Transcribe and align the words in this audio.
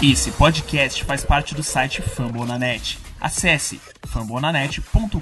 Esse 0.00 0.30
podcast 0.30 1.02
faz 1.02 1.24
parte 1.24 1.56
do 1.56 1.62
site 1.64 2.00
Fambonanet. 2.00 3.00
Acesse 3.20 3.80
fambonanet.com.br. 4.06 5.18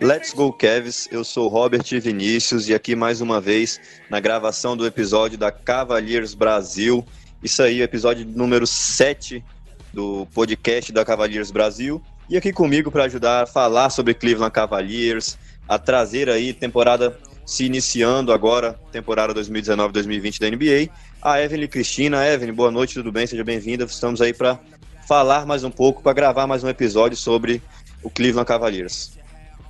Let's 0.00 0.34
go 0.34 0.52
Cavs, 0.52 1.08
eu 1.12 1.22
sou 1.22 1.46
Robert 1.46 1.84
Vinícius 2.00 2.68
e 2.68 2.74
aqui 2.74 2.96
mais 2.96 3.20
uma 3.20 3.40
vez 3.40 3.80
na 4.10 4.18
gravação 4.18 4.76
do 4.76 4.84
episódio 4.84 5.38
da 5.38 5.52
Cavaliers 5.52 6.34
Brasil. 6.34 7.06
Isso 7.42 7.60
aí, 7.60 7.82
episódio 7.82 8.24
número 8.24 8.64
7 8.66 9.44
do 9.92 10.26
podcast 10.32 10.92
da 10.92 11.04
Cavaliers 11.04 11.50
Brasil. 11.50 12.00
E 12.30 12.36
aqui 12.36 12.52
comigo 12.52 12.88
para 12.88 13.04
ajudar 13.04 13.42
a 13.42 13.46
falar 13.46 13.90
sobre 13.90 14.14
Cleveland 14.14 14.52
Cavaliers, 14.52 15.36
a 15.68 15.76
trazer 15.76 16.30
aí 16.30 16.52
temporada 16.52 17.18
se 17.44 17.64
iniciando 17.64 18.32
agora, 18.32 18.78
temporada 18.92 19.34
2019-2020 19.34 20.38
da 20.38 20.50
NBA, 20.50 20.92
a 21.20 21.42
Evelyn 21.42 21.66
Cristina. 21.66 22.24
Evelyn, 22.24 22.54
boa 22.54 22.70
noite, 22.70 22.94
tudo 22.94 23.10
bem? 23.10 23.26
Seja 23.26 23.42
bem-vinda. 23.42 23.84
Estamos 23.84 24.20
aí 24.20 24.32
para 24.32 24.60
falar 25.08 25.44
mais 25.44 25.64
um 25.64 25.70
pouco, 25.70 26.00
para 26.00 26.12
gravar 26.12 26.46
mais 26.46 26.62
um 26.62 26.68
episódio 26.68 27.16
sobre 27.16 27.60
o 28.04 28.08
Cleveland 28.08 28.46
Cavaliers. 28.46 29.18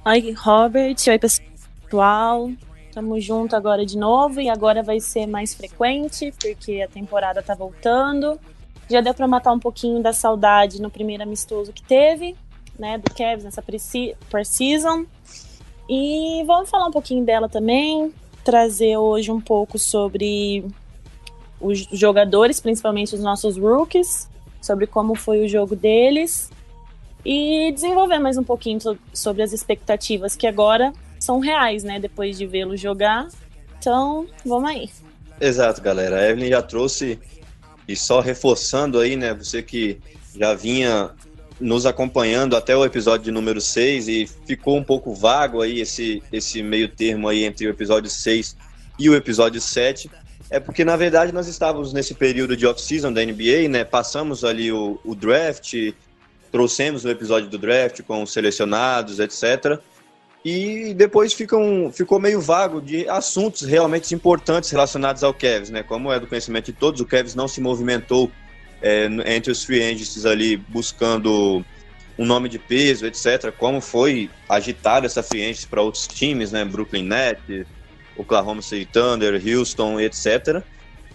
Oi, 0.04 0.32
Robert. 0.32 0.96
Oi, 1.08 1.18
pessoal. 1.18 2.50
Estamos 2.92 3.24
junto 3.24 3.56
agora 3.56 3.86
de 3.86 3.96
novo 3.96 4.38
e 4.38 4.50
agora 4.50 4.82
vai 4.82 5.00
ser 5.00 5.26
mais 5.26 5.54
frequente 5.54 6.30
porque 6.38 6.82
a 6.82 6.86
temporada 6.86 7.42
tá 7.42 7.54
voltando. 7.54 8.38
Já 8.86 9.00
deu 9.00 9.14
para 9.14 9.26
matar 9.26 9.54
um 9.54 9.58
pouquinho 9.58 10.02
da 10.02 10.12
saudade 10.12 10.78
no 10.78 10.90
primeiro 10.90 11.22
amistoso 11.22 11.72
que 11.72 11.82
teve, 11.82 12.36
né, 12.78 12.98
do 12.98 13.10
Cavs 13.14 13.44
nessa 13.44 13.62
pre-season. 13.62 15.06
E 15.88 16.44
vamos 16.46 16.68
falar 16.68 16.86
um 16.86 16.90
pouquinho 16.90 17.24
dela 17.24 17.48
também, 17.48 18.12
trazer 18.44 18.98
hoje 18.98 19.32
um 19.32 19.40
pouco 19.40 19.78
sobre 19.78 20.62
os 21.58 21.88
jogadores, 21.92 22.60
principalmente 22.60 23.14
os 23.14 23.22
nossos 23.22 23.56
rookies, 23.56 24.28
sobre 24.60 24.86
como 24.86 25.14
foi 25.14 25.42
o 25.42 25.48
jogo 25.48 25.74
deles 25.74 26.50
e 27.24 27.72
desenvolver 27.72 28.18
mais 28.18 28.36
um 28.36 28.44
pouquinho 28.44 28.78
sobre 29.14 29.42
as 29.42 29.54
expectativas 29.54 30.36
que 30.36 30.46
agora 30.46 30.92
são 31.22 31.38
reais, 31.38 31.84
né? 31.84 32.00
Depois 32.00 32.36
de 32.36 32.46
vê-lo 32.46 32.76
jogar. 32.76 33.28
Então, 33.78 34.26
vamos 34.44 34.70
aí. 34.70 34.90
Exato, 35.40 35.80
galera. 35.80 36.16
A 36.16 36.28
Evelyn 36.28 36.50
já 36.50 36.62
trouxe, 36.62 37.18
e 37.86 37.96
só 37.96 38.20
reforçando 38.20 38.98
aí, 38.98 39.16
né? 39.16 39.34
Você 39.34 39.62
que 39.62 39.98
já 40.36 40.54
vinha 40.54 41.10
nos 41.60 41.86
acompanhando 41.86 42.56
até 42.56 42.76
o 42.76 42.84
episódio 42.84 43.32
número 43.32 43.60
6 43.60 44.08
e 44.08 44.28
ficou 44.46 44.76
um 44.76 44.82
pouco 44.82 45.14
vago 45.14 45.62
aí 45.62 45.80
esse, 45.80 46.22
esse 46.32 46.62
meio 46.62 46.88
termo 46.88 47.28
aí 47.28 47.44
entre 47.44 47.66
o 47.66 47.70
episódio 47.70 48.10
6 48.10 48.56
e 48.98 49.08
o 49.08 49.14
episódio 49.14 49.60
7. 49.60 50.10
É 50.50 50.60
porque, 50.60 50.84
na 50.84 50.96
verdade, 50.96 51.32
nós 51.32 51.46
estávamos 51.46 51.92
nesse 51.92 52.14
período 52.14 52.56
de 52.56 52.66
off-season 52.66 53.12
da 53.12 53.24
NBA, 53.24 53.68
né? 53.68 53.84
Passamos 53.84 54.44
ali 54.44 54.70
o, 54.72 55.00
o 55.04 55.14
draft, 55.14 55.74
trouxemos 56.50 57.04
o 57.04 57.10
episódio 57.10 57.48
do 57.48 57.58
draft 57.58 58.02
com 58.02 58.22
os 58.22 58.32
selecionados, 58.32 59.18
etc. 59.18 59.80
E 60.44 60.92
depois 60.94 61.32
ficou 61.32 62.18
meio 62.20 62.40
vago 62.40 62.80
de 62.80 63.08
assuntos 63.08 63.62
realmente 63.62 64.12
importantes 64.12 64.70
relacionados 64.70 65.22
ao 65.22 65.32
Cavs, 65.32 65.70
né? 65.70 65.84
Como 65.84 66.12
é 66.12 66.18
do 66.18 66.26
conhecimento 66.26 66.66
de 66.66 66.72
todos, 66.72 67.00
o 67.00 67.06
Cavs 67.06 67.34
não 67.34 67.46
se 67.46 67.60
movimentou 67.60 68.30
é, 68.82 69.08
entre 69.26 69.52
os 69.52 69.62
free 69.62 69.80
agents 69.80 70.26
ali 70.26 70.56
buscando 70.56 71.64
um 72.18 72.26
nome 72.26 72.48
de 72.48 72.58
peso, 72.58 73.06
etc. 73.06 73.52
Como 73.56 73.80
foi 73.80 74.28
agitada 74.48 75.06
essa 75.06 75.22
free 75.22 75.42
agents 75.42 75.64
para 75.64 75.80
outros 75.80 76.08
times, 76.08 76.50
né? 76.50 76.64
Brooklyn 76.64 77.04
Nets, 77.04 77.64
Oklahoma 78.16 78.62
City 78.62 78.84
Thunder, 78.84 79.40
Houston, 79.46 80.00
etc. 80.00 80.60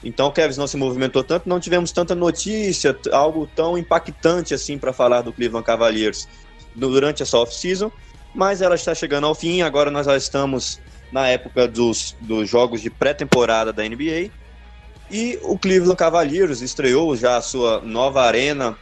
Então 0.04 0.28
o 0.28 0.32
Cavs 0.32 0.56
não 0.56 0.68
se 0.68 0.78
movimentou 0.78 1.22
tanto, 1.22 1.50
não 1.50 1.60
tivemos 1.60 1.92
tanta 1.92 2.16
notícia, 2.16 2.98
algo 3.12 3.46
tão 3.54 3.78
impactante 3.78 4.54
assim 4.54 4.78
para 4.78 4.94
falar 4.94 5.22
do 5.22 5.34
Cleveland 5.34 5.66
Cavaliers 5.66 6.30
durante 6.76 7.24
essa 7.24 7.38
off-season, 7.38 7.92
mas 8.38 8.62
ela 8.62 8.76
está 8.76 8.94
chegando 8.94 9.26
ao 9.26 9.34
fim, 9.34 9.64
agora 9.64 9.90
nós 9.90 10.06
já 10.06 10.16
estamos 10.16 10.80
na 11.12 11.28
época 11.28 11.68
dos, 11.68 12.16
dos 12.22 12.48
jogos 12.48 12.82
de 12.82 12.90
pré-temporada 12.92 13.74
da 13.74 13.84
NBA, 13.84 14.30
e 15.10 15.40
o 15.42 15.58
Cleveland 15.58 15.98
Cavaliers 15.98 16.62
estreou 16.62 17.16
já 17.16 17.38
a 17.38 17.42
sua 17.42 17.82
nova 17.82 18.22
arena, 18.22 18.78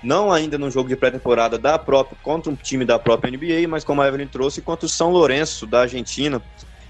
não 0.00 0.32
ainda 0.32 0.56
no 0.56 0.70
jogo 0.70 0.88
de 0.88 0.94
pré-temporada 0.94 1.58
da 1.58 1.76
própria 1.76 2.16
contra 2.22 2.52
um 2.52 2.54
time 2.54 2.84
da 2.84 3.00
própria 3.00 3.32
NBA, 3.32 3.66
mas 3.68 3.82
como 3.82 4.00
a 4.00 4.06
Evelyn 4.06 4.28
trouxe, 4.28 4.62
contra 4.62 4.86
o 4.86 4.88
São 4.88 5.10
Lourenço 5.10 5.66
da 5.66 5.80
Argentina. 5.80 6.40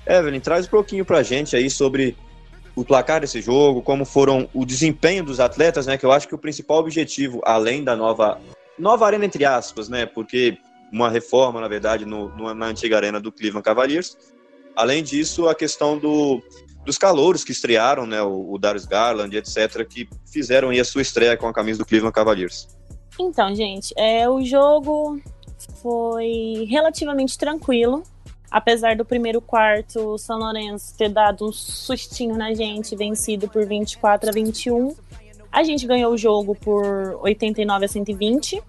Evelyn, 0.06 0.40
traz 0.40 0.66
um 0.66 0.70
pouquinho 0.70 1.06
para 1.06 1.18
a 1.18 1.22
gente 1.22 1.56
aí 1.56 1.70
sobre 1.70 2.14
o 2.76 2.84
placar 2.84 3.22
desse 3.22 3.40
jogo, 3.40 3.80
como 3.80 4.04
foram 4.04 4.46
o 4.52 4.66
desempenho 4.66 5.24
dos 5.24 5.40
atletas, 5.40 5.86
né? 5.86 5.96
Que 5.96 6.04
eu 6.04 6.12
acho 6.12 6.28
que 6.28 6.34
o 6.34 6.38
principal 6.38 6.78
objetivo, 6.78 7.40
além 7.44 7.82
da 7.82 7.96
nova 7.96 8.38
nova 8.78 9.06
arena 9.06 9.24
entre 9.24 9.44
aspas, 9.44 9.88
né? 9.88 10.06
Porque 10.06 10.58
uma 10.92 11.08
reforma, 11.08 11.60
na 11.60 11.68
verdade, 11.68 12.04
no, 12.04 12.28
no, 12.36 12.54
na 12.54 12.66
antiga 12.66 12.96
arena 12.96 13.20
do 13.20 13.30
Cleveland 13.30 13.64
Cavaliers. 13.64 14.16
Além 14.74 15.02
disso, 15.02 15.48
a 15.48 15.54
questão 15.54 15.98
do, 15.98 16.42
dos 16.84 16.96
calouros 16.96 17.44
que 17.44 17.52
estrearam, 17.52 18.06
né? 18.06 18.22
O, 18.22 18.52
o 18.52 18.58
Darius 18.58 18.84
Garland, 18.84 19.36
etc., 19.36 19.86
que 19.86 20.08
fizeram 20.30 20.70
aí 20.70 20.80
a 20.80 20.84
sua 20.84 21.02
estreia 21.02 21.36
com 21.36 21.46
a 21.46 21.52
camisa 21.52 21.78
do 21.78 21.86
Cleveland 21.86 22.14
Cavaliers. 22.14 22.68
Então, 23.18 23.54
gente, 23.54 23.92
é, 23.96 24.28
o 24.28 24.42
jogo 24.44 25.20
foi 25.82 26.66
relativamente 26.68 27.36
tranquilo 27.36 28.02
apesar 28.50 28.96
do 28.96 29.04
primeiro 29.04 29.40
quarto 29.40 30.00
o 30.00 30.18
São 30.18 30.38
Lourenço 30.38 30.96
ter 30.96 31.08
dado 31.08 31.46
um 31.46 31.52
sustinho 31.52 32.36
na 32.36 32.52
gente, 32.52 32.96
vencido 32.96 33.48
por 33.48 33.64
24 33.64 34.30
a 34.30 34.32
21, 34.32 34.94
a 35.52 35.62
gente 35.62 35.86
ganhou 35.86 36.12
o 36.12 36.18
jogo 36.18 36.54
por 36.54 37.18
89 37.22 37.84
a 37.84 37.88
120 37.88 38.62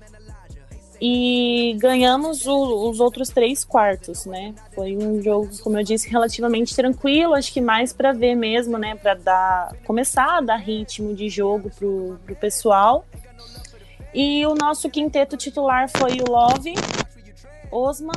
e 1.03 1.75
ganhamos 1.79 2.45
o, 2.45 2.88
os 2.88 3.00
outros 3.00 3.29
três 3.29 3.66
quartos, 3.66 4.28
né? 4.28 4.53
Foi 4.75 4.95
um 4.95 5.19
jogo, 5.19 5.50
como 5.63 5.79
eu 5.79 5.84
disse, 5.84 6.07
relativamente 6.07 6.75
tranquilo, 6.75 7.34
acho 7.34 7.51
que 7.51 7.59
mais 7.59 7.91
para 7.91 8.13
ver 8.13 8.35
mesmo, 8.35 8.78
né? 8.78 8.94
Para 8.94 9.16
dar, 9.16 9.75
começar 9.84 10.38
a 10.38 10.41
dar 10.41 10.57
ritmo 10.57 11.16
de 11.16 11.28
jogo 11.28 11.72
pro, 11.72 12.19
pro 12.23 12.35
pessoal. 12.35 13.03
E 14.13 14.45
o 14.45 14.53
nosso 14.53 14.91
quinteto 14.91 15.35
titular 15.35 15.89
foi 15.89 16.19
o 16.22 16.29
Love, 16.29 16.75
Osman, 17.72 18.12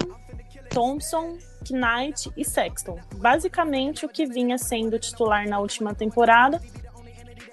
Thompson, 0.68 1.38
Knight 1.70 2.30
e 2.36 2.44
Sexton. 2.44 2.98
Basicamente 3.14 4.04
o 4.04 4.10
que 4.10 4.26
vinha 4.26 4.58
sendo 4.58 4.98
titular 4.98 5.48
na 5.48 5.58
última 5.58 5.94
temporada. 5.94 6.60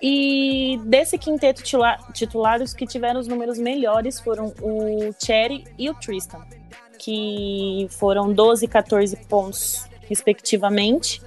E 0.02 0.80
desse 0.86 1.18
quinteto 1.18 1.62
titular, 1.62 2.62
os 2.62 2.74
que 2.74 2.88
tiveram 2.88 3.20
os 3.20 3.28
números 3.28 3.60
melhores 3.60 4.20
foram 4.20 4.52
o 4.60 5.14
Cherry 5.24 5.64
e 5.78 5.90
o 5.90 5.94
Tristan, 5.94 6.42
que 6.98 7.88
foram 7.92 8.34
12 8.34 8.66
e 8.66 8.68
14 8.68 9.16
pontos, 9.28 9.86
respectivamente, 10.10 11.22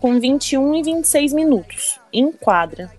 com 0.00 0.20
21 0.20 0.74
e 0.74 0.82
26 0.82 1.32
minutos 1.32 1.98
em 2.12 2.30
quadra. 2.30 2.90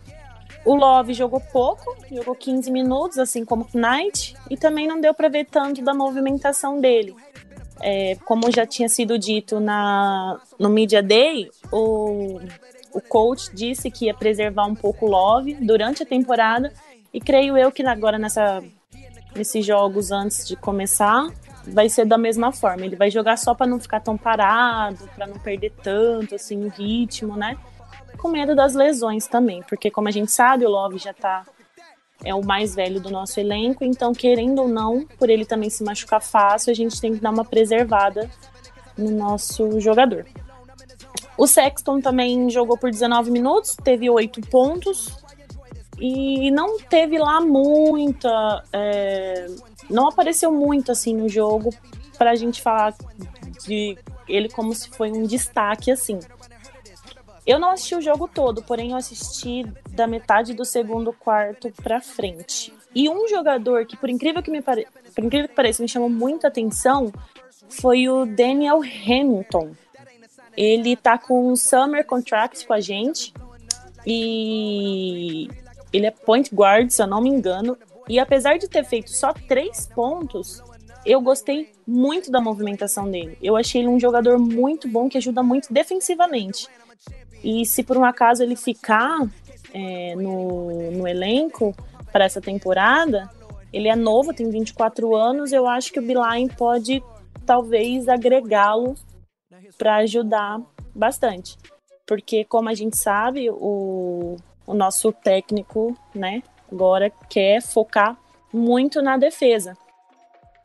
O 0.66 0.76
Love 0.76 1.14
jogou 1.14 1.40
pouco, 1.40 1.96
jogou 2.12 2.36
15 2.36 2.72
minutos, 2.72 3.18
assim 3.18 3.44
como 3.44 3.68
o 3.72 3.78
Knight, 3.78 4.36
e 4.50 4.58
também 4.58 4.88
não 4.88 5.02
deu 5.02 5.14
para 5.14 5.28
ver 5.28 5.46
tanto 5.46 5.84
da 5.84 5.94
movimentação 5.94 6.80
dele. 6.80 7.16
É, 7.80 8.16
como 8.26 8.52
já 8.52 8.66
tinha 8.66 8.88
sido 8.88 9.18
dito 9.18 9.60
na, 9.60 10.40
no 10.60 10.70
Media 10.70 11.02
Day, 11.02 11.50
o, 11.72 12.40
o 12.94 13.02
coach 13.02 13.54
disse 13.54 13.90
que 13.90 14.06
ia 14.06 14.14
preservar 14.14 14.66
um 14.66 14.76
pouco 14.76 15.06
o 15.06 15.10
Love 15.10 15.56
durante 15.56 16.04
a 16.04 16.06
temporada, 16.06 16.72
e 17.14 17.20
creio 17.20 17.58
eu 17.58 17.72
que 17.72 17.84
agora 17.84 18.18
nessa, 18.18 18.64
nesses 19.36 19.66
jogos 19.66 20.12
antes 20.12 20.48
de 20.48 20.56
começar, 20.56 21.28
vai 21.68 21.90
ser 21.90 22.06
da 22.06 22.18
mesma 22.18 22.52
forma. 22.52 22.86
Ele 22.86 22.96
vai 22.96 23.12
jogar 23.12 23.38
só 23.38 23.54
para 23.54 23.68
não 23.68 23.80
ficar 23.80 24.00
tão 24.00 24.18
parado, 24.18 25.10
para 25.16 25.28
não 25.28 25.38
perder 25.38 25.72
tanto 25.84 26.36
assim 26.36 26.66
o 26.66 26.70
ritmo, 26.70 27.36
né? 27.36 27.58
Com 28.18 28.30
medo 28.30 28.56
das 28.56 28.74
lesões 28.76 29.28
também, 29.28 29.64
porque 29.64 29.90
como 29.90 30.08
a 30.08 30.12
gente 30.12 30.32
sabe, 30.32 30.66
o 30.66 30.70
Love 30.70 30.98
já 30.98 31.14
tá 31.14 31.46
é 32.24 32.36
o 32.36 32.46
mais 32.46 32.76
velho 32.76 33.02
do 33.02 33.10
nosso 33.10 33.40
elenco, 33.40 33.84
então, 33.84 34.14
querendo 34.14 34.62
ou 34.62 34.68
não, 34.68 35.06
por 35.18 35.30
ele 35.30 35.44
também 35.44 35.70
se 35.70 35.84
machucar 35.84 36.22
fácil, 36.22 36.72
a 36.72 36.76
gente 36.76 37.02
tem 37.02 37.16
que 37.16 37.20
dar 37.20 37.32
uma 37.32 37.44
preservada 37.44 38.30
no 38.96 39.10
nosso 39.10 39.80
jogador. 39.80 40.26
O 41.42 41.48
Sexton 41.48 42.00
também 42.00 42.52
jogou 42.52 42.78
por 42.78 42.92
19 42.92 43.32
minutos, 43.32 43.76
teve 43.76 44.08
8 44.08 44.42
pontos 44.42 45.18
e 46.00 46.52
não 46.52 46.78
teve 46.78 47.18
lá 47.18 47.42
muita. 47.42 48.64
É, 48.72 49.48
não 49.90 50.08
apareceu 50.08 50.52
muito 50.52 50.92
assim 50.92 51.16
no 51.16 51.28
jogo 51.28 51.74
para 52.16 52.30
a 52.30 52.36
gente 52.36 52.62
falar 52.62 52.94
de 53.66 53.98
ele 54.28 54.50
como 54.50 54.72
se 54.76 54.92
foi 54.92 55.12
um 55.12 55.24
destaque 55.24 55.90
assim. 55.90 56.20
Eu 57.44 57.58
não 57.58 57.72
assisti 57.72 57.96
o 57.96 58.02
jogo 58.02 58.28
todo, 58.28 58.62
porém 58.62 58.92
eu 58.92 58.98
assisti 58.98 59.64
da 59.90 60.06
metade 60.06 60.54
do 60.54 60.64
segundo 60.64 61.12
quarto 61.12 61.74
para 61.82 62.00
frente. 62.00 62.72
E 62.94 63.10
um 63.10 63.28
jogador 63.28 63.88
que, 63.88 63.98
por 63.98 64.12
incrível 64.12 64.44
que 64.44 64.52
me 64.52 64.62
pare... 64.62 64.86
por 65.16 65.24
incrível 65.24 65.50
que 65.50 65.56
pareça, 65.56 65.82
me 65.82 65.90
chamou 65.90 66.08
muita 66.08 66.50
atenção 66.50 67.12
foi 67.68 68.08
o 68.08 68.28
Daniel 68.28 68.82
Hamilton. 68.84 69.72
Ele 70.56 70.96
tá 70.96 71.18
com 71.18 71.52
um 71.52 71.56
summer 71.56 72.06
contract 72.06 72.66
com 72.66 72.74
a 72.74 72.80
gente 72.80 73.34
e 74.06 75.48
ele 75.94 76.06
é 76.06 76.12
point 76.12 76.54
guard, 76.54 76.90
se 76.90 77.02
eu 77.02 77.08
não 77.08 77.22
me 77.22 77.30
engano. 77.30 77.78
E 78.08 78.20
apesar 78.20 78.58
de 78.58 78.68
ter 78.68 78.84
feito 78.84 79.12
só 79.12 79.34
três 79.34 79.88
pontos, 79.88 80.62
eu 81.06 81.22
gostei 81.22 81.72
muito 81.88 82.32
da 82.32 82.42
movimentação 82.42 83.10
dele. 83.10 83.38
Eu 83.42 83.56
achei 83.56 83.82
ele 83.82 83.88
um 83.88 84.00
jogador 84.00 84.38
muito 84.38 84.88
bom 84.88 85.10
que 85.10 85.18
ajuda 85.18 85.42
muito 85.42 85.74
defensivamente. 85.74 86.68
E 87.44 87.66
se 87.66 87.84
por 87.84 87.98
um 87.98 88.06
acaso 88.06 88.44
ele 88.44 88.56
ficar 88.56 89.20
é, 89.74 90.16
no, 90.16 90.92
no 90.92 91.08
elenco 91.08 91.76
para 92.12 92.26
essa 92.26 92.42
temporada, 92.42 93.30
ele 93.74 93.88
é 93.88 93.96
novo, 93.96 94.34
tem 94.34 94.50
24 94.50 95.16
anos. 95.16 95.52
Eu 95.52 95.68
acho 95.68 95.92
que 95.92 96.00
o 96.00 96.04
Beeline 96.04 96.50
pode 96.56 97.04
talvez 97.46 98.08
agregá-lo 98.08 98.96
para 99.78 99.98
ajudar 99.98 100.62
bastante. 100.94 101.58
Porque, 102.06 102.44
como 102.44 102.70
a 102.70 102.74
gente 102.74 102.98
sabe, 102.98 103.50
o, 103.50 104.36
o 104.66 104.74
nosso 104.74 105.12
técnico, 105.12 105.96
né, 106.14 106.44
agora 106.72 107.12
quer 107.30 107.62
focar 107.62 108.18
muito 108.52 109.02
na 109.02 109.18
defesa. 109.18 109.78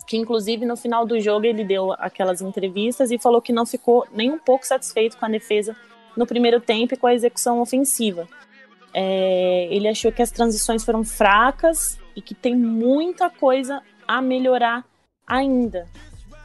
Que, 0.07 0.17
inclusive, 0.17 0.65
no 0.65 0.77
final 0.77 1.05
do 1.05 1.19
jogo, 1.21 1.47
ele 1.47 1.65
deu 1.65 1.93
aquelas 1.93 2.41
entrevistas 2.41 3.11
e 3.11 3.19
falou 3.19 3.43
que 3.43 3.53
não 3.53 3.67
ficou 3.67 4.07
nem 4.13 4.31
um 4.31 4.39
pouco 4.39 4.67
satisfeito 4.67 5.17
com 5.17 5.25
a 5.27 5.29
defesa 5.29 5.77
no 6.17 6.27
primeiro 6.27 6.61
tempo 6.61 6.95
e 6.95 6.97
com 6.97 7.07
a 7.07 7.15
execução 7.15 7.61
ofensiva. 7.61 8.29
É, 8.95 9.69
ele 9.71 9.89
achou 9.89 10.11
que 10.11 10.23
as 10.23 10.31
transições 10.31 10.85
foram 10.85 11.05
fracas 11.05 11.99
e 12.15 12.23
que 12.23 12.35
tem 12.35 12.57
muita 12.57 13.29
coisa 13.29 13.83
a 14.09 14.23
melhorar 14.23 14.85
ainda. 15.27 15.87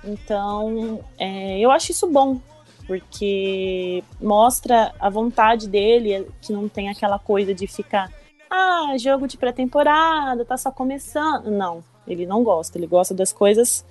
Então, 0.03 1.03
é, 1.17 1.59
eu 1.59 1.71
acho 1.71 1.91
isso 1.91 2.07
bom, 2.07 2.39
porque 2.87 4.03
mostra 4.19 4.93
a 4.99 5.09
vontade 5.09 5.67
dele, 5.67 6.27
que 6.41 6.51
não 6.51 6.67
tem 6.67 6.89
aquela 6.89 7.19
coisa 7.19 7.53
de 7.53 7.67
ficar, 7.67 8.11
ah, 8.49 8.95
jogo 8.97 9.27
de 9.27 9.37
pré-temporada, 9.37 10.43
tá 10.43 10.57
só 10.57 10.71
começando. 10.71 11.51
Não, 11.51 11.83
ele 12.07 12.25
não 12.25 12.43
gosta, 12.43 12.77
ele 12.77 12.87
gosta 12.87 13.13
das 13.13 13.31
coisas 13.31 13.85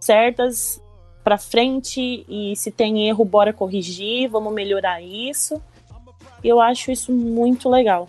certas 0.00 0.82
para 1.22 1.38
frente 1.38 2.24
e 2.28 2.56
se 2.56 2.70
tem 2.70 3.08
erro, 3.08 3.24
bora 3.24 3.52
corrigir, 3.52 4.28
vamos 4.28 4.52
melhorar 4.52 5.00
isso. 5.00 5.62
Eu 6.42 6.60
acho 6.60 6.90
isso 6.90 7.12
muito 7.12 7.68
legal. 7.68 8.08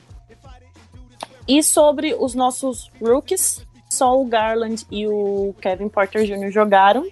E 1.48 1.62
sobre 1.62 2.16
os 2.16 2.34
nossos 2.34 2.90
rookies, 3.02 3.66
só 3.90 4.20
o 4.20 4.26
Garland 4.26 4.86
e 4.90 5.08
o 5.08 5.54
Kevin 5.62 5.90
Porter 5.90 6.26
Jr. 6.26 6.50
jogaram. 6.50 7.06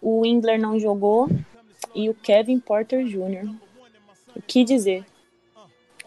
O 0.00 0.22
Windler 0.22 0.60
não 0.60 0.78
jogou 0.78 1.28
e 1.94 2.08
o 2.08 2.14
Kevin 2.14 2.58
Porter 2.58 3.04
Jr. 3.04 3.54
O 4.34 4.40
que 4.40 4.64
dizer? 4.64 5.04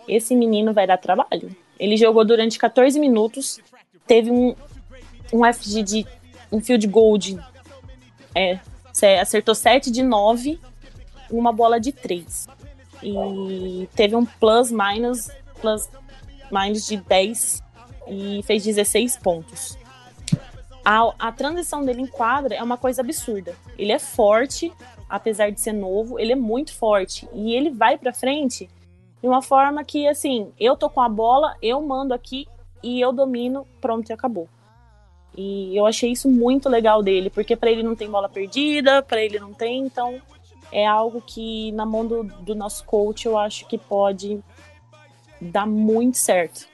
Esse 0.08 0.36
menino 0.36 0.74
vai 0.74 0.88
dar 0.88 0.98
trabalho. 0.98 1.56
Ele 1.80 1.98
jogou 1.98 2.26
durante 2.26 2.58
14 2.58 3.00
minutos, 3.00 3.60
teve 4.08 4.32
um, 4.32 4.56
um 5.32 5.54
FG 5.54 5.84
de 5.84 6.08
um 6.52 6.62
field 6.62 6.88
goal 6.88 7.18
de 7.18 7.38
é, 8.36 8.60
acertou 9.20 9.54
7 9.54 9.92
de 9.92 10.02
9 10.02 10.60
uma 11.30 11.52
bola 11.52 11.80
de 11.80 11.92
3. 11.92 12.48
E 13.02 13.88
teve 13.96 14.16
um 14.16 14.26
plus 14.26 14.72
minus 14.72 15.30
plus 15.60 15.90
minus 16.52 16.86
de 16.86 16.98
10 16.98 17.62
e 18.08 18.42
fez 18.44 18.64
16 18.64 19.18
pontos 19.18 19.78
a, 20.84 21.14
a 21.20 21.32
transição 21.32 21.84
dele 21.84 22.02
em 22.02 22.08
quadra 22.08 22.56
é 22.56 22.64
uma 22.64 22.78
coisa 22.78 23.02
absurda. 23.02 23.56
Ele 23.78 23.92
é 23.92 24.00
forte, 24.00 24.72
apesar 25.10 25.50
de 25.50 25.62
ser 25.62 25.74
novo, 25.74 26.20
ele 26.20 26.34
é 26.34 26.36
muito 26.36 26.74
forte. 26.74 27.28
E 27.34 27.54
ele 27.54 27.70
vai 27.70 27.98
pra 27.98 28.14
frente 28.14 28.70
de 29.22 29.28
uma 29.28 29.42
forma 29.42 29.84
que, 29.84 30.08
assim, 30.08 30.52
eu 30.60 30.76
tô 30.76 30.90
com 30.90 31.02
a 31.02 31.08
bola, 31.08 31.56
eu 31.62 31.82
mando 31.82 32.14
aqui 32.14 32.48
e 32.84 33.00
eu 33.00 33.14
domino, 33.14 33.66
pronto 33.80 34.10
e 34.10 34.14
acabou. 34.14 34.50
E 35.36 35.76
eu 35.76 35.86
achei 35.86 36.12
isso 36.12 36.30
muito 36.30 36.70
legal 36.70 37.02
dele, 37.02 37.30
porque 37.30 37.56
para 37.56 37.72
ele 37.72 37.82
não 37.82 37.96
tem 37.96 38.10
bola 38.10 38.30
perdida, 38.30 39.02
para 39.02 39.24
ele 39.24 39.40
não 39.40 39.54
tem, 39.54 39.86
então 39.86 40.22
é 40.72 40.86
algo 40.86 41.22
que 41.22 41.72
na 41.72 41.86
mão 41.86 42.06
do, 42.06 42.24
do 42.24 42.54
nosso 42.54 42.84
coach 42.84 43.26
eu 43.26 43.38
acho 43.38 43.66
que 43.68 43.78
pode 43.78 44.44
dar 45.40 45.66
muito 45.66 46.18
certo. 46.18 46.68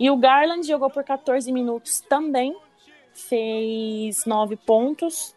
E 0.00 0.10
o 0.10 0.16
Garland 0.16 0.66
jogou 0.66 0.90
por 0.90 1.04
14 1.04 1.52
minutos 1.52 2.00
também, 2.00 2.56
fez 3.14 4.24
nove 4.24 4.56
pontos, 4.56 5.34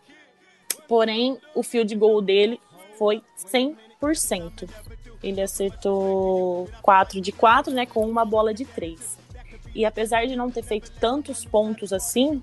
porém 0.88 1.38
o 1.54 1.64
field 1.64 1.94
goal 1.96 2.22
dele 2.22 2.60
foi 2.98 3.22
100%. 3.38 4.70
Ele 5.24 5.42
acertou 5.42 6.70
4 6.82 7.20
de 7.20 7.32
4, 7.32 7.74
né, 7.74 7.86
com 7.86 8.08
uma 8.08 8.24
bola 8.26 8.54
de 8.54 8.66
3. 8.66 9.18
E 9.74 9.86
apesar 9.86 10.26
de 10.26 10.36
não 10.36 10.50
ter 10.50 10.64
feito 10.64 10.92
tantos 11.00 11.44
pontos 11.44 11.92
assim, 11.92 12.42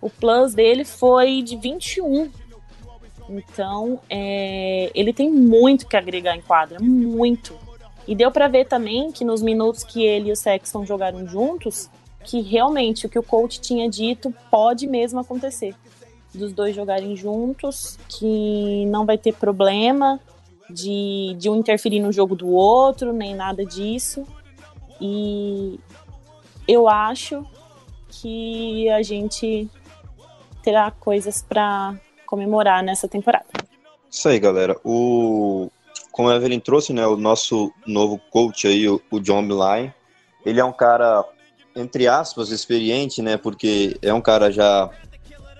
o 0.00 0.10
plus 0.10 0.54
dele 0.54 0.84
foi 0.84 1.42
de 1.42 1.56
21. 1.56 2.30
Então, 3.28 4.00
é, 4.08 4.90
ele 4.94 5.12
tem 5.12 5.30
muito 5.30 5.86
que 5.86 5.96
agregar 5.96 6.36
em 6.36 6.40
quadra, 6.40 6.78
muito. 6.80 7.56
E 8.06 8.14
deu 8.14 8.30
para 8.30 8.48
ver 8.48 8.66
também 8.66 9.12
que 9.12 9.24
nos 9.24 9.42
minutos 9.42 9.84
que 9.84 10.02
ele 10.02 10.30
e 10.30 10.32
o 10.32 10.36
Sexton 10.36 10.84
jogaram 10.86 11.26
juntos, 11.28 11.90
que 12.28 12.42
realmente 12.42 13.06
o 13.06 13.08
que 13.08 13.18
o 13.18 13.22
coach 13.22 13.58
tinha 13.58 13.88
dito 13.88 14.34
pode 14.50 14.86
mesmo 14.86 15.18
acontecer. 15.18 15.74
Dos 16.34 16.52
dois 16.52 16.76
jogarem 16.76 17.16
juntos, 17.16 17.98
que 18.06 18.84
não 18.84 19.06
vai 19.06 19.16
ter 19.16 19.32
problema 19.32 20.20
de, 20.68 21.34
de 21.38 21.48
um 21.48 21.56
interferir 21.56 22.00
no 22.00 22.12
jogo 22.12 22.36
do 22.36 22.50
outro, 22.50 23.14
nem 23.14 23.34
nada 23.34 23.64
disso. 23.64 24.26
E 25.00 25.80
eu 26.68 26.86
acho 26.86 27.46
que 28.10 28.90
a 28.90 29.02
gente 29.02 29.66
terá 30.62 30.90
coisas 30.90 31.40
para 31.40 31.98
comemorar 32.26 32.82
nessa 32.82 33.08
temporada. 33.08 33.46
Isso 34.10 34.28
aí, 34.28 34.38
galera. 34.38 34.78
O 34.84 35.70
como 36.12 36.28
a 36.28 36.36
Evelyn 36.36 36.60
trouxe, 36.60 36.92
né, 36.92 37.06
o 37.06 37.16
nosso 37.16 37.72
novo 37.86 38.20
coach 38.30 38.66
aí, 38.66 38.86
o, 38.86 39.00
o 39.10 39.18
John 39.18 39.46
Beeline, 39.46 39.94
ele 40.44 40.60
é 40.60 40.64
um 40.64 40.72
cara 40.72 41.24
entre 41.78 42.06
aspas, 42.06 42.50
experiente, 42.50 43.22
né? 43.22 43.36
Porque 43.36 43.96
é 44.02 44.12
um 44.12 44.20
cara 44.20 44.50
já 44.50 44.90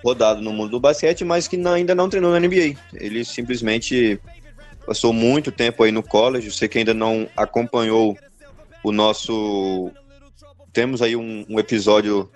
rodado 0.03 0.41
no 0.41 0.51
mundo 0.51 0.71
do 0.71 0.79
basquete, 0.79 1.23
mas 1.23 1.47
que 1.47 1.55
ainda 1.67 1.95
não 1.95 2.09
treinou 2.09 2.31
na 2.31 2.39
NBA. 2.39 2.77
Ele 2.93 3.23
simplesmente 3.25 4.19
passou 4.85 5.13
muito 5.13 5.51
tempo 5.51 5.83
aí 5.83 5.91
no 5.91 6.03
college. 6.03 6.51
Você 6.51 6.67
que 6.67 6.77
ainda 6.77 6.93
não 6.93 7.27
acompanhou 7.35 8.17
o 8.83 8.91
nosso. 8.91 9.91
Temos 10.71 11.01
aí 11.01 11.15
um, 11.15 11.45
um 11.49 11.59
episódio 11.59 12.29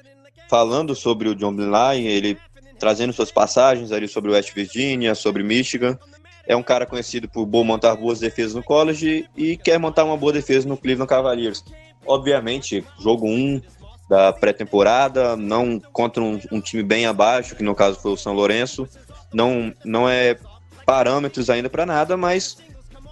falando 0.49 0.95
sobre 0.95 1.29
o 1.29 1.35
John 1.35 1.55
Blinline, 1.55 2.07
ele 2.07 2.37
trazendo 2.77 3.13
suas 3.13 3.31
passagens 3.31 3.91
ali 3.91 4.07
sobre 4.07 4.31
West 4.31 4.53
Virginia, 4.53 5.15
sobre 5.15 5.41
Michigan. 5.43 5.97
É 6.45 6.55
um 6.55 6.63
cara 6.63 6.85
conhecido 6.85 7.29
por 7.29 7.47
montar 7.63 7.95
boas 7.95 8.19
defesas 8.19 8.53
no 8.53 8.61
college 8.61 9.25
e 9.37 9.55
quer 9.55 9.79
montar 9.79 10.03
uma 10.03 10.17
boa 10.17 10.33
defesa 10.33 10.67
no 10.67 10.75
Cleveland 10.75 11.07
Cavaliers. 11.07 11.63
Obviamente, 12.05 12.83
jogo 12.99 13.27
1 13.27 13.29
um 13.29 13.61
da 14.09 14.33
pré-temporada, 14.33 15.35
não 15.35 15.79
contra 15.79 16.21
um, 16.21 16.39
um, 16.51 16.61
time 16.61 16.83
bem 16.83 17.05
abaixo, 17.05 17.55
que 17.55 17.63
no 17.63 17.73
caso 17.73 17.99
foi 17.99 18.11
o 18.11 18.17
São 18.17 18.33
Lourenço. 18.33 18.87
Não, 19.33 19.73
não 19.83 20.07
é 20.07 20.37
parâmetros 20.85 21.49
ainda 21.49 21.69
para 21.69 21.85
nada, 21.85 22.15
mas 22.17 22.57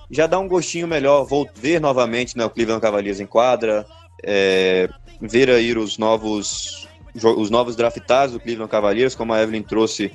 já 0.10 0.28
dá 0.28 0.38
um 0.38 0.48
gostinho 0.48 0.88
melhor. 0.88 1.26
Vou 1.26 1.50
ver 1.56 1.80
novamente 1.80 2.38
né, 2.38 2.46
o 2.46 2.50
Cleveland 2.50 2.82
Cavaliers 2.82 3.20
em 3.20 3.26
quadra, 3.26 3.86
é, 4.24 4.90
ver 5.20 5.50
aí 5.50 5.76
os 5.76 5.98
novos, 5.98 6.88
os 7.16 7.50
novos 7.50 7.76
draftados 7.76 8.34
do 8.34 8.40
Cleveland 8.40 8.70
Cavaliers, 8.70 9.16
como 9.16 9.34
a 9.34 9.42
Evelyn 9.42 9.64
trouxe, 9.64 10.12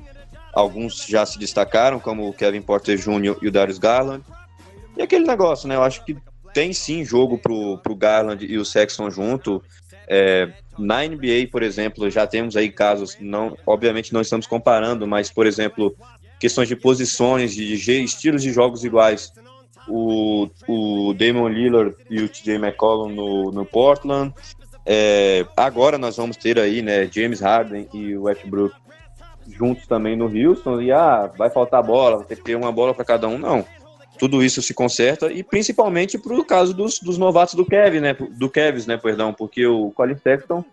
alguns 0.53 1.07
já 1.07 1.25
se 1.25 1.39
destacaram, 1.39 1.99
como 1.99 2.29
o 2.29 2.33
Kevin 2.33 2.63
Porter 2.63 2.97
Jr. 2.97 3.39
e 3.43 3.49
o 3.49 3.53
Darius 3.53 3.79
Garland. 3.79 4.25
E 4.97 5.03
aquele 5.03 5.27
negócio, 5.27 5.69
né? 5.69 5.75
Eu 5.75 5.83
acho 5.83 6.05
que 6.05 6.17
tem 6.57 6.73
sim 6.73 7.05
jogo 7.05 7.37
pro, 7.37 7.77
pro 7.77 7.95
Garland 7.95 8.43
e 8.43 8.57
o 8.57 8.65
Sexton 8.65 9.11
junto. 9.11 9.63
É, 10.09 10.51
na 10.79 11.03
NBA, 11.03 11.49
por 11.53 11.63
exemplo, 11.63 12.11
já 12.11 12.27
temos 12.27 12.57
aí 12.57 12.71
casos, 12.71 13.19
não, 13.21 13.55
obviamente 13.67 14.11
não 14.11 14.23
estamos 14.23 14.47
comparando, 14.47 15.07
mas, 15.07 15.31
por 15.31 15.47
exemplo, 15.47 15.95
questões 16.41 16.67
de 16.67 16.75
posições, 16.75 17.55
de, 17.55 17.77
de 17.77 18.03
estilos 18.03 18.43
de 18.43 18.55
jogos 18.55 18.85
iguais. 18.85 19.31
O, 19.87 20.49
o 20.67 21.13
Damon 21.13 21.49
Lillard 21.49 21.95
e 22.09 22.23
o 22.23 22.29
TJ 22.29 22.55
McCollum 22.55 23.11
no, 23.11 23.53
no 23.53 23.67
Portland. 23.67 24.33
É, 24.87 25.45
agora 25.59 25.99
nós 25.99 26.17
vamos 26.17 26.39
ter 26.39 26.59
aí, 26.59 26.81
né, 26.81 27.07
James 27.13 27.41
Harden 27.41 27.87
e 27.93 28.17
Westbrook 28.17 28.75
juntos 29.47 29.87
também 29.87 30.17
no 30.17 30.25
Houston. 30.25 30.81
E 30.81 30.91
ah, 30.91 31.31
vai 31.37 31.51
faltar 31.51 31.83
bola, 31.83 32.17
vai 32.17 32.27
ter 32.27 32.37
que 32.37 32.45
ter 32.45 32.57
uma 32.57 32.73
bola 32.73 32.95
para 32.95 33.05
cada 33.05 33.29
um. 33.29 33.37
Não 33.37 33.63
tudo 34.19 34.43
isso 34.43 34.63
se 34.63 34.75
conserta 34.75 35.31
e 35.33 35.43
principalmente 35.43 36.19
para 36.19 36.35
o 36.35 36.45
caso 36.45 36.75
dos, 36.75 36.99
dos 36.99 37.19
novatos 37.19 37.55
do 37.55 37.65
Kevin, 37.65 38.01
né? 38.01 38.15
Do 38.15 38.49
Kevs, 38.49 38.87
né? 38.87 38.97
Perdão, 38.97 39.33
porque 39.33 39.67
o 39.67 39.91
Colin 39.91 40.17
Sexton 40.17 40.65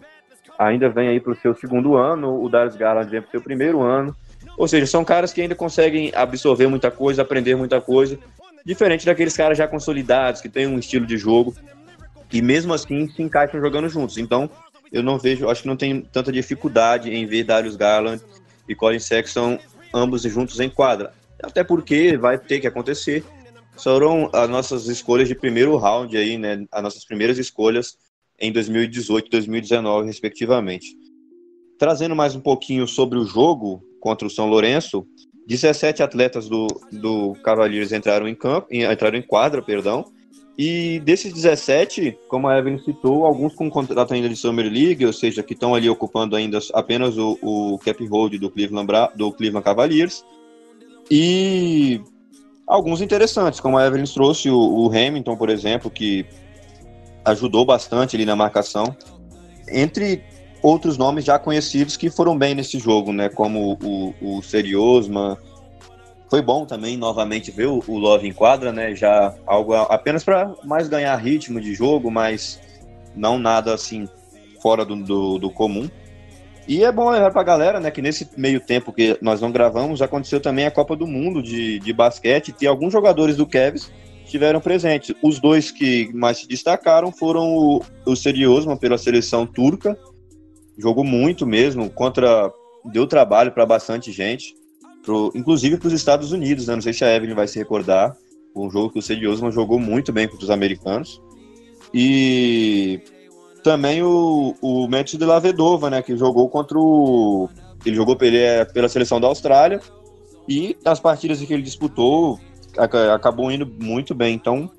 ainda 0.58 0.90
vem 0.90 1.10
aí 1.10 1.20
para 1.20 1.34
o 1.34 1.36
seu 1.36 1.56
segundo 1.56 1.96
ano, 1.96 2.42
o 2.42 2.50
Darius 2.50 2.76
Garland 2.76 3.10
vem 3.10 3.22
para 3.22 3.28
o 3.28 3.32
seu 3.32 3.42
primeiro 3.42 3.82
ano. 3.82 4.16
Ou 4.58 4.68
seja, 4.68 4.86
são 4.86 5.04
caras 5.04 5.34
que 5.34 5.42
ainda 5.42 5.56
conseguem 5.56 6.12
absorver 6.14 6.68
muita 6.68 6.92
coisa, 6.92 7.22
aprender 7.22 7.56
muita 7.56 7.82
coisa, 7.82 8.20
diferente 8.66 9.06
daqueles 9.06 9.36
caras 9.36 9.58
já 9.58 9.68
consolidados, 9.68 10.42
que 10.42 10.50
têm 10.50 10.68
um 10.68 10.78
estilo 10.78 11.06
de 11.06 11.18
jogo 11.18 11.56
e 12.32 12.42
mesmo 12.42 12.74
assim 12.74 13.08
se 13.10 13.22
encaixam 13.22 13.60
jogando 13.60 13.90
juntos. 13.90 14.18
Então, 14.18 14.50
eu 14.92 15.02
não 15.02 15.18
vejo, 15.18 15.50
acho 15.50 15.64
que 15.64 15.68
não 15.68 15.76
tem 15.76 16.02
tanta 16.02 16.32
dificuldade 16.32 17.14
em 17.14 17.26
ver 17.26 17.44
Darius 17.44 17.76
Garland 17.76 18.22
e 18.68 18.76
Colin 18.76 19.00
Sexton 19.00 19.58
ambos 19.94 20.24
juntos 20.24 20.60
em 20.60 20.70
quadra. 20.70 21.14
Até 21.44 21.64
porque 21.64 22.18
vai 22.18 22.38
ter 22.38 22.60
que 22.60 22.68
acontecer. 22.68 23.24
Foram 23.78 24.30
as 24.34 24.50
nossas 24.50 24.88
escolhas 24.88 25.28
de 25.28 25.36
primeiro 25.36 25.76
round 25.78 26.16
aí, 26.16 26.38
né? 26.38 26.66
As 26.72 26.82
nossas 26.82 27.06
primeiras 27.06 27.38
escolhas 27.38 27.98
em 28.40 28.52
2018 28.52 29.28
e 29.28 29.30
2019, 29.30 30.08
respectivamente. 30.08 30.96
Trazendo 31.78 32.16
mais 32.16 32.36
um 32.36 32.40
pouquinho 32.40 32.88
sobre 32.88 33.20
o 33.20 33.26
jogo 33.26 33.84
contra 34.00 34.28
o 34.28 34.30
São 34.30 34.48
Lourenço, 34.48 35.06
17 35.48 36.02
atletas 36.02 36.48
do, 36.48 36.68
do 36.92 37.34
Cavaliers 37.44 37.92
entraram 37.92 38.28
em 38.28 38.36
campo, 38.36 38.68
entraram 38.72 39.18
em 39.18 39.22
quadra, 39.22 39.62
perdão, 39.62 40.06
e 40.58 41.00
desses 41.00 41.34
17, 41.34 42.18
como 42.28 42.48
a 42.48 42.58
Evelyn 42.58 42.78
citou, 42.78 43.26
alguns 43.26 43.56
com 43.56 43.70
contrato 43.70 44.14
ainda 44.14 44.30
de 44.30 44.36
Summer 44.36 44.72
League, 44.72 45.06
ou 45.06 45.12
seja, 45.12 45.42
que 45.42 45.54
estão 45.54 45.74
ali 45.74 45.90
ocupando 45.90 46.36
ainda 46.36 46.60
apenas 46.74 47.18
o, 47.18 47.38
o 47.42 47.80
cap 47.80 48.06
hold 48.08 48.36
do 48.38 48.52
Cleveland, 48.52 48.88
do 49.16 49.32
Cleveland 49.32 49.66
Cavaliers. 49.66 50.24
E 51.10 52.02
alguns 52.68 53.02
interessantes, 53.02 53.60
como 53.60 53.78
a 53.78 53.86
Evelyn 53.86 54.06
trouxe 54.06 54.50
o, 54.50 54.58
o 54.58 54.88
Hamilton, 54.88 55.36
por 55.36 55.50
exemplo, 55.50 55.92
que 55.92 56.26
ajudou 57.26 57.66
bastante 57.66 58.16
ali 58.16 58.26
na 58.26 58.36
marcação. 58.36 58.96
Entre 59.68 60.24
outros 60.62 60.98
nomes 60.98 61.26
já 61.26 61.38
conhecidos 61.38 61.98
que 61.98 62.10
foram 62.10 62.38
bem 62.38 62.56
nesse 62.56 62.80
jogo, 62.80 63.12
né? 63.12 63.30
Como 63.30 63.78
o, 63.84 64.14
o 64.22 64.42
Seriosma, 64.42 65.38
foi 66.30 66.42
bom 66.42 66.66
também 66.66 66.98
novamente 66.98 67.52
ver 67.52 67.68
o, 67.68 67.84
Love 67.88 68.28
em 68.28 68.34
quadra, 68.34 68.72
né? 68.72 68.96
Já 68.96 69.36
algo 69.46 69.76
apenas 69.76 70.24
para 70.24 70.52
mais 70.64 70.88
ganhar 70.88 71.16
ritmo 71.18 71.62
de 71.62 71.76
jogo, 71.76 72.10
mas 72.10 72.60
não 73.16 73.38
nada 73.38 73.74
assim 73.74 74.08
fora 74.62 74.84
do, 74.84 74.96
do, 74.96 75.38
do 75.38 75.52
comum. 75.52 75.88
E 76.68 76.84
é 76.84 76.92
bom 76.92 77.10
lembrar 77.10 77.32
para 77.32 77.42
a 77.42 77.46
galera, 77.46 77.80
né, 77.80 77.92
que 77.92 78.02
nesse 78.02 78.30
meio 78.38 78.60
tempo 78.60 78.94
que 78.94 79.18
nós 79.22 79.42
não 79.42 79.52
gravamos, 79.52 80.02
aconteceu 80.02 80.40
também 80.40 80.66
a 80.66 80.72
Copa 80.72 80.96
do 80.96 81.06
Mundo 81.06 81.44
de, 81.44 81.80
de 81.80 81.94
basquete 81.94 82.56
e 82.62 82.68
alguns 82.68 82.94
jogadores 82.94 83.36
do 83.36 83.46
Cavs 83.46 83.92
estiveram 84.24 84.62
presentes. 84.62 85.14
Os 85.22 85.40
dois 85.40 85.72
que 85.72 86.10
mais 86.14 86.38
se 86.40 86.48
destacaram 86.48 87.12
foram 87.12 87.54
o, 87.56 87.82
o 88.06 88.16
Seriosman 88.16 88.78
pela 88.78 88.98
seleção 88.98 89.46
turca, 89.46 89.98
jogou 90.78 91.04
muito 91.04 91.46
mesmo, 91.46 91.90
contra 91.90 92.52
deu 92.86 93.08
trabalho 93.08 93.52
para 93.52 93.66
bastante 93.66 94.12
gente 94.12 94.54
pro, 95.04 95.32
inclusive 95.36 95.78
para 95.78 95.88
os 95.88 95.94
Estados 95.94 96.32
Unidos, 96.32 96.68
né? 96.68 96.76
Não 96.76 96.82
sei 96.82 96.94
se 96.94 97.04
a 97.04 97.16
Evelyn 97.16 97.36
vai 97.36 97.48
se 97.48 97.60
recordar. 97.60 98.16
Um 98.56 98.70
jogo 98.70 98.92
que 98.92 99.00
o 99.00 99.32
Osman 99.32 99.52
jogou 99.52 99.80
muito 99.80 100.12
bem 100.12 100.28
contra 100.28 100.46
os 100.46 100.52
americanos. 100.52 101.22
E 101.94 103.02
também 103.64 104.04
o, 104.04 104.56
o 104.62 104.88
Matthew 104.88 105.20
de 105.20 105.26
Lavedova, 105.26 105.90
né? 105.90 106.02
Que 106.02 106.16
jogou 106.18 106.50
contra 106.50 106.78
o. 106.78 107.50
Ele 107.86 107.96
jogou 107.96 108.16
pela, 108.16 108.36
é, 108.36 108.66
pela 108.66 108.90
seleção 108.90 109.20
da 109.20 109.28
Austrália. 109.28 109.80
E 110.48 110.78
nas 110.84 111.00
partidas 111.00 111.40
que 111.42 111.54
ele 111.54 111.64
disputou, 111.64 112.40
acabou 113.14 113.52
indo 113.52 113.66
muito 113.66 114.14
bem. 114.14 114.36
Então, 114.36 114.70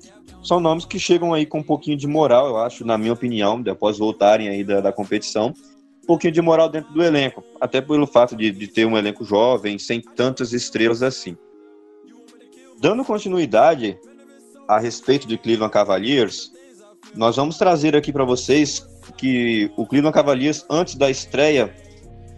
são 0.43 0.59
nomes 0.59 0.85
que 0.85 0.99
chegam 0.99 1.33
aí 1.33 1.45
com 1.45 1.59
um 1.59 1.63
pouquinho 1.63 1.97
de 1.97 2.05
moral, 2.05 2.47
eu 2.47 2.57
acho, 2.57 2.85
na 2.85 2.97
minha 2.97 3.13
opinião, 3.13 3.63
após 3.69 3.97
voltarem 3.97 4.47
aí 4.47 4.63
da, 4.63 4.79
da 4.79 4.91
competição 4.91 5.53
um 6.03 6.05
pouquinho 6.05 6.33
de 6.33 6.41
moral 6.41 6.69
dentro 6.69 6.93
do 6.93 7.03
elenco, 7.03 7.43
até 7.59 7.81
pelo 7.81 8.05
fato 8.05 8.35
de, 8.35 8.51
de 8.51 8.67
ter 8.67 8.85
um 8.85 8.95
elenco 8.95 9.25
jovem, 9.25 9.79
sem 9.79 9.99
tantas 9.99 10.53
estrelas 10.53 11.01
assim. 11.01 11.35
Dando 12.79 13.03
continuidade 13.03 13.97
a 14.67 14.77
respeito 14.77 15.27
de 15.27 15.35
Cleveland 15.35 15.73
Cavaliers, 15.73 16.51
nós 17.13 17.35
vamos 17.35 17.57
trazer 17.57 17.95
aqui 17.95 18.11
para 18.11 18.23
vocês 18.23 18.87
que 19.17 19.71
o 19.77 19.85
Cleveland 19.85 20.13
Cavaliers, 20.13 20.65
antes 20.69 20.95
da 20.95 21.09
estreia 21.09 21.73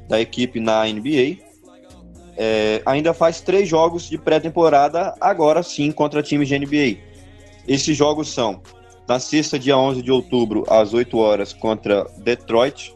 da 0.08 0.20
equipe 0.20 0.60
na 0.60 0.86
NBA, 0.86 1.38
é, 2.38 2.82
ainda 2.86 3.14
faz 3.14 3.42
três 3.42 3.68
jogos 3.68 4.10
de 4.10 4.18
pré-temporada, 4.18 5.16
agora 5.20 5.64
sim, 5.64 5.92
contra 5.92 6.22
times 6.22 6.48
de 6.48 6.60
NBA. 6.60 6.98
Esses 7.68 7.98
jogos 7.98 8.32
são 8.32 8.62
na 9.08 9.20
sexta, 9.20 9.58
dia 9.58 9.78
11 9.78 10.02
de 10.02 10.12
outubro, 10.12 10.64
às 10.70 10.94
8 10.94 11.18
horas, 11.18 11.54
contra 11.54 12.06
Detroit, 12.20 12.94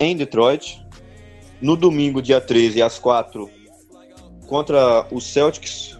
em 0.00 0.16
Detroit. 0.16 0.82
No 1.60 1.76
domingo, 1.76 2.22
dia 2.22 2.40
13, 2.40 2.82
às 2.82 2.98
4, 2.98 3.50
contra 4.46 5.06
o 5.10 5.20
Celtics. 5.20 5.98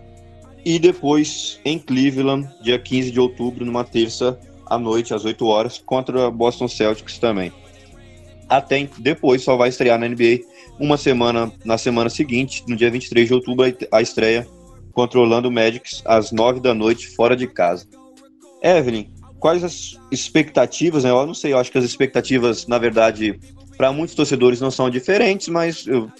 E 0.64 0.78
depois 0.78 1.60
em 1.64 1.78
Cleveland, 1.78 2.48
dia 2.62 2.78
15 2.78 3.10
de 3.10 3.20
outubro, 3.20 3.64
numa 3.66 3.84
terça 3.84 4.38
à 4.66 4.78
noite, 4.78 5.14
às 5.14 5.24
8 5.24 5.46
horas, 5.46 5.78
contra 5.78 6.30
Boston 6.30 6.68
Celtics 6.68 7.18
também. 7.18 7.52
Até 8.48 8.88
depois 8.98 9.42
só 9.42 9.56
vai 9.56 9.68
estrear 9.68 9.98
na 9.98 10.08
NBA 10.08 10.40
uma 10.78 10.96
semana, 10.96 11.52
na 11.64 11.78
semana 11.78 12.10
seguinte, 12.10 12.64
no 12.68 12.76
dia 12.76 12.90
23 12.90 13.28
de 13.28 13.34
outubro, 13.34 13.64
a 13.90 14.02
estreia 14.02 14.46
contra 14.92 15.18
o 15.18 15.22
Orlando 15.22 15.50
Magic 15.50 16.02
às 16.04 16.30
9 16.30 16.60
da 16.60 16.74
noite, 16.74 17.08
fora 17.08 17.36
de 17.36 17.46
casa. 17.46 17.86
Evelyn, 18.62 19.08
quais 19.38 19.64
as 19.64 19.98
expectativas, 20.10 21.04
né? 21.04 21.10
Eu 21.10 21.26
não 21.26 21.34
sei, 21.34 21.52
eu 21.52 21.58
acho 21.58 21.70
que 21.70 21.78
as 21.78 21.84
expectativas, 21.84 22.66
na 22.66 22.78
verdade, 22.78 23.38
para 23.76 23.92
muitos 23.92 24.14
torcedores 24.14 24.60
não 24.60 24.70
são 24.70 24.88
diferentes, 24.88 25.48
mas 25.48 25.86
eu, 25.86 26.10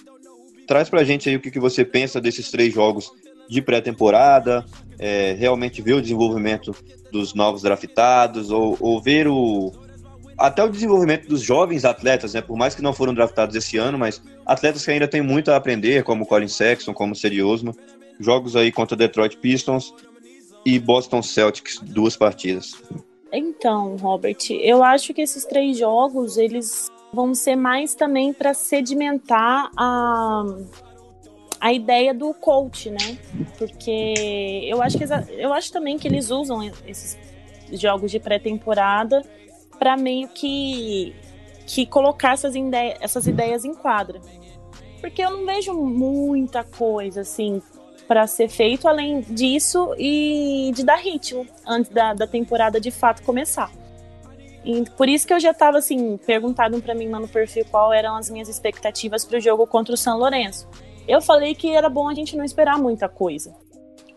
traz 0.67 0.89
para 0.89 1.01
a 1.01 1.03
gente 1.03 1.29
aí 1.29 1.35
o 1.35 1.39
que, 1.39 1.51
que 1.51 1.59
você 1.59 1.85
pensa 1.85 2.19
desses 2.19 2.51
três 2.51 2.73
jogos 2.73 3.11
de 3.47 3.61
pré-temporada, 3.61 4.65
é, 4.97 5.33
realmente 5.33 5.81
ver 5.81 5.93
o 5.93 6.01
desenvolvimento 6.01 6.75
dos 7.11 7.33
novos 7.33 7.61
draftados, 7.61 8.51
ou, 8.51 8.77
ou, 8.79 9.01
ver 9.01 9.27
o 9.27 9.71
até 10.37 10.63
o 10.63 10.69
desenvolvimento 10.69 11.27
dos 11.27 11.41
jovens 11.41 11.85
atletas, 11.85 12.33
né? 12.33 12.41
Por 12.41 12.57
mais 12.57 12.75
que 12.75 12.81
não 12.81 12.91
foram 12.91 13.13
draftados 13.13 13.55
esse 13.55 13.77
ano, 13.77 13.97
mas 13.97 14.21
atletas 14.45 14.83
que 14.83 14.91
ainda 14.91 15.07
têm 15.07 15.21
muito 15.21 15.49
a 15.49 15.55
aprender, 15.55 16.03
como 16.03 16.25
Colin 16.25 16.47
Sexton, 16.47 16.93
como 16.93 17.15
Seriosma. 17.15 17.73
Jogos 18.19 18.55
aí 18.55 18.71
contra 18.71 18.97
Detroit 18.97 19.37
Pistons 19.37 19.93
e 20.65 20.77
Boston 20.79 21.21
Celtics, 21.21 21.79
duas 21.81 22.17
partidas. 22.17 22.81
Então, 23.31 23.95
Robert, 23.97 24.37
eu 24.49 24.83
acho 24.83 25.13
que 25.13 25.21
esses 25.21 25.45
três 25.45 25.77
jogos, 25.77 26.37
eles 26.37 26.89
vão 27.13 27.33
ser 27.33 27.55
mais 27.55 27.95
também 27.95 28.33
para 28.33 28.53
sedimentar 28.53 29.69
a, 29.77 30.43
a 31.59 31.73
ideia 31.73 32.13
do 32.13 32.33
coach, 32.33 32.89
né? 32.89 33.17
Porque 33.57 34.63
eu 34.67 34.81
acho 34.81 34.97
que 34.97 35.05
eu 35.37 35.53
acho 35.53 35.71
também 35.71 35.97
que 35.97 36.07
eles 36.07 36.29
usam 36.29 36.63
esses 36.87 37.17
jogos 37.71 38.11
de 38.11 38.19
pré-temporada 38.19 39.21
para 39.77 39.97
meio 39.97 40.27
que 40.29 41.15
que 41.65 41.85
colocar 41.85 42.33
essas, 42.33 42.55
ideias, 42.55 42.97
essas 43.01 43.25
ideias 43.27 43.65
em 43.65 43.73
quadra. 43.73 44.21
Porque 45.01 45.21
eu 45.21 45.31
não 45.31 45.45
vejo 45.45 45.73
muita 45.73 46.63
coisa 46.63 47.21
assim 47.21 47.61
para 48.07 48.27
ser 48.27 48.49
feito 48.49 48.87
além 48.87 49.21
disso 49.21 49.95
e 49.97 50.71
de 50.75 50.83
dar 50.83 50.97
ritmo 50.97 51.45
antes 51.65 51.91
da, 51.91 52.13
da 52.13 52.27
temporada 52.27 52.79
de 52.79 52.91
fato 52.91 53.23
começar. 53.23 53.71
E 54.63 54.83
por 54.91 55.07
isso 55.07 55.27
que 55.27 55.33
eu 55.33 55.39
já 55.39 55.51
estava 55.51 55.77
assim, 55.77 56.17
perguntado 56.17 56.81
para 56.81 56.95
mim 56.95 57.07
lá 57.09 57.19
no 57.19 57.27
perfil 57.27 57.65
qual 57.69 57.93
eram 57.93 58.15
as 58.15 58.29
minhas 58.29 58.49
expectativas 58.49 59.23
para 59.23 59.37
o 59.37 59.41
jogo 59.41 59.67
contra 59.67 59.93
o 59.93 59.97
São 59.97 60.17
Lourenço. 60.17 60.67
Eu 61.07 61.21
falei 61.21 61.53
que 61.53 61.69
era 61.69 61.89
bom 61.89 62.07
a 62.07 62.13
gente 62.13 62.35
não 62.35 62.43
esperar 62.43 62.77
muita 62.77 63.07
coisa. 63.07 63.53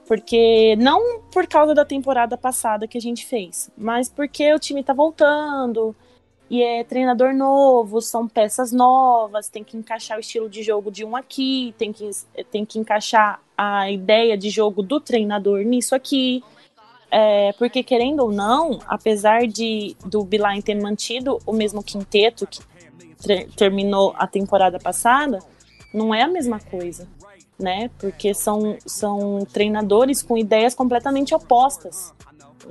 Porque 0.07 0.75
não 0.77 1.21
por 1.31 1.47
causa 1.47 1.75
da 1.75 1.85
temporada 1.85 2.37
passada 2.37 2.89
que 2.89 2.97
a 2.97 3.01
gente 3.01 3.27
fez, 3.27 3.71
mas 3.77 4.09
porque 4.09 4.53
o 4.55 4.59
time 4.59 4.83
tá 4.83 4.95
voltando 4.95 5.95
e 6.51 6.63
é 6.63 6.83
treinador 6.83 7.35
novo, 7.35 8.01
são 8.01 8.27
peças 8.27 8.73
novas, 8.73 9.51
tem 9.51 9.63
que 9.63 9.77
encaixar 9.77 10.17
o 10.17 10.21
estilo 10.21 10.49
de 10.49 10.63
jogo 10.63 10.91
de 10.91 11.05
um 11.05 11.15
aqui, 11.15 11.75
tem 11.77 11.93
que, 11.93 12.11
tem 12.51 12.65
que 12.65 12.79
encaixar 12.79 13.43
a 13.57 13.91
ideia 13.91 14.37
de 14.37 14.49
jogo 14.49 14.83
do 14.83 14.99
treinador 14.99 15.61
nisso 15.63 15.95
aqui. 15.95 16.43
É, 17.11 17.53
porque, 17.55 17.83
querendo 17.83 18.21
ou 18.21 18.33
não, 18.33 18.79
apesar 18.87 19.47
de 19.47 19.95
do 20.07 20.25
Bilain 20.25 20.61
ter 20.63 20.75
mantido 20.75 21.39
o 21.45 21.53
mesmo 21.53 21.83
quinteto 21.83 22.47
que 22.47 22.61
terminou 23.57 24.15
a 24.17 24.27
temporada 24.27 24.79
passada, 24.79 25.41
não 25.93 26.15
é 26.15 26.23
a 26.23 26.29
mesma 26.29 26.61
coisa, 26.61 27.09
né? 27.59 27.91
Porque 27.99 28.35
são, 28.35 28.77
são 28.87 29.45
treinadores 29.45 30.23
com 30.23 30.37
ideias 30.37 30.75
completamente 30.75 31.35
opostas. 31.35 32.13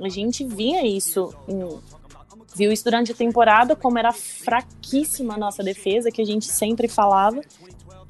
A 0.00 0.08
gente 0.08 0.44
via 0.44 0.86
isso, 0.86 1.34
viu 2.54 2.72
isso 2.72 2.84
durante 2.84 3.12
a 3.12 3.14
temporada, 3.14 3.74
como 3.74 3.98
era 3.98 4.12
fraquíssima 4.12 5.34
a 5.34 5.38
nossa 5.38 5.62
defesa, 5.62 6.10
que 6.10 6.22
a 6.22 6.26
gente 6.26 6.46
sempre 6.46 6.88
falava. 6.88 7.40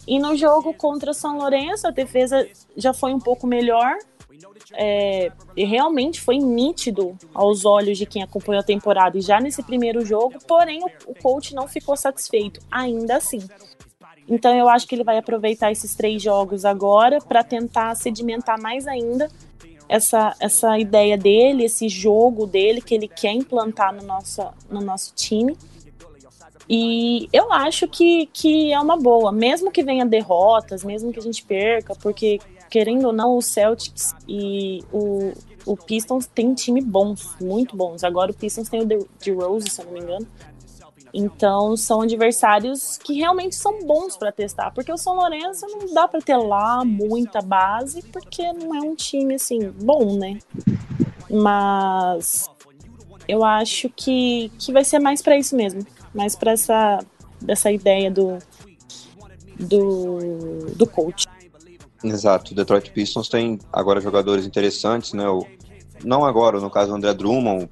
E 0.07 0.19
no 0.19 0.37
jogo 0.37 0.73
contra 0.75 1.12
São 1.12 1.38
Lourenço, 1.38 1.87
a 1.87 1.91
defesa 1.91 2.49
já 2.77 2.95
foi 2.95 3.12
um 3.12 3.19
pouco 3.19 3.47
melhor, 3.47 3.97
é, 4.73 5.33
realmente 5.57 6.21
foi 6.21 6.38
nítido 6.38 7.17
aos 7.35 7.65
olhos 7.65 7.99
de 7.99 8.07
quem 8.07 8.23
acompanhou 8.23 8.61
a 8.61 8.65
temporada 8.65 9.19
e 9.19 9.21
já 9.21 9.41
nesse 9.41 9.62
primeiro 9.62 10.05
jogo, 10.05 10.38
porém 10.47 10.83
o, 10.83 11.11
o 11.11 11.15
coach 11.15 11.55
não 11.55 11.67
ficou 11.67 11.97
satisfeito, 11.97 12.61
ainda 12.71 13.17
assim. 13.17 13.41
Então 14.28 14.54
eu 14.54 14.68
acho 14.68 14.87
que 14.87 14.94
ele 14.94 15.04
vai 15.04 15.18
aproveitar 15.18 15.73
esses 15.73 15.94
três 15.94 16.23
jogos 16.23 16.64
agora 16.64 17.18
para 17.20 17.42
tentar 17.42 17.94
sedimentar 17.94 18.61
mais 18.61 18.87
ainda 18.87 19.30
essa, 19.88 20.35
essa 20.38 20.78
ideia 20.78 21.16
dele, 21.16 21.64
esse 21.64 21.88
jogo 21.88 22.47
dele 22.47 22.80
que 22.80 22.94
ele 22.94 23.08
quer 23.08 23.32
implantar 23.32 23.94
no 23.94 24.02
nosso, 24.02 24.42
no 24.70 24.80
nosso 24.80 25.14
time. 25.14 25.56
E 26.68 27.28
eu 27.32 27.50
acho 27.50 27.88
que, 27.88 28.26
que 28.26 28.70
é 28.70 28.78
uma 28.78 28.99
boa, 28.99 29.32
mesmo 29.32 29.73
que 29.73 29.82
venha 29.82 30.04
derrotas, 30.04 30.85
mesmo 30.85 31.11
que 31.11 31.18
a 31.18 31.23
gente 31.23 31.42
perca, 31.42 31.94
porque 31.94 32.38
querendo 32.68 33.06
ou 33.06 33.12
não, 33.12 33.38
o 33.38 33.40
Celtics 33.40 34.14
e 34.28 34.85
o, 34.92 35.32
o 35.64 35.75
Pistons 35.75 36.26
tem 36.26 36.52
time 36.52 36.82
bons, 36.82 37.35
muito 37.40 37.75
bons. 37.75 38.04
Agora 38.04 38.30
o 38.30 38.35
Pistons 38.35 38.68
tem 38.68 38.82
o 38.82 39.08
de 39.18 39.32
Rose, 39.32 39.70
se 39.70 39.80
eu 39.80 39.87
não 39.87 39.92
me 39.92 40.00
engano. 40.00 40.26
Então 41.12 41.77
são 41.77 42.03
adversários 42.03 42.99
que 42.99 43.15
realmente 43.15 43.55
são 43.55 43.85
bons 43.85 44.17
para 44.17 44.31
testar, 44.31 44.71
porque 44.73 44.93
o 44.93 44.97
São 44.97 45.15
Lourenço 45.15 45.67
não 45.67 45.93
dá 45.93 46.07
para 46.07 46.21
ter 46.21 46.37
lá 46.37 46.85
muita 46.85 47.41
base, 47.41 48.03
porque 48.12 48.53
não 48.53 48.75
é 48.75 48.81
um 48.81 48.95
time 48.95 49.35
assim 49.35 49.71
bom, 49.71 50.17
né? 50.17 50.38
Mas 51.31 52.50
eu 53.27 53.45
acho 53.45 53.88
que, 53.91 54.50
que 54.59 54.73
vai 54.73 54.85
ser 54.85 54.99
mais 54.99 55.23
para 55.23 55.37
isso 55.37 55.57
mesmo, 55.57 55.87
mais 56.15 56.37
para 56.37 56.53
essa 56.53 56.99
dessa 57.41 57.71
ideia 57.71 58.11
do 58.11 58.38
do, 59.59 60.67
do 60.77 60.87
coach. 60.87 61.27
Exato, 62.03 62.53
o 62.53 62.55
Detroit 62.55 62.93
Pistons 62.93 63.29
tem 63.29 63.59
agora 63.73 64.00
jogadores 64.00 64.47
interessantes, 64.47 65.12
né? 65.12 65.29
O, 65.29 65.45
não 66.05 66.25
agora, 66.25 66.61
no 66.61 66.71
caso 66.71 66.93
o 66.93 66.95
André 66.95 67.12
Drummond, 67.12 67.69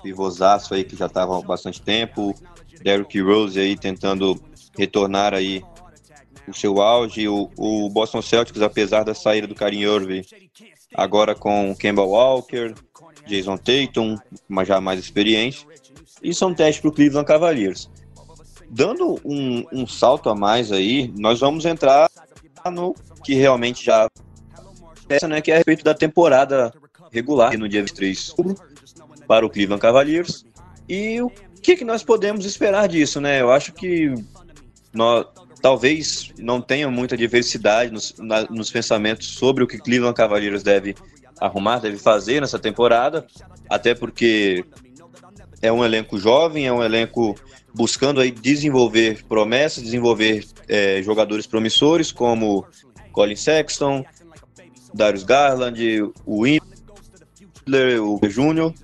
pivôzaço 0.00 0.74
aí 0.74 0.84
que 0.84 0.94
já 0.94 1.06
estava 1.06 1.36
há 1.36 1.42
bastante 1.42 1.80
tempo, 1.80 2.34
Derrick 2.82 3.20
Rose 3.20 3.58
aí 3.58 3.76
tentando 3.76 4.40
retornar 4.76 5.34
aí 5.34 5.62
o 6.46 6.52
seu 6.52 6.80
auge, 6.80 7.26
o, 7.28 7.50
o 7.56 7.88
Boston 7.88 8.20
Celtics, 8.20 8.60
apesar 8.60 9.02
da 9.04 9.14
saída 9.14 9.46
do 9.46 9.54
Karim 9.54 9.80
Irving, 9.80 10.22
agora 10.94 11.34
com 11.34 11.74
Kemba 11.74 12.02
Walker, 12.02 12.74
Jason 13.26 13.56
Tatum, 13.56 14.18
mas 14.48 14.68
já 14.68 14.80
mais 14.80 15.00
experiente, 15.00 15.66
isso 16.22 16.44
é 16.44 16.46
um 16.46 16.54
teste 16.54 16.82
para 16.82 16.90
o 16.90 16.92
Cleveland 16.92 17.26
Cavaliers. 17.26 17.90
Dando 18.70 19.20
um, 19.24 19.64
um 19.72 19.86
salto 19.86 20.28
a 20.28 20.34
mais 20.34 20.72
aí, 20.72 21.12
nós 21.16 21.40
vamos 21.40 21.64
entrar 21.64 22.10
no 22.70 22.94
que 23.22 23.34
realmente 23.34 23.84
já 23.84 24.08
essa, 25.08 25.28
né, 25.28 25.40
que 25.40 25.50
é 25.50 25.54
a 25.54 25.56
respeito 25.58 25.84
da 25.84 25.94
temporada 25.94 26.72
regular 27.12 27.56
no 27.58 27.68
dia 27.68 27.80
23 27.82 28.34
para 29.28 29.44
o 29.44 29.50
Cleveland 29.50 29.80
Cavaliers 29.80 30.46
e 30.88 31.20
o 31.20 31.30
que, 31.64 31.76
que 31.76 31.84
nós 31.84 32.04
podemos 32.04 32.44
esperar 32.44 32.86
disso, 32.86 33.20
né? 33.20 33.40
Eu 33.40 33.50
acho 33.50 33.72
que 33.72 34.14
nós, 34.92 35.26
talvez 35.62 36.30
não 36.38 36.60
tenha 36.60 36.90
muita 36.90 37.16
diversidade 37.16 37.90
nos, 37.90 38.14
na, 38.18 38.42
nos 38.42 38.70
pensamentos 38.70 39.28
sobre 39.28 39.64
o 39.64 39.66
que 39.66 39.78
Cleveland 39.78 40.14
Cavaliers 40.14 40.62
deve 40.62 40.94
arrumar, 41.40 41.78
deve 41.78 41.96
fazer 41.96 42.40
nessa 42.40 42.58
temporada, 42.58 43.26
até 43.68 43.94
porque 43.94 44.62
é 45.62 45.72
um 45.72 45.82
elenco 45.82 46.18
jovem, 46.18 46.66
é 46.66 46.72
um 46.72 46.82
elenco 46.82 47.34
buscando 47.74 48.20
aí 48.20 48.30
desenvolver 48.30 49.24
promessas, 49.24 49.82
desenvolver 49.82 50.44
é, 50.68 51.02
jogadores 51.02 51.46
promissores 51.46 52.12
como 52.12 52.66
Colin 53.10 53.36
Sexton, 53.36 54.04
Darius 54.92 55.24
Garland, 55.24 56.02
o 56.26 56.42
Windler, 56.42 58.02
o 58.02 58.20
Júnior, 58.28 58.74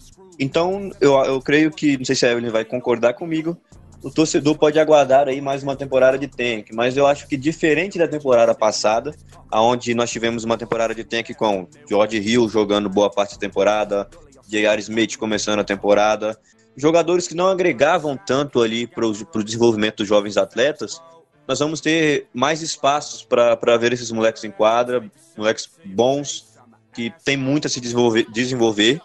então, 0.40 0.90
eu, 1.00 1.12
eu 1.24 1.40
creio 1.40 1.70
que, 1.70 1.98
não 1.98 2.04
sei 2.04 2.16
se 2.16 2.24
a 2.24 2.30
Evelyn 2.30 2.50
vai 2.50 2.64
concordar 2.64 3.12
comigo, 3.12 3.56
o 4.02 4.10
torcedor 4.10 4.56
pode 4.56 4.78
aguardar 4.80 5.28
aí 5.28 5.38
mais 5.40 5.62
uma 5.62 5.76
temporada 5.76 6.16
de 6.16 6.26
tank, 6.26 6.72
mas 6.72 6.96
eu 6.96 7.06
acho 7.06 7.28
que 7.28 7.36
diferente 7.36 7.98
da 7.98 8.08
temporada 8.08 8.54
passada, 8.54 9.14
aonde 9.50 9.94
nós 9.94 10.10
tivemos 10.10 10.42
uma 10.42 10.56
temporada 10.56 10.94
de 10.94 11.04
tank 11.04 11.34
com 11.34 11.68
George 11.86 12.16
Hill 12.16 12.48
jogando 12.48 12.88
boa 12.88 13.10
parte 13.10 13.34
da 13.34 13.38
temporada, 13.38 14.08
J.R. 14.48 14.80
Smith 14.80 15.18
começando 15.18 15.60
a 15.60 15.64
temporada, 15.64 16.38
jogadores 16.74 17.28
que 17.28 17.34
não 17.34 17.48
agregavam 17.48 18.16
tanto 18.16 18.62
ali 18.62 18.86
para 18.86 19.06
o 19.06 19.44
desenvolvimento 19.44 19.98
dos 19.98 20.08
jovens 20.08 20.38
atletas, 20.38 21.00
nós 21.46 21.58
vamos 21.58 21.82
ter 21.82 22.28
mais 22.32 22.62
espaços 22.62 23.22
para 23.22 23.76
ver 23.76 23.92
esses 23.92 24.10
moleques 24.10 24.44
em 24.44 24.50
quadra, 24.50 25.04
moleques 25.36 25.68
bons, 25.84 26.48
que 26.94 27.12
tem 27.24 27.36
muito 27.36 27.66
a 27.66 27.70
se 27.70 27.80
desenvolver, 27.80 28.26
desenvolver 28.30 29.00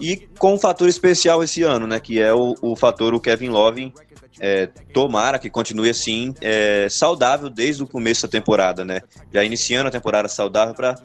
e 0.00 0.16
com 0.38 0.54
um 0.54 0.58
fator 0.58 0.88
especial 0.88 1.42
esse 1.42 1.62
ano, 1.62 1.86
né? 1.86 2.00
Que 2.00 2.20
é 2.20 2.32
o, 2.32 2.54
o 2.60 2.76
fator 2.76 3.14
o 3.14 3.20
Kevin 3.20 3.48
Love. 3.48 3.92
É, 4.40 4.66
tomara 4.92 5.38
que 5.38 5.48
continue 5.48 5.88
assim, 5.88 6.34
é, 6.40 6.88
saudável 6.90 7.48
desde 7.48 7.84
o 7.84 7.86
começo 7.86 8.26
da 8.26 8.28
temporada, 8.28 8.84
né? 8.84 9.00
Já 9.32 9.44
iniciando 9.44 9.88
a 9.88 9.92
temporada 9.92 10.26
saudável 10.28 10.74
para 10.74 10.96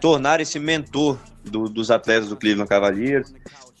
tornar 0.00 0.40
esse 0.40 0.58
mentor 0.58 1.18
do, 1.44 1.68
dos 1.68 1.90
atletas 1.90 2.30
do 2.30 2.36
Cleveland 2.36 2.68
Cavaliers. 2.68 3.34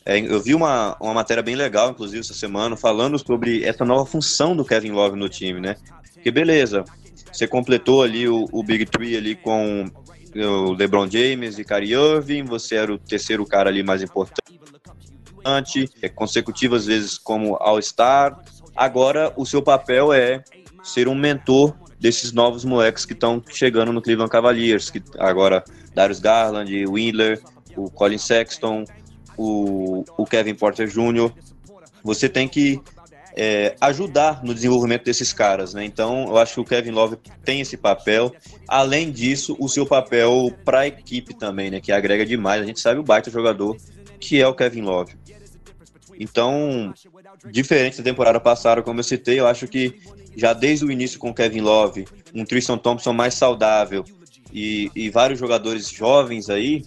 É, 0.04 0.18
eu 0.20 0.38
vi 0.40 0.54
uma, 0.54 0.96
uma 1.00 1.14
matéria 1.14 1.42
bem 1.42 1.54
legal, 1.54 1.90
inclusive, 1.90 2.20
essa 2.20 2.34
semana, 2.34 2.76
falando 2.76 3.18
sobre 3.18 3.64
essa 3.64 3.86
nova 3.86 4.04
função 4.04 4.54
do 4.54 4.64
Kevin 4.64 4.90
Love 4.90 5.16
no 5.16 5.30
time, 5.30 5.60
né? 5.60 5.76
Que 6.22 6.30
beleza, 6.30 6.84
você 7.32 7.46
completou 7.46 8.02
ali 8.02 8.28
o, 8.28 8.48
o 8.52 8.62
Big 8.62 8.84
Three 8.86 9.16
ali 9.16 9.34
com 9.34 9.90
o 10.34 10.72
LeBron 10.72 11.08
James 11.08 11.58
e 11.58 11.64
Kyrie 11.64 11.94
Irving, 11.94 12.44
você 12.44 12.76
era 12.76 12.92
o 12.92 12.98
terceiro 12.98 13.44
cara 13.46 13.70
ali 13.70 13.82
mais 13.82 14.02
importante, 14.02 14.42
é, 16.02 16.08
consecutivas 16.08 16.86
vezes 16.86 17.18
como 17.18 17.56
All-Star. 17.56 18.42
Agora 18.74 19.32
o 19.36 19.46
seu 19.46 19.62
papel 19.62 20.12
é 20.12 20.42
ser 20.82 21.08
um 21.08 21.14
mentor 21.14 21.74
desses 22.00 22.32
novos 22.32 22.64
moleques 22.64 23.04
que 23.04 23.12
estão 23.12 23.42
chegando 23.48 23.92
no 23.92 24.02
Cleveland 24.02 24.30
Cavaliers, 24.30 24.90
que 24.90 25.02
agora 25.18 25.64
Darius 25.94 26.20
Garland, 26.20 26.86
Windler, 26.86 27.40
o 27.76 27.90
Colin 27.90 28.18
Sexton, 28.18 28.84
o, 29.36 30.04
o 30.16 30.26
Kevin 30.26 30.54
Porter 30.54 30.88
Jr. 30.88 31.32
Você 32.02 32.28
tem 32.28 32.48
que 32.48 32.80
é, 33.36 33.74
ajudar 33.80 34.44
no 34.44 34.54
desenvolvimento 34.54 35.04
desses 35.04 35.32
caras, 35.32 35.74
né? 35.74 35.84
Então, 35.84 36.26
eu 36.28 36.38
acho 36.38 36.54
que 36.54 36.60
o 36.60 36.64
Kevin 36.64 36.92
Love 36.92 37.16
tem 37.44 37.60
esse 37.60 37.76
papel. 37.76 38.34
Além 38.68 39.10
disso, 39.10 39.56
o 39.58 39.68
seu 39.68 39.84
papel 39.84 40.52
para 40.64 40.80
a 40.80 40.86
equipe 40.86 41.34
também, 41.34 41.70
né? 41.70 41.80
Que 41.80 41.90
agrega 41.90 42.24
demais. 42.24 42.62
A 42.62 42.66
gente 42.66 42.80
sabe 42.80 43.00
o 43.00 43.02
baita 43.02 43.30
jogador 43.30 43.76
que 44.20 44.40
é 44.40 44.46
o 44.46 44.54
Kevin 44.54 44.82
Love. 44.82 45.14
Então, 46.18 46.94
diferente 47.50 47.98
da 47.98 48.04
temporada 48.04 48.40
passada, 48.40 48.82
como 48.82 49.00
eu 49.00 49.04
citei, 49.04 49.38
eu 49.38 49.46
acho 49.46 49.66
que 49.66 50.00
já 50.36 50.52
desde 50.52 50.84
o 50.84 50.90
início 50.90 51.18
com 51.18 51.30
o 51.30 51.34
Kevin 51.34 51.60
Love, 51.60 52.06
um 52.34 52.44
Tristan 52.44 52.78
Thompson 52.78 53.12
mais 53.12 53.34
saudável 53.34 54.04
e, 54.52 54.90
e 54.94 55.10
vários 55.10 55.38
jogadores 55.38 55.88
jovens 55.90 56.48
aí, 56.48 56.84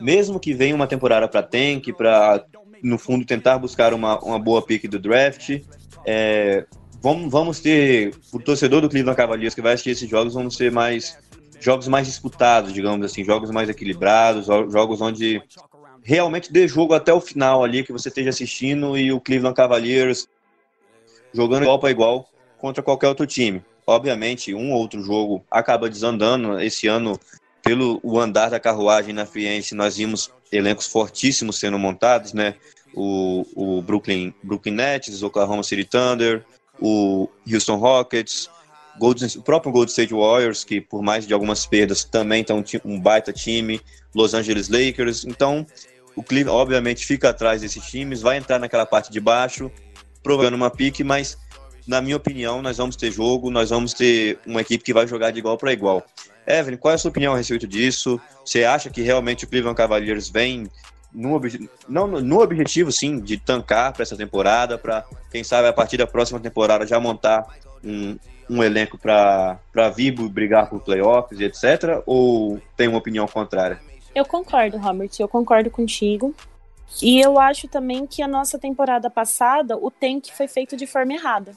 mesmo 0.00 0.40
que 0.40 0.54
venha 0.54 0.74
uma 0.74 0.86
temporada 0.86 1.28
para 1.28 1.42
tank, 1.42 1.92
para 1.92 2.44
no 2.82 2.98
fundo 2.98 3.24
tentar 3.24 3.58
buscar 3.58 3.92
uma, 3.92 4.18
uma 4.20 4.38
boa 4.38 4.62
pick 4.62 4.88
do 4.88 4.98
draft, 4.98 5.60
é, 6.04 6.64
vamos, 7.00 7.30
vamos 7.30 7.60
ter, 7.60 8.14
o 8.32 8.38
torcedor 8.38 8.80
do 8.80 8.88
Cleveland 8.88 9.16
Cavaliers 9.16 9.54
que 9.54 9.62
vai 9.62 9.74
assistir 9.74 9.90
esses 9.90 10.08
jogos, 10.08 10.34
vão 10.34 10.50
ser 10.50 10.70
mais 10.70 11.18
jogos 11.60 11.88
mais 11.88 12.06
disputados, 12.06 12.72
digamos 12.72 13.04
assim, 13.04 13.22
jogos 13.22 13.50
mais 13.50 13.68
equilibrados, 13.68 14.46
jogos 14.46 15.00
onde 15.00 15.42
realmente 16.02 16.52
dê 16.52 16.66
jogo 16.66 16.94
até 16.94 17.12
o 17.12 17.20
final 17.20 17.62
ali 17.62 17.84
que 17.84 17.92
você 17.92 18.08
esteja 18.08 18.30
assistindo 18.30 18.96
e 18.96 19.12
o 19.12 19.20
Cleveland 19.20 19.54
Cavaliers 19.54 20.26
jogando 21.32 21.62
igual 21.62 21.78
para 21.78 21.90
igual 21.90 22.28
contra 22.58 22.82
qualquer 22.82 23.08
outro 23.08 23.26
time. 23.26 23.62
Obviamente, 23.86 24.54
um 24.54 24.72
ou 24.72 24.78
outro 24.78 25.02
jogo 25.02 25.44
acaba 25.50 25.88
desandando. 25.88 26.60
Esse 26.60 26.86
ano, 26.86 27.18
pelo 27.62 28.00
o 28.02 28.18
andar 28.18 28.50
da 28.50 28.60
carruagem 28.60 29.12
na 29.12 29.26
Friense, 29.26 29.74
nós 29.74 29.96
vimos 29.96 30.30
elencos 30.52 30.86
fortíssimos 30.86 31.58
sendo 31.58 31.78
montados, 31.78 32.32
né? 32.32 32.54
O, 32.94 33.46
o 33.54 33.82
Brooklyn, 33.82 34.34
Brooklyn 34.42 34.74
Nets, 34.74 35.22
Oklahoma 35.22 35.62
City 35.62 35.84
Thunder, 35.84 36.44
o 36.80 37.28
Houston 37.50 37.76
Rockets, 37.76 38.48
Golden, 38.98 39.28
o 39.36 39.42
próprio 39.42 39.72
Golden 39.72 39.90
State 39.90 40.12
Warriors, 40.12 40.64
que 40.64 40.80
por 40.80 41.02
mais 41.02 41.26
de 41.26 41.32
algumas 41.32 41.66
perdas 41.66 42.04
também 42.04 42.44
um, 42.50 42.92
um 42.92 43.00
baita 43.00 43.32
time, 43.32 43.80
Los 44.14 44.34
Angeles 44.34 44.68
Lakers. 44.68 45.24
Então, 45.24 45.66
o 46.16 46.22
Cleveland 46.22 46.60
obviamente 46.60 47.06
fica 47.06 47.30
atrás 47.30 47.60
desses 47.60 47.84
times, 47.84 48.20
vai 48.20 48.36
entrar 48.36 48.58
naquela 48.58 48.84
parte 48.84 49.10
de 49.10 49.20
baixo, 49.20 49.70
provando 50.22 50.54
uma 50.54 50.70
pique, 50.70 51.04
mas 51.04 51.38
na 51.86 52.00
minha 52.00 52.16
opinião, 52.16 52.62
nós 52.62 52.76
vamos 52.76 52.94
ter 52.94 53.10
jogo, 53.10 53.50
nós 53.50 53.70
vamos 53.70 53.94
ter 53.94 54.38
uma 54.46 54.60
equipe 54.60 54.84
que 54.84 54.92
vai 54.92 55.06
jogar 55.06 55.30
de 55.30 55.38
igual 55.38 55.56
para 55.56 55.72
igual. 55.72 56.04
Evelyn, 56.46 56.76
qual 56.76 56.92
é 56.92 56.94
a 56.94 56.98
sua 56.98 57.10
opinião 57.10 57.34
a 57.34 57.36
respeito 57.36 57.66
disso? 57.66 58.20
Você 58.44 58.64
acha 58.64 58.90
que 58.90 59.02
realmente 59.02 59.44
o 59.44 59.48
Cleveland 59.48 59.76
Cavaliers 59.76 60.28
vem 60.28 60.68
no, 61.12 61.40
não, 61.88 62.06
no 62.06 62.40
objetivo, 62.40 62.92
sim, 62.92 63.18
de 63.20 63.36
tancar 63.36 63.92
para 63.92 64.02
essa 64.02 64.16
temporada, 64.16 64.78
para, 64.78 65.04
quem 65.30 65.42
sabe, 65.42 65.68
a 65.68 65.72
partir 65.72 65.96
da 65.96 66.06
próxima 66.06 66.40
temporada 66.40 66.86
já 66.86 67.00
montar 67.00 67.46
um, 67.84 68.16
um 68.48 68.62
elenco 68.62 68.98
para 68.98 69.58
vir 69.94 70.12
brigar 70.28 70.68
por 70.68 70.80
playoffs 70.80 71.40
e 71.40 71.44
etc? 71.44 72.02
Ou 72.06 72.60
tem 72.76 72.88
uma 72.88 72.98
opinião 72.98 73.26
contrária? 73.26 73.80
Eu 74.14 74.24
concordo, 74.24 74.76
Robert, 74.76 75.10
eu 75.18 75.28
concordo 75.28 75.70
contigo. 75.70 76.34
E 77.00 77.20
eu 77.20 77.38
acho 77.38 77.68
também 77.68 78.04
que 78.06 78.20
a 78.20 78.26
nossa 78.26 78.58
temporada 78.58 79.08
passada, 79.08 79.76
o 79.76 79.90
tank 79.90 80.30
foi 80.36 80.48
feito 80.48 80.76
de 80.76 80.86
forma 80.86 81.12
errada. 81.12 81.56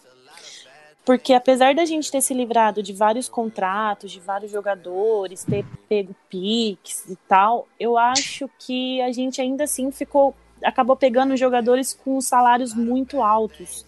Porque 1.06 1.34
apesar 1.34 1.76
da 1.76 1.84
gente 1.84 2.10
ter 2.10 2.22
se 2.22 2.34
livrado 2.34 2.82
de 2.82 2.94
vários 2.94 3.28
contratos, 3.28 4.12
de 4.12 4.20
vários 4.22 4.52
jogadores, 4.52 5.44
ter 5.44 5.66
pego 5.89 6.16
piques 6.30 7.06
e 7.10 7.16
tal, 7.28 7.68
eu 7.78 7.98
acho 7.98 8.50
que 8.60 9.02
a 9.02 9.12
gente 9.12 9.42
ainda 9.42 9.66
assim 9.66 9.92
ficou. 9.92 10.34
acabou 10.63 10.96
pegando 10.96 11.36
jogadores 11.36 11.94
com 11.94 12.22
salários 12.22 12.74
muito 12.74 13.22
altos. 13.22 13.86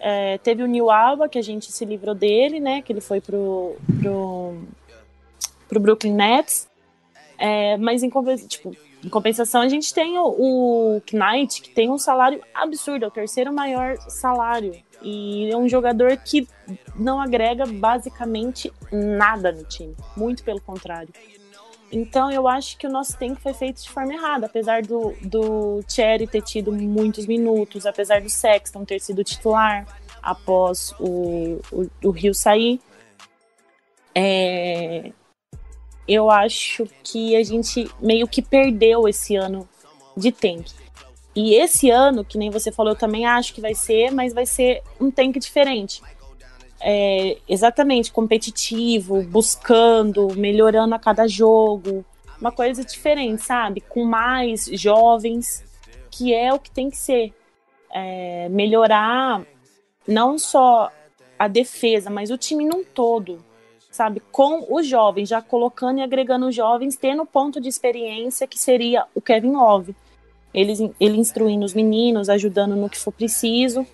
É, 0.00 0.38
teve 0.38 0.62
o 0.62 0.66
New 0.66 0.90
Alba, 0.90 1.28
que 1.28 1.38
a 1.38 1.42
gente 1.42 1.70
se 1.70 1.84
livrou 1.84 2.14
dele, 2.14 2.58
né? 2.58 2.80
Que 2.80 2.92
ele 2.92 3.00
foi 3.00 3.20
pro, 3.20 3.76
pro, 4.00 4.62
pro 5.68 5.80
Brooklyn 5.80 6.14
Nets. 6.14 6.68
É, 7.38 7.76
mas 7.76 8.02
em, 8.02 8.10
tipo, 8.46 8.74
em 9.04 9.08
compensação, 9.10 9.60
a 9.60 9.68
gente 9.68 9.92
tem 9.92 10.18
o, 10.18 10.26
o 10.26 11.02
Knight, 11.12 11.60
que 11.60 11.70
tem 11.70 11.90
um 11.90 11.98
salário 11.98 12.42
absurdo, 12.54 13.04
é 13.04 13.08
o 13.08 13.10
terceiro 13.10 13.52
maior 13.52 13.96
salário. 14.08 14.74
E 15.02 15.50
é 15.50 15.56
um 15.56 15.68
jogador 15.68 16.16
que 16.16 16.48
não 16.94 17.20
agrega 17.20 17.66
basicamente 17.66 18.72
nada 18.90 19.52
no 19.52 19.64
time. 19.64 19.94
Muito 20.16 20.42
pelo 20.42 20.60
contrário. 20.60 21.12
Então 21.90 22.30
eu 22.30 22.48
acho 22.48 22.76
que 22.76 22.86
o 22.86 22.90
nosso 22.90 23.16
tempo 23.16 23.40
foi 23.40 23.54
feito 23.54 23.82
de 23.82 23.88
forma 23.88 24.12
errada, 24.12 24.46
apesar 24.46 24.82
do, 24.82 25.14
do 25.22 25.84
Cherry 25.88 26.26
ter 26.26 26.42
tido 26.42 26.72
muitos 26.72 27.26
minutos, 27.26 27.86
apesar 27.86 28.20
do 28.20 28.28
Sexton 28.28 28.84
ter 28.84 29.00
sido 29.00 29.22
titular 29.22 29.86
após 30.22 30.92
o, 30.98 31.60
o, 31.70 31.88
o 32.02 32.10
Rio 32.10 32.34
sair. 32.34 32.80
É, 34.14 35.12
eu 36.08 36.30
acho 36.30 36.86
que 37.04 37.36
a 37.36 37.42
gente 37.42 37.88
meio 38.00 38.26
que 38.26 38.42
perdeu 38.42 39.08
esse 39.08 39.36
ano 39.36 39.68
de 40.16 40.32
tank. 40.32 40.66
E 41.36 41.54
esse 41.54 41.90
ano, 41.90 42.24
que 42.24 42.38
nem 42.38 42.48
você 42.48 42.72
falou, 42.72 42.94
eu 42.94 42.98
também 42.98 43.26
acho 43.26 43.52
que 43.52 43.60
vai 43.60 43.74
ser, 43.74 44.10
mas 44.10 44.32
vai 44.32 44.46
ser 44.46 44.82
um 44.98 45.10
tank 45.10 45.38
diferente. 45.38 46.00
É, 46.80 47.36
exatamente, 47.46 48.10
competitivo, 48.10 49.22
buscando, 49.22 50.34
melhorando 50.34 50.94
a 50.94 50.98
cada 50.98 51.28
jogo. 51.28 52.02
Uma 52.40 52.50
coisa 52.50 52.82
diferente, 52.82 53.42
sabe? 53.42 53.82
Com 53.82 54.02
mais 54.02 54.64
jovens, 54.72 55.62
que 56.10 56.32
é 56.32 56.54
o 56.54 56.58
que 56.58 56.70
tem 56.70 56.88
que 56.88 56.96
ser. 56.96 57.34
É, 57.92 58.48
melhorar 58.48 59.42
não 60.08 60.38
só 60.38 60.90
a 61.38 61.48
defesa, 61.48 62.08
mas 62.08 62.30
o 62.30 62.38
time 62.38 62.64
num 62.64 62.82
todo, 62.82 63.44
sabe? 63.90 64.22
Com 64.32 64.66
os 64.70 64.86
jovens, 64.86 65.28
já 65.28 65.42
colocando 65.42 65.98
e 65.98 66.02
agregando 66.02 66.46
os 66.46 66.54
jovens, 66.54 66.96
tendo 66.96 67.26
ponto 67.26 67.60
de 67.60 67.68
experiência 67.68 68.46
que 68.46 68.58
seria 68.58 69.04
o 69.14 69.20
Kevin 69.20 69.52
Love 69.52 69.94
ele, 70.56 70.94
ele 70.98 71.18
instruindo 71.18 71.66
os 71.66 71.74
meninos, 71.74 72.30
ajudando 72.30 72.74
no 72.74 72.88
que 72.88 72.98
for 72.98 73.12
preciso. 73.12 73.86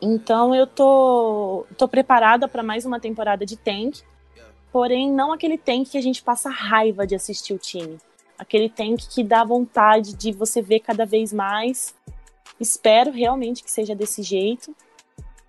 Então 0.00 0.54
eu 0.54 0.68
tô, 0.68 1.66
tô 1.76 1.88
preparada 1.88 2.46
para 2.46 2.62
mais 2.62 2.86
uma 2.86 3.00
temporada 3.00 3.44
de 3.44 3.56
tank, 3.56 4.02
porém 4.72 5.10
não 5.10 5.32
aquele 5.32 5.58
tank 5.58 5.90
que 5.90 5.98
a 5.98 6.00
gente 6.00 6.22
passa 6.22 6.48
raiva 6.48 7.04
de 7.04 7.16
assistir 7.16 7.52
o 7.52 7.58
time. 7.58 7.98
Aquele 8.38 8.68
tank 8.68 9.08
que 9.08 9.24
dá 9.24 9.42
vontade 9.42 10.14
de 10.14 10.30
você 10.30 10.62
ver 10.62 10.80
cada 10.80 11.04
vez 11.04 11.32
mais. 11.32 11.92
Espero 12.58 13.10
realmente 13.10 13.64
que 13.64 13.70
seja 13.70 13.94
desse 13.96 14.22
jeito, 14.22 14.74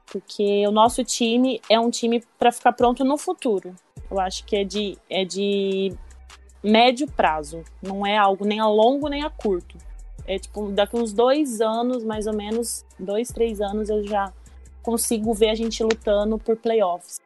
porque 0.08 0.68
o 0.68 0.72
nosso 0.72 1.04
time 1.04 1.62
é 1.70 1.80
um 1.80 1.92
time 1.92 2.24
para 2.40 2.52
ficar 2.52 2.74
pronto 2.74 3.04
no 3.04 3.18
futuro. 3.18 3.76
Eu 4.10 4.20
acho 4.20 4.44
que 4.46 4.56
é 4.56 4.64
de, 4.64 4.98
é 5.10 5.24
de 5.24 5.96
médio 6.64 7.08
prazo. 7.08 7.64
Não 7.82 8.06
é 8.06 8.18
algo 8.18 8.46
nem 8.46 8.60
a 8.60 8.68
longo 8.68 9.10
nem 9.10 9.24
a 9.24 9.30
curto. 9.30 9.78
É 10.26 10.40
tipo, 10.40 10.72
daqui 10.72 10.96
uns 10.96 11.12
dois 11.12 11.60
anos, 11.60 12.04
mais 12.04 12.28
ou 12.28 12.34
menos, 12.34 12.86
dois, 12.98 13.30
três 13.30 13.60
anos, 13.60 13.90
eu 13.90 14.08
já 14.08 14.32
consigo 14.82 15.34
ver 15.34 15.50
a 15.50 15.56
gente 15.56 15.84
lutando 15.84 16.38
por 16.38 16.56
playoffs. 16.56 17.20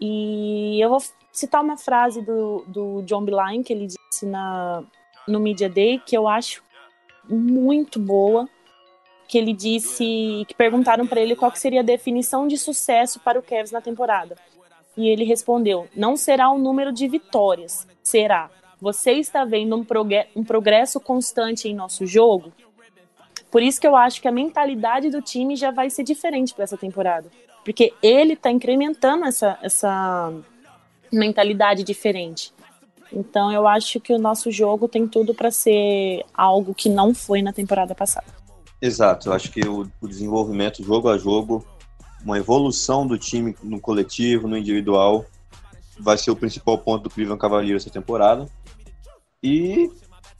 E 0.00 0.80
eu 0.80 0.88
vou 0.88 1.02
citar 1.30 1.62
uma 1.62 1.76
frase 1.76 2.22
do, 2.22 2.64
do 2.66 3.02
John 3.02 3.22
Beeline 3.22 3.62
que 3.62 3.72
ele 3.72 3.86
disse 3.86 4.24
na, 4.24 4.82
no 5.28 5.38
Media 5.38 5.68
Day, 5.68 5.98
que 5.98 6.16
eu 6.16 6.26
acho 6.26 6.62
muito 7.28 8.00
boa, 8.00 8.48
que 9.28 9.36
ele 9.38 9.52
disse 9.52 10.44
que 10.48 10.54
perguntaram 10.56 11.06
para 11.06 11.20
ele 11.20 11.36
qual 11.36 11.54
seria 11.54 11.80
a 11.80 11.84
definição 11.84 12.48
de 12.48 12.56
sucesso 12.56 13.20
para 13.20 13.38
o 13.38 13.42
Cavs 13.42 13.70
na 13.70 13.80
temporada. 13.80 14.36
E 14.96 15.08
ele 15.08 15.24
respondeu: 15.24 15.88
não 15.94 16.16
será 16.16 16.50
o 16.50 16.58
número 16.58 16.92
de 16.92 17.08
vitórias, 17.08 17.86
será. 18.02 18.50
Você 18.80 19.12
está 19.12 19.44
vendo 19.44 19.76
um, 19.76 19.86
um 20.34 20.44
progresso 20.44 20.98
constante 20.98 21.68
em 21.68 21.74
nosso 21.74 22.06
jogo? 22.06 22.52
Por 23.50 23.62
isso 23.62 23.80
que 23.80 23.86
eu 23.86 23.96
acho 23.96 24.22
que 24.22 24.28
a 24.28 24.32
mentalidade 24.32 25.10
do 25.10 25.20
time 25.20 25.56
já 25.56 25.70
vai 25.70 25.90
ser 25.90 26.04
diferente 26.04 26.54
para 26.54 26.64
essa 26.64 26.76
temporada. 26.76 27.28
Porque 27.64 27.92
ele 28.02 28.34
está 28.34 28.50
incrementando 28.50 29.26
essa, 29.26 29.58
essa 29.60 30.32
mentalidade 31.12 31.82
diferente. 31.82 32.54
Então 33.12 33.52
eu 33.52 33.66
acho 33.66 34.00
que 34.00 34.12
o 34.12 34.18
nosso 34.18 34.50
jogo 34.50 34.88
tem 34.88 35.06
tudo 35.06 35.34
para 35.34 35.50
ser 35.50 36.24
algo 36.32 36.74
que 36.74 36.88
não 36.88 37.12
foi 37.12 37.42
na 37.42 37.52
temporada 37.52 37.94
passada. 37.94 38.26
Exato, 38.80 39.28
eu 39.28 39.32
acho 39.34 39.50
que 39.50 39.60
o, 39.68 39.90
o 40.00 40.08
desenvolvimento 40.08 40.82
jogo 40.82 41.08
a 41.08 41.18
jogo 41.18 41.66
uma 42.24 42.38
evolução 42.38 43.06
do 43.06 43.18
time 43.18 43.56
no 43.62 43.80
coletivo, 43.80 44.48
no 44.48 44.56
individual, 44.56 45.24
vai 45.98 46.16
ser 46.16 46.30
o 46.30 46.36
principal 46.36 46.78
ponto 46.78 47.04
do 47.04 47.10
Cleveland 47.10 47.40
Cavaliers 47.40 47.82
essa 47.82 47.92
temporada. 47.92 48.48
E, 49.42 49.90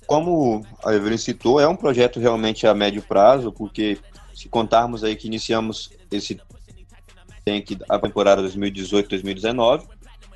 como 0.07 0.64
a 0.85 0.95
Evelyn 0.95 1.16
citou, 1.16 1.61
é 1.61 1.66
um 1.69 1.77
projeto 1.77 2.21
realmente 2.21 2.66
a 2.66 2.75
médio 2.75 3.03
prazo, 3.03 3.53
porque 3.53 3.99
se 4.35 4.49
contarmos 4.49 5.05
aí 5.05 5.16
que 5.16 5.27
iniciamos 5.27 5.90
esse 6.11 6.40
tank 7.45 7.79
a 7.88 7.99
temporada 7.99 8.43
2018-2019, 8.43 9.85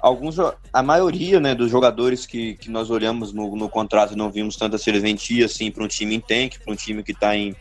alguns 0.01 0.37
a 0.39 0.83
maioria 0.83 1.41
né, 1.41 1.55
dos 1.55 1.71
jogadores 1.71 2.27
que, 2.27 2.55
que 2.55 2.71
nós 2.71 2.91
olhamos 2.91 3.33
no, 3.33 3.55
no 3.57 3.69
contrato 3.69 4.17
não 4.17 4.31
vimos 4.31 4.57
tanta 4.57 4.77
serventia 4.77 5.47
assim 5.47 5.71
para 5.71 5.85
um 5.85 5.89
time 5.89 6.15
em 6.15 6.21
tank, 6.21 6.59
para 6.59 6.73
um 6.73 6.77
time 6.77 7.03
que 7.03 7.13
está 7.13 7.37
em, 7.37 7.55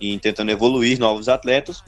em 0.00 0.18
tentando 0.18 0.50
evoluir 0.50 0.98
novos 0.98 1.28
atletas 1.28 1.82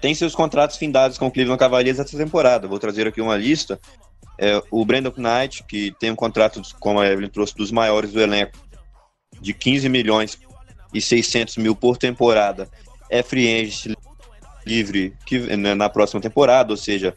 tem 0.00 0.14
seus 0.14 0.34
contratos 0.34 0.76
findados 0.76 1.18
com 1.18 1.26
o 1.26 1.30
Cleveland 1.30 1.58
Cavaliers 1.58 1.98
essa 1.98 2.16
temporada. 2.16 2.66
Vou 2.66 2.78
trazer 2.78 3.06
aqui 3.06 3.20
uma 3.20 3.36
lista. 3.36 3.78
É, 4.38 4.62
o 4.70 4.84
Brandon 4.84 5.12
Knight, 5.16 5.64
que 5.64 5.94
tem 6.00 6.10
um 6.10 6.16
contrato, 6.16 6.62
como 6.78 7.00
a 7.00 7.06
Evelyn 7.06 7.28
trouxe, 7.28 7.54
dos 7.54 7.70
maiores 7.70 8.10
do 8.12 8.20
elenco, 8.20 8.58
de 9.40 9.52
15 9.52 9.88
milhões 9.88 10.38
e 10.94 11.00
600 11.00 11.58
mil 11.58 11.76
por 11.76 11.96
temporada, 11.96 12.68
é 13.10 13.22
free 13.22 13.60
agent 13.60 13.94
livre 14.66 15.14
que, 15.26 15.38
né, 15.56 15.74
na 15.74 15.88
próxima 15.88 16.20
temporada, 16.20 16.72
ou 16.72 16.76
seja, 16.76 17.14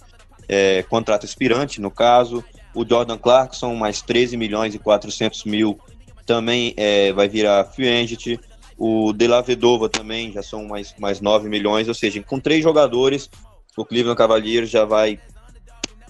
é, 0.47 0.83
contrato 0.83 1.25
expirante, 1.25 1.79
no 1.79 1.91
caso. 1.91 2.43
O 2.75 2.85
Jordan 2.87 3.17
Clarkson, 3.17 3.75
mais 3.75 4.01
13 4.01 4.35
milhões 4.35 4.73
e 4.73 4.79
400 4.79 5.43
mil, 5.45 5.79
também 6.25 6.73
é, 6.75 7.13
vai 7.13 7.29
virar 7.29 7.63
free 7.65 7.87
agent. 7.87 8.39
O 8.77 9.13
De 9.13 9.27
La 9.27 9.41
Vedova 9.41 9.87
também 9.87 10.31
já 10.31 10.41
são 10.41 10.65
mais, 10.65 10.93
mais 10.99 11.21
9 11.21 11.47
milhões, 11.47 11.87
ou 11.87 11.93
seja, 11.93 12.21
com 12.23 12.39
três 12.39 12.63
jogadores, 12.63 13.29
o 13.77 13.85
Cleveland 13.85 14.17
Cavaliers 14.17 14.69
já 14.69 14.85
vai 14.85 15.19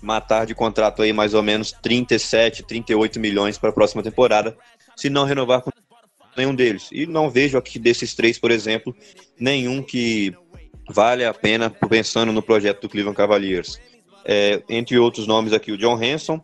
matar 0.01 0.45
de 0.45 0.53
contrato 0.53 1.01
aí 1.01 1.13
mais 1.13 1.33
ou 1.33 1.41
menos 1.41 1.71
37, 1.71 2.63
38 2.63 3.19
milhões 3.19 3.57
para 3.57 3.69
a 3.69 3.73
próxima 3.73 4.03
temporada, 4.03 4.55
se 4.95 5.09
não 5.09 5.25
renovar 5.25 5.61
com 5.61 5.71
nenhum 6.35 6.53
deles. 6.53 6.89
E 6.91 7.05
não 7.05 7.29
vejo 7.29 7.57
aqui 7.57 7.79
desses 7.79 8.13
três, 8.13 8.37
por 8.37 8.51
exemplo, 8.51 8.95
nenhum 9.39 9.81
que 9.81 10.35
vale 10.89 11.23
a 11.23 11.33
pena 11.33 11.69
pensando 11.69 12.31
no 12.31 12.41
projeto 12.41 12.81
do 12.81 12.89
Cleveland 12.89 13.15
Cavaliers. 13.15 13.79
É, 14.25 14.61
entre 14.69 14.97
outros 14.97 15.27
nomes 15.27 15.53
aqui, 15.53 15.71
o 15.71 15.77
John 15.77 16.01
Hanson, 16.01 16.41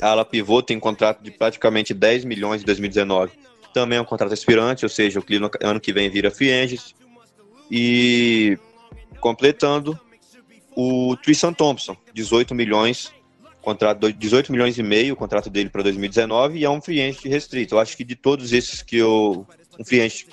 ala 0.00 0.24
pivô, 0.24 0.62
tem 0.62 0.78
contrato 0.78 1.22
de 1.22 1.30
praticamente 1.30 1.94
10 1.94 2.24
milhões 2.24 2.62
em 2.62 2.64
2019 2.64 3.32
também 3.72 3.98
é 3.98 4.00
um 4.00 4.04
contrato 4.04 4.32
aspirante, 4.32 4.84
ou 4.84 4.88
seja, 4.88 5.18
o 5.18 5.22
Cleveland 5.22 5.56
ano 5.62 5.80
que 5.80 5.92
vem 5.92 6.10
vira 6.10 6.30
free 6.30 6.52
agent. 6.52 6.92
E 7.70 8.58
completando 9.20 9.98
o 10.76 11.16
Tristan 11.16 11.52
Thompson, 11.52 11.96
18 12.12 12.54
milhões, 12.54 13.12
contrato 13.62 14.12
18 14.12 14.50
milhões 14.52 14.76
e 14.76 14.82
meio, 14.82 15.14
o 15.14 15.16
contrato 15.16 15.48
dele 15.48 15.70
para 15.70 15.82
2019 15.82 16.58
e 16.58 16.64
é 16.64 16.70
um 16.70 16.80
free 16.80 17.00
agent 17.00 17.24
restrito. 17.24 17.74
Eu 17.74 17.78
acho 17.78 17.96
que 17.96 18.04
de 18.04 18.16
todos 18.16 18.52
esses 18.52 18.82
que 18.82 18.96
eu 18.96 19.46
um 19.78 19.84
free 19.84 20.00
agent 20.00 20.26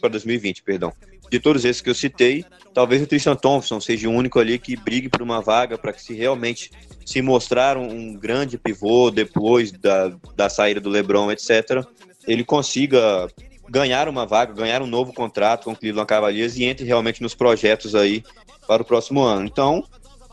para 0.00 0.08
2020, 0.10 0.62
perdão. 0.62 0.92
De 1.30 1.38
todos 1.38 1.64
esses 1.64 1.82
que 1.82 1.90
eu 1.90 1.94
citei, 1.94 2.44
talvez 2.72 3.02
o 3.02 3.06
Tristan 3.06 3.36
Thompson 3.36 3.80
seja 3.80 4.08
o 4.08 4.12
único 4.12 4.38
ali 4.38 4.58
que 4.58 4.76
brigue 4.76 5.08
por 5.08 5.20
uma 5.20 5.42
vaga 5.42 5.76
para 5.76 5.92
que 5.92 6.00
se 6.00 6.14
realmente 6.14 6.70
se 7.04 7.20
mostrar 7.20 7.76
um, 7.76 7.90
um 7.90 8.14
grande 8.14 8.56
pivô 8.56 9.10
depois 9.10 9.72
da, 9.72 10.12
da 10.34 10.48
saída 10.48 10.80
do 10.80 10.88
LeBron, 10.88 11.30
etc 11.30 11.86
ele 12.26 12.44
consiga 12.44 13.28
ganhar 13.68 14.08
uma 14.08 14.26
vaga, 14.26 14.52
ganhar 14.52 14.82
um 14.82 14.86
novo 14.86 15.12
contrato 15.12 15.64
com 15.64 15.72
o 15.72 15.76
Cleveland 15.76 16.08
Cavaliers 16.08 16.56
e 16.56 16.64
entre 16.64 16.86
realmente 16.86 17.22
nos 17.22 17.34
projetos 17.34 17.94
aí 17.94 18.24
para 18.66 18.82
o 18.82 18.84
próximo 18.84 19.22
ano. 19.22 19.46
Então, 19.46 19.84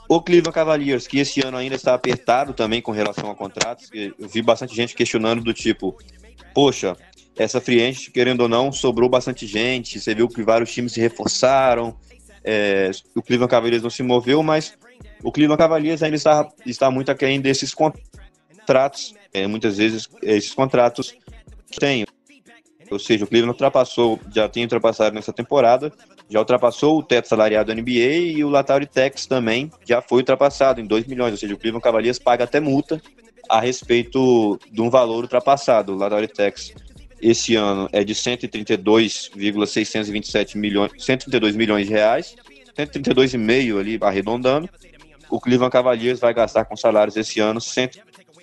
O 0.08 0.22
Cleveland 0.22 0.54
Cavaliers, 0.54 1.08
que 1.08 1.18
esse 1.18 1.42
ano 1.44 1.58
ainda 1.58 1.76
está 1.76 1.94
apertado 1.94 2.54
também 2.54 2.82
com 2.82 2.92
relação 2.92 3.32
a 3.32 3.36
contratos, 3.36 3.90
eu 3.92 4.14
vi 4.30 4.42
bastante 4.42 4.76
gente 4.76 4.94
questionando 4.94 5.44
do 5.44 5.54
tipo, 5.54 5.98
poxa, 6.54 6.96
essa 7.36 7.60
free 7.60 7.94
querendo 8.14 8.42
ou 8.42 8.48
não, 8.48 8.72
sobrou 8.72 9.10
bastante 9.10 9.48
gente, 9.48 10.00
você 10.00 10.14
viu 10.14 10.28
que 10.28 10.44
vários 10.44 10.72
times 10.72 10.94
se 10.94 11.02
reforçaram, 11.02 11.98
é, 12.44 12.92
o 13.16 13.22
Cleveland 13.22 13.50
Cavaliers 13.50 13.82
não 13.82 13.90
se 13.90 14.04
moveu, 14.04 14.44
mas 14.44 14.78
o 15.24 15.32
Cleveland 15.32 15.58
Cavaliers 15.58 16.04
ainda 16.04 16.16
está, 16.16 16.48
está 16.66 16.92
muito 16.92 17.10
aquém 17.10 17.42
desses 17.42 17.74
contratos, 17.74 19.16
é, 19.34 19.48
muitas 19.48 19.78
vezes 19.78 20.08
esses 20.22 20.54
contratos 20.54 21.16
têm, 21.80 22.06
ou 22.90 23.00
seja, 23.00 23.26
o 23.26 23.28
Cleveland 23.28 23.54
ultrapassou, 23.54 24.20
já 24.34 24.48
tem 24.48 24.64
ultrapassado 24.64 25.14
nessa 25.16 25.34
temporada, 25.34 25.92
já 26.30 26.40
ultrapassou 26.40 27.00
o 27.00 27.04
teto 27.04 27.28
salariado 27.28 27.74
da 27.74 27.82
NBA 27.82 28.38
e 28.38 28.44
o 28.44 28.50
Latauri 28.50 28.86
Tex 28.86 29.26
também 29.26 29.72
já 29.86 30.02
foi 30.02 30.20
ultrapassado 30.20 30.82
em 30.82 30.86
2 30.86 31.06
milhões, 31.06 31.32
ou 31.32 31.38
seja, 31.38 31.54
o 31.54 31.58
Cleveland 31.58 31.84
Cavaliers 31.84 32.20
paga 32.20 32.44
até 32.44 32.60
multa 32.60 33.02
a 33.50 33.60
respeito 33.60 34.60
de 34.72 34.82
um 34.82 34.90
valor 34.90 35.24
ultrapassado. 35.24 35.94
O 35.94 35.98
Latauri 35.98 36.28
Tex 36.28 36.74
esse 37.22 37.56
ano 37.56 37.88
é 37.92 38.04
de 38.04 38.14
132,627 38.14 40.58
milhões, 40.58 40.92
132 40.98 41.56
milhões 41.56 41.88
de 41.88 41.94
reais, 41.94 42.36
132,5 42.78 43.80
ali 43.80 43.98
arredondando. 44.02 44.70
O 45.30 45.40
Cleveland 45.40 45.72
Cavaliers 45.72 46.20
vai 46.20 46.34
gastar 46.34 46.66
com 46.66 46.76
salários 46.76 47.16
esse 47.18 47.40
ano 47.40 47.62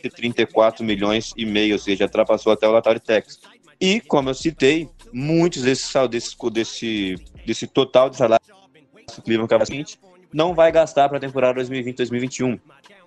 134 0.03 0.85
milhões 0.85 1.33
e 1.37 1.47
meio, 1.47 1.75
ou 1.75 1.79
seja, 1.79 2.05
ultrapassou 2.05 2.53
até 2.53 2.67
o 2.67 2.73
Latauri 2.73 3.01
Tex. 3.01 3.41
E, 3.81 4.01
como 4.01 4.31
eu 4.31 4.35
citei, 4.35 4.89
muitos 5.13 5.63
desses, 5.63 5.93
desse, 6.09 6.37
desse, 6.51 7.15
desse 7.45 7.67
total 7.67 8.09
de 8.09 8.17
salários 8.17 8.53
o 9.19 9.23
Cleveland 9.23 9.49
Cavaliers 9.49 9.99
não 10.33 10.55
vai 10.55 10.73
gastar 10.73 11.09
para 11.09 11.19
a 11.19 11.21
temporada 11.21 11.61
2020-2021. 11.61 12.59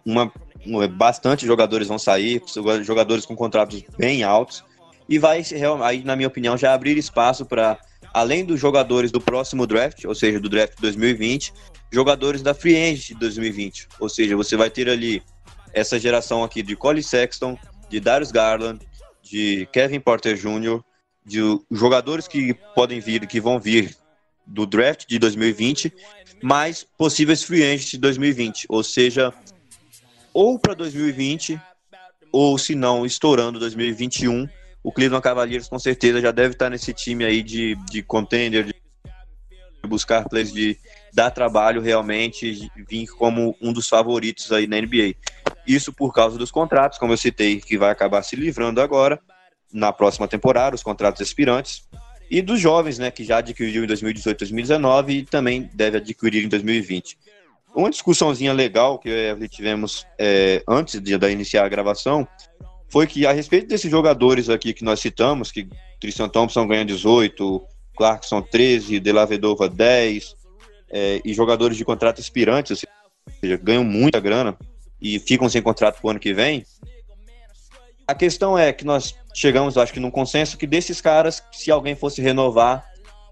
Uma, 0.05 0.31
uma, 0.65 0.87
bastante 0.87 1.45
jogadores 1.45 1.87
vão 1.87 1.97
sair, 1.97 2.41
jogadores 2.83 3.25
com 3.25 3.35
contratos 3.35 3.83
bem 3.97 4.23
altos, 4.23 4.63
e 5.09 5.17
vai, 5.17 5.43
aí, 5.83 6.03
na 6.03 6.15
minha 6.15 6.27
opinião, 6.27 6.57
já 6.57 6.73
abrir 6.73 6.97
espaço 6.97 7.45
para, 7.45 7.77
além 8.13 8.45
dos 8.45 8.59
jogadores 8.59 9.11
do 9.11 9.21
próximo 9.21 9.65
draft, 9.65 10.05
ou 10.05 10.15
seja, 10.15 10.39
do 10.39 10.49
draft 10.49 10.79
2020, 10.79 11.53
jogadores 11.91 12.41
da 12.41 12.53
Free 12.53 12.75
Agent 12.75 13.07
de 13.09 13.15
2020. 13.15 13.87
Ou 13.99 14.09
seja, 14.09 14.35
você 14.35 14.55
vai 14.55 14.69
ter 14.69 14.89
ali 14.89 15.23
essa 15.75 15.99
geração 15.99 16.43
aqui 16.43 16.63
de 16.63 16.75
Cole 16.75 17.03
Sexton, 17.03 17.59
de 17.89 17.99
Darius 17.99 18.31
Garland, 18.31 18.79
de 19.21 19.67
Kevin 19.73 19.99
Porter 19.99 20.35
Jr., 20.35 20.81
de 21.23 21.41
jogadores 21.69 22.27
que 22.27 22.53
podem 22.73 22.99
vir, 22.99 23.27
que 23.27 23.41
vão 23.41 23.59
vir 23.59 23.95
do 24.47 24.65
draft 24.65 25.05
de 25.07 25.19
2020, 25.19 25.93
mais 26.41 26.83
possíveis 26.97 27.43
free 27.43 27.63
agents 27.63 27.91
de 27.91 27.97
2020, 27.97 28.67
ou 28.69 28.83
seja, 28.83 29.33
ou 30.33 30.57
para 30.57 30.73
2020, 30.73 31.59
ou 32.31 32.57
se 32.57 32.73
não, 32.73 33.05
estourando 33.05 33.59
2021, 33.59 34.47
o 34.83 34.91
Cleveland 34.91 35.23
Cavaliers 35.23 35.67
com 35.67 35.79
certeza 35.79 36.21
já 36.21 36.31
deve 36.31 36.53
estar 36.53 36.69
nesse 36.69 36.93
time 36.93 37.25
aí 37.25 37.41
de, 37.41 37.75
de 37.89 38.03
contender, 38.03 38.65
de 38.65 38.75
buscar 39.87 40.27
plays 40.29 40.53
de 40.53 40.77
dar 41.13 41.31
trabalho 41.31 41.81
realmente, 41.81 42.69
vir 42.87 43.07
como 43.07 43.55
um 43.61 43.73
dos 43.73 43.89
favoritos 43.89 44.51
aí 44.51 44.67
na 44.67 44.79
NBA. 44.79 45.15
Isso 45.67 45.91
por 45.91 46.13
causa 46.13 46.37
dos 46.37 46.51
contratos, 46.51 46.97
como 46.97 47.13
eu 47.13 47.17
citei, 47.17 47.59
que 47.59 47.77
vai 47.77 47.89
acabar 47.89 48.21
se 48.23 48.35
livrando 48.35 48.81
agora, 48.81 49.19
na 49.73 49.91
próxima 49.91 50.27
temporada, 50.27 50.75
os 50.75 50.83
contratos 50.83 51.21
expirantes, 51.21 51.87
e 52.29 52.41
dos 52.41 52.59
jovens, 52.59 52.97
né, 52.97 53.11
que 53.11 53.23
já 53.23 53.37
adquiriu 53.37 53.83
em 53.83 53.87
2018, 53.87 54.39
2019 54.39 55.13
e 55.13 55.25
também 55.25 55.69
deve 55.73 55.97
adquirir 55.97 56.43
em 56.43 56.47
2020. 56.49 57.17
Uma 57.75 57.89
discussãozinha 57.89 58.53
legal 58.53 58.97
que 58.97 59.35
tivemos 59.49 60.07
é, 60.17 60.63
antes 60.67 60.99
de, 61.01 61.17
de 61.17 61.31
iniciar 61.31 61.65
a 61.65 61.69
gravação 61.69 62.27
foi 62.87 63.05
que 63.05 63.25
a 63.27 63.31
respeito 63.31 63.67
desses 63.67 63.91
jogadores 63.91 64.49
aqui 64.49 64.73
que 64.73 64.83
nós 64.83 64.99
citamos, 65.01 65.51
que 65.51 65.67
Tristan 65.99 66.29
Thompson 66.29 66.65
ganha 66.65 66.85
18, 66.85 67.61
Clarkson 67.95 68.41
13, 68.41 68.99
Delavedova 68.99 69.67
10, 69.67 70.35
é, 70.89 71.21
e 71.25 71.33
jogadores 71.33 71.77
de 71.77 71.83
contrato 71.83 72.21
expirantes, 72.21 72.71
ou 72.71 73.33
seja, 73.41 73.57
ganham 73.57 73.83
muita 73.83 74.19
grana 74.19 74.57
e 75.05 75.19
ficam 75.19 75.47
sem 75.47 75.61
contrato 75.61 76.01
para 76.01 76.07
o 76.07 76.09
ano 76.09 76.19
que 76.19 76.33
vem. 76.33 76.65
A 78.07 78.15
questão 78.15 78.57
é 78.57 78.73
que 78.73 78.83
nós 78.83 79.15
chegamos, 79.35 79.77
acho 79.77 79.93
que, 79.93 79.99
num 79.99 80.09
consenso 80.09 80.57
que 80.57 80.65
desses 80.65 80.99
caras, 80.99 81.43
se 81.51 81.69
alguém 81.69 81.95
fosse 81.95 82.23
renovar, 82.23 82.83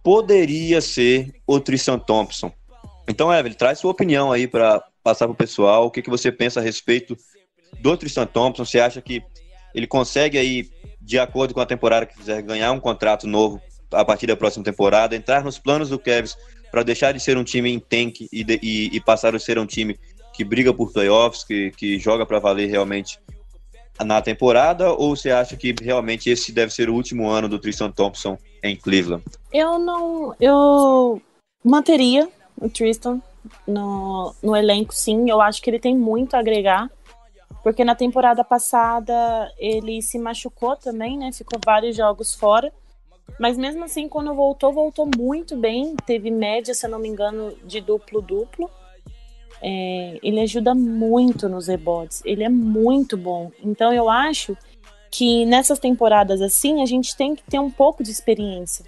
poderia 0.04 0.82
ser 0.82 1.34
o 1.48 1.60
Tristan 1.60 1.98
Thompson. 1.98 2.52
Então, 3.08 3.34
Evelyn, 3.34 3.56
traz 3.56 3.80
sua 3.80 3.90
opinião 3.90 4.32
aí 4.32 4.48
para 4.48 4.84
passar 5.04 5.26
para 5.26 5.34
o 5.34 5.38
pessoal. 5.38 5.88
O 5.88 5.92
que, 5.92 6.04
que 6.04 6.12
você 6.12 6.32
pensa 6.32 6.60
a 6.60 6.64
respeito 6.64 7.18
do 7.80 7.98
Tristan 7.98 8.28
Thompson? 8.28 8.66
Você 8.66 8.80
acha 8.80 9.02
que 9.02 9.24
ele 9.74 9.88
consegue 9.88 10.38
aí, 10.38 10.70
de 11.02 11.18
acordo 11.18 11.56
com 11.56 11.60
a 11.60 11.66
temporada 11.66 12.06
que 12.06 12.16
fizer, 12.16 12.40
ganhar 12.44 12.72
um 12.72 12.80
contrato 12.80 13.26
novo 13.26 13.60
a 13.92 14.06
partir 14.06 14.28
da 14.28 14.38
próxima 14.38 14.64
temporada, 14.64 15.16
entrar 15.16 15.44
nos 15.44 15.58
planos 15.58 15.90
do 15.90 15.98
Cavs 15.98 16.38
para 16.72 16.84
deixar 16.84 17.12
de 17.14 17.20
ser 17.20 17.36
um 17.36 17.44
time 17.44 17.72
em 17.72 17.80
tank 17.80 18.28
e, 18.32 18.44
de, 18.44 18.60
e, 18.62 18.96
e, 18.96 19.00
passar 19.00 19.36
a 19.36 19.40
ser 19.40 19.60
um 19.60 19.66
time 19.66 19.98
que 20.34 20.44
briga 20.44 20.74
por 20.74 20.92
playoffs, 20.92 21.44
que, 21.44 21.72
que 21.72 22.00
joga 22.00 22.26
para 22.26 22.40
valer 22.40 22.70
realmente 22.70 23.20
na 24.04 24.22
temporada, 24.22 24.92
ou 24.92 25.16
você 25.16 25.30
acha 25.30 25.56
que 25.56 25.76
realmente 25.80 26.30
esse 26.30 26.52
deve 26.52 26.74
ser 26.74 26.90
o 26.90 26.96
último 26.96 27.30
ano 27.30 27.48
do 27.48 27.60
Tristan 27.60 27.92
Thompson 27.92 28.38
em 28.64 28.76
Cleveland? 28.76 29.24
Eu 29.52 29.78
não. 29.78 30.36
Eu 30.40 31.22
manteria 31.64 32.28
o 32.60 32.68
Tristan 32.68 33.22
no, 33.68 34.34
no 34.42 34.56
elenco, 34.56 34.94
sim. 34.94 35.30
Eu 35.30 35.40
acho 35.42 35.62
que 35.62 35.70
ele 35.70 35.80
tem 35.80 35.96
muito 35.96 36.36
a 36.36 36.40
agregar. 36.40 36.90
Porque 37.62 37.86
na 37.86 37.96
temporada 37.96 38.44
passada 38.44 39.14
ele 39.58 40.02
se 40.02 40.20
machucou 40.20 40.76
também, 40.76 41.18
né? 41.18 41.32
Ficou 41.32 41.60
vários 41.64 41.96
jogos 41.96 42.36
fora. 42.36 42.74
Mas 43.40 43.58
mesmo 43.58 43.86
assim, 43.86 44.10
quando 44.10 44.34
voltou, 44.34 44.74
voltou 44.74 45.10
muito 45.18 45.56
bem. 45.56 45.96
Teve 46.06 46.30
média, 46.30 46.74
se 46.74 46.86
eu 46.86 46.90
não 46.90 47.00
me 47.00 47.08
engano, 47.08 47.54
de 47.64 47.80
duplo-duplo. 47.80 48.70
É, 49.66 50.20
ele 50.22 50.42
ajuda 50.42 50.76
muito 50.76 51.48
nos 51.48 51.68
rebotes. 51.68 52.22
Ele 52.26 52.44
é 52.44 52.50
muito 52.50 53.16
bom. 53.16 53.50
Então 53.64 53.94
eu 53.94 54.10
acho 54.10 54.58
que 55.10 55.46
nessas 55.46 55.80
temporadas 55.80 56.42
assim, 56.42 56.82
a 56.82 56.86
gente 56.86 57.16
tem 57.16 57.34
que 57.34 57.44
ter 57.44 57.60
um 57.60 57.72
pouco 57.72 58.04
de 58.04 58.12
experiência. 58.12 58.86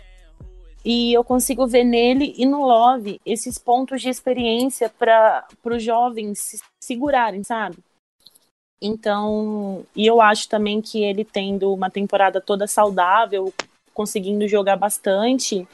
E 0.84 1.14
eu 1.14 1.24
consigo 1.24 1.66
ver 1.66 1.84
nele 1.84 2.36
e 2.38 2.46
no 2.46 2.64
Love 2.64 3.20
esses 3.26 3.58
pontos 3.58 4.02
de 4.02 4.10
experiência 4.10 4.90
para 4.90 5.48
os 5.64 5.82
jovens 5.82 6.40
se 6.40 6.60
segurarem, 6.80 7.44
sabe? 7.44 7.78
Então, 8.82 9.84
e 9.96 10.06
eu 10.06 10.22
acho 10.22 10.48
também 10.48 10.82
que 10.82 11.04
ele 11.04 11.26
tendo 11.26 11.74
uma 11.74 11.90
temporada 11.90 12.40
toda 12.40 12.68
saudável, 12.68 13.52
conseguindo 13.94 14.48
jogar 14.48 14.76
bastante, 14.76 15.68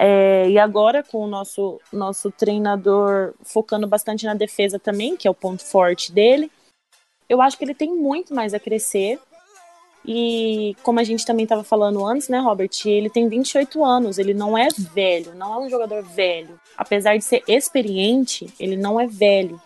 é, 0.00 0.48
e 0.48 0.56
agora 0.58 1.02
com 1.02 1.24
o 1.24 1.26
nosso, 1.26 1.80
nosso 1.92 2.30
treinador 2.30 3.34
focando 3.42 3.84
bastante 3.84 4.24
na 4.24 4.34
defesa 4.34 4.78
também, 4.78 5.16
que 5.16 5.26
é 5.26 5.30
o 5.30 5.34
ponto 5.34 5.64
forte 5.64 6.12
dele, 6.12 6.52
eu 7.28 7.42
acho 7.42 7.58
que 7.58 7.64
ele 7.64 7.74
tem 7.74 7.92
muito 7.92 8.32
mais 8.32 8.54
a 8.54 8.60
crescer. 8.60 9.18
E 10.06 10.76
como 10.84 11.00
a 11.00 11.04
gente 11.04 11.26
também 11.26 11.42
estava 11.42 11.64
falando 11.64 12.06
antes, 12.06 12.28
né, 12.28 12.38
Robert? 12.38 12.70
Ele 12.86 13.10
tem 13.10 13.28
28 13.28 13.84
anos, 13.84 14.18
ele 14.18 14.32
não 14.32 14.56
é 14.56 14.68
velho, 14.72 15.34
não 15.34 15.52
é 15.52 15.58
um 15.58 15.68
jogador 15.68 16.02
velho. 16.02 16.58
Apesar 16.76 17.18
de 17.18 17.24
ser 17.24 17.42
experiente, 17.48 18.46
ele 18.58 18.76
não 18.76 18.98
é 18.98 19.06
velho. 19.06 19.60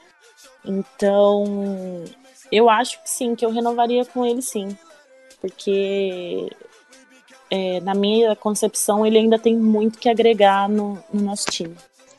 Então, 0.64 2.04
eu 2.50 2.70
acho 2.70 3.02
que 3.02 3.10
sim, 3.10 3.34
que 3.36 3.44
eu 3.44 3.50
renovaria 3.50 4.04
com 4.06 4.24
ele 4.24 4.40
sim. 4.40 4.76
Porque 5.40 6.50
é, 7.52 7.82
na 7.82 7.94
minha 7.94 8.34
concepção 8.34 9.04
ele 9.04 9.18
ainda 9.18 9.38
tem 9.38 9.54
muito 9.54 9.98
que 9.98 10.08
agregar 10.08 10.70
no, 10.70 10.98
no 11.12 11.22
nosso 11.22 11.50
time. 11.50 11.76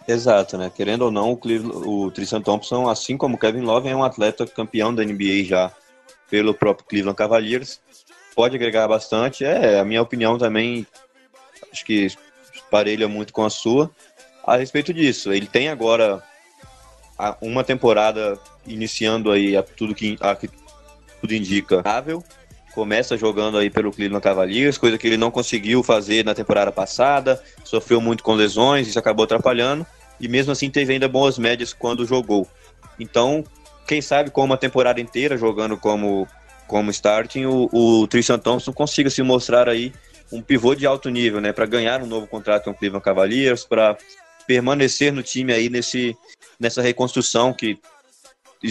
Exato, 0.08 0.60
né? 0.60 0.72
Querendo 0.74 1.04
ou 1.06 1.12
não, 1.12 1.32
o, 1.32 1.38
Cleveland, 1.38 1.88
o 1.88 2.12
Tristan 2.12 2.40
Thompson, 2.40 2.88
assim 2.88 3.18
como 3.18 3.38
Kevin 3.38 3.62
Love, 3.62 3.90
é 3.90 3.96
um 3.96 4.04
atleta 4.04 4.46
campeão 4.46 4.94
da 4.94 5.04
NBA 5.04 5.46
já 5.46 5.72
pelo 6.30 6.54
próprio 6.54 6.86
Cleveland 6.88 7.18
Cavaliers. 7.18 7.82
Pode 8.36 8.56
agregar 8.56 8.88
bastante. 8.88 9.44
É, 9.44 9.80
a 9.80 9.86
minha 9.86 10.04
opinião 10.04 10.38
também, 10.38 10.86
acho 11.72 11.84
que 11.84 12.10
parelha 12.70 13.08
muito 13.08 13.34
com 13.34 13.44
a 13.44 13.50
sua 13.50 13.90
a 14.46 14.56
respeito 14.56 14.94
disso. 14.94 15.34
Ele 15.34 15.48
tem 15.48 15.68
agora 15.68 16.22
uma 17.42 17.64
temporada 17.64 18.38
iniciando 18.68 19.32
aí 19.32 19.58
a 19.58 19.64
tudo 19.64 19.96
que, 19.96 20.16
a, 20.20 20.36
que 20.36 20.48
tudo 21.22 21.34
indica. 21.34 21.82
Começa 22.74 23.16
jogando 23.16 23.58
aí 23.58 23.70
pelo 23.70 23.92
Cleveland 23.92 24.24
Cavaliers, 24.24 24.78
coisa 24.78 24.98
que 24.98 25.06
ele 25.06 25.18
não 25.18 25.30
conseguiu 25.30 25.84
fazer 25.84 26.26
na 26.26 26.34
temporada 26.34 26.72
passada, 26.72 27.42
sofreu 27.64 28.02
muito 28.02 28.24
com 28.24 28.34
lesões, 28.34 28.88
isso 28.88 28.98
acabou 28.98 29.26
atrapalhando, 29.26 29.86
e 30.20 30.28
mesmo 30.28 30.52
assim 30.52 30.70
teve 30.70 30.94
ainda 30.94 31.08
boas 31.08 31.38
médias 31.38 31.72
quando 31.72 32.06
jogou. 32.06 32.48
Então, 33.00 33.44
quem 33.88 34.02
sabe 34.02 34.32
com 34.32 34.44
uma 34.44 34.58
temporada 34.58 35.00
inteira 35.00 35.38
jogando 35.38 35.78
como, 35.78 36.28
como 36.68 36.90
starting, 36.90 37.46
o, 37.46 37.70
o 37.72 38.08
Tristan 38.08 38.40
Thompson 38.40 38.74
consiga 38.74 39.10
se 39.10 39.22
mostrar 39.22 39.70
aí 39.70 39.94
um 40.32 40.42
pivô 40.42 40.74
de 40.74 40.88
alto 40.88 41.10
nível, 41.10 41.40
né, 41.40 41.54
para 41.54 41.68
ganhar 41.68 42.02
um 42.02 42.08
novo 42.08 42.26
contrato 42.26 42.64
com 42.64 42.72
o 42.72 42.74
Cleveland 42.74 43.06
Cavaliers, 43.06 43.64
para 43.64 43.96
permanecer 44.48 45.14
no 45.14 45.22
time 45.22 45.54
aí 45.54 45.70
nesse, 45.70 46.18
nessa 46.60 46.82
reconstrução 46.82 47.54
que 47.54 47.78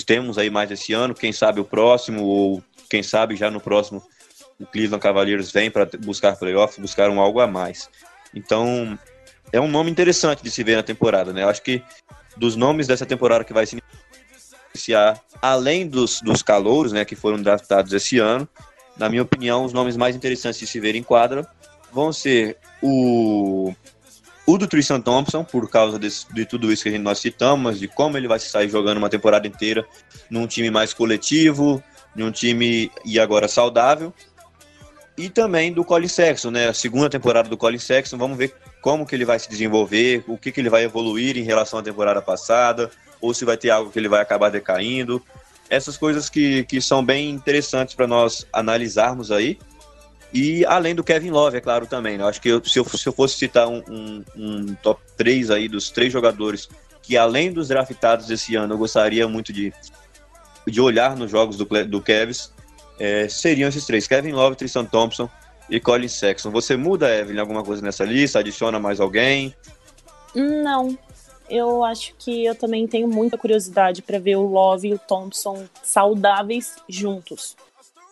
temos 0.04 0.38
aí 0.38 0.50
mais 0.50 0.70
esse 0.70 0.92
ano, 0.92 1.14
quem 1.14 1.32
sabe 1.32 1.60
o 1.60 1.64
próximo, 1.64 2.24
ou 2.24 2.62
quem 2.92 3.02
sabe 3.02 3.37
já 3.37 3.50
no 3.50 3.59
próximo 3.59 4.02
o 4.61 4.66
Cleveland 4.66 5.02
Cavaliers 5.02 5.50
vem 5.50 5.70
para 5.70 5.88
buscar 6.05 6.37
playoffs, 6.37 6.78
buscar 6.78 7.09
um 7.09 7.20
algo 7.20 7.40
a 7.40 7.46
mais. 7.46 7.88
Então, 8.35 8.98
é 9.50 9.59
um 9.59 9.66
nome 9.66 9.90
interessante 9.90 10.42
de 10.42 10.50
se 10.50 10.62
ver 10.62 10.76
na 10.76 10.83
temporada, 10.83 11.33
né? 11.33 11.42
Eu 11.42 11.48
acho 11.48 11.62
que 11.62 11.83
dos 12.37 12.55
nomes 12.55 12.87
dessa 12.87 13.07
temporada 13.07 13.44
que 13.44 13.52
vai 13.52 13.64
se 13.64 13.83
iniciar, 14.74 15.18
além 15.40 15.88
dos, 15.88 16.20
dos 16.20 16.42
calouros, 16.42 16.92
né, 16.92 17.02
que 17.02 17.16
foram 17.16 17.42
draftados 17.42 17.94
esse 17.94 18.18
ano, 18.18 18.46
na 18.96 19.09
minha 19.09 19.22
opinião, 19.22 19.64
os 19.64 19.72
nomes 19.72 19.96
mais 19.96 20.14
interessantes 20.14 20.61
de 20.61 20.66
se 20.66 20.78
ver 20.78 20.94
em 20.94 21.02
quadra 21.02 21.46
vão 21.90 22.12
ser 22.12 22.59
o 22.83 23.72
o 24.44 24.59
do 24.59 24.66
Tristan 24.66 25.00
Thompson, 25.00 25.44
por 25.44 25.70
causa 25.70 25.98
de 25.98 26.44
tudo 26.44 26.72
isso 26.72 26.83
que 26.83 26.88
a 26.88 26.92
gente, 26.92 27.02
nós 27.02 27.20
citamos, 27.20 27.78
de 27.78 27.87
como 27.87 28.16
ele 28.16 28.26
vai 28.26 28.40
sair 28.40 28.68
jogando 28.68 28.98
uma 28.98 29.09
temporada 29.09 29.46
inteira 29.46 29.87
num 30.28 30.46
time 30.48 30.68
mais 30.70 30.92
coletivo, 30.92 31.83
num 32.14 32.31
time 32.31 32.90
e 33.05 33.18
agora 33.18 33.48
saudável. 33.48 34.12
E 35.16 35.29
também 35.29 35.72
do 35.72 35.85
Colin 35.85 36.09
Sexton, 36.09 36.51
né? 36.51 36.68
A 36.68 36.75
segunda 36.75 37.11
temporada 37.11 37.48
do 37.48 37.57
Colin 37.57 37.79
Sexton, 37.79 38.16
vamos 38.16 38.38
ver 38.38 38.55
como 38.81 39.07
que 39.07 39.14
ele 39.14 39.25
vai 39.25 39.38
se 39.38 39.48
desenvolver, 39.48 40.25
o 40.27 40.38
que, 40.38 40.51
que 40.51 40.61
ele 40.61 40.70
vai 40.70 40.85
evoluir 40.85 41.37
em 41.37 41.42
relação 41.42 41.79
à 41.79 41.83
temporada 41.83 42.22
passada, 42.22 42.90
ou 43.20 43.33
se 43.33 43.44
vai 43.44 43.57
ter 43.57 43.70
algo 43.70 43.90
que 43.90 43.98
ele 43.98 44.09
vai 44.09 44.20
acabar 44.20 44.51
decaindo. 44.51 45.22
Essas 45.68 45.96
coisas 45.96 46.29
que, 46.29 46.64
que 46.64 46.81
são 46.81 47.05
bem 47.05 47.31
interessantes 47.31 47.94
para 47.94 48.07
nós 48.07 48.46
analisarmos 48.53 49.31
aí. 49.31 49.59
E 50.33 50.64
além 50.64 50.94
do 50.94 51.05
Kevin 51.05 51.31
Love, 51.31 51.59
é 51.59 51.61
claro, 51.61 51.87
também. 51.87 52.16
Né? 52.16 52.25
Acho 52.25 52.40
que 52.40 52.48
eu, 52.48 52.64
se, 52.64 52.79
eu, 52.79 52.85
se 52.85 53.07
eu 53.07 53.12
fosse 53.12 53.37
citar 53.37 53.68
um, 53.68 53.83
um, 53.88 54.25
um, 54.35 54.75
top 54.77 55.01
3 55.16 55.51
aí 55.51 55.68
dos 55.68 55.90
três 55.90 56.12
jogadores 56.12 56.68
que, 57.03 57.16
além 57.16 57.53
dos 57.53 57.68
draftados 57.68 58.27
desse 58.27 58.55
ano, 58.57 58.75
eu 58.75 58.79
gostaria 58.79 59.29
muito 59.29 59.53
de, 59.53 59.72
de 60.66 60.81
olhar 60.81 61.16
nos 61.16 61.31
jogos 61.31 61.57
do, 61.57 61.64
do 61.87 62.01
Kevs, 62.01 62.53
é, 62.98 63.29
seriam 63.29 63.68
esses 63.68 63.85
três: 63.85 64.07
Kevin 64.07 64.33
Love, 64.33 64.57
Tristan 64.57 64.85
Thompson 64.85 65.29
e 65.68 65.81
Colin 65.81 66.09
Sexton. 66.09 66.51
Você 66.51 66.77
muda, 66.77 67.14
Evelyn, 67.14 67.40
alguma 67.40 67.62
coisa 67.62 67.83
nessa 67.83 68.05
lista? 68.05 68.38
Adiciona 68.38 68.79
mais 68.79 69.01
alguém? 69.01 69.55
Não. 70.35 70.96
Eu 71.48 71.85
acho 71.85 72.14
que 72.18 72.44
eu 72.44 72.55
também 72.55 72.87
tenho 72.87 73.09
muita 73.09 73.37
curiosidade 73.37 74.01
para 74.01 74.18
ver 74.18 74.37
o 74.37 74.46
Love 74.46 74.88
e 74.88 74.94
o 74.94 74.98
Thompson 74.98 75.64
saudáveis 75.83 76.77
juntos. 76.88 77.57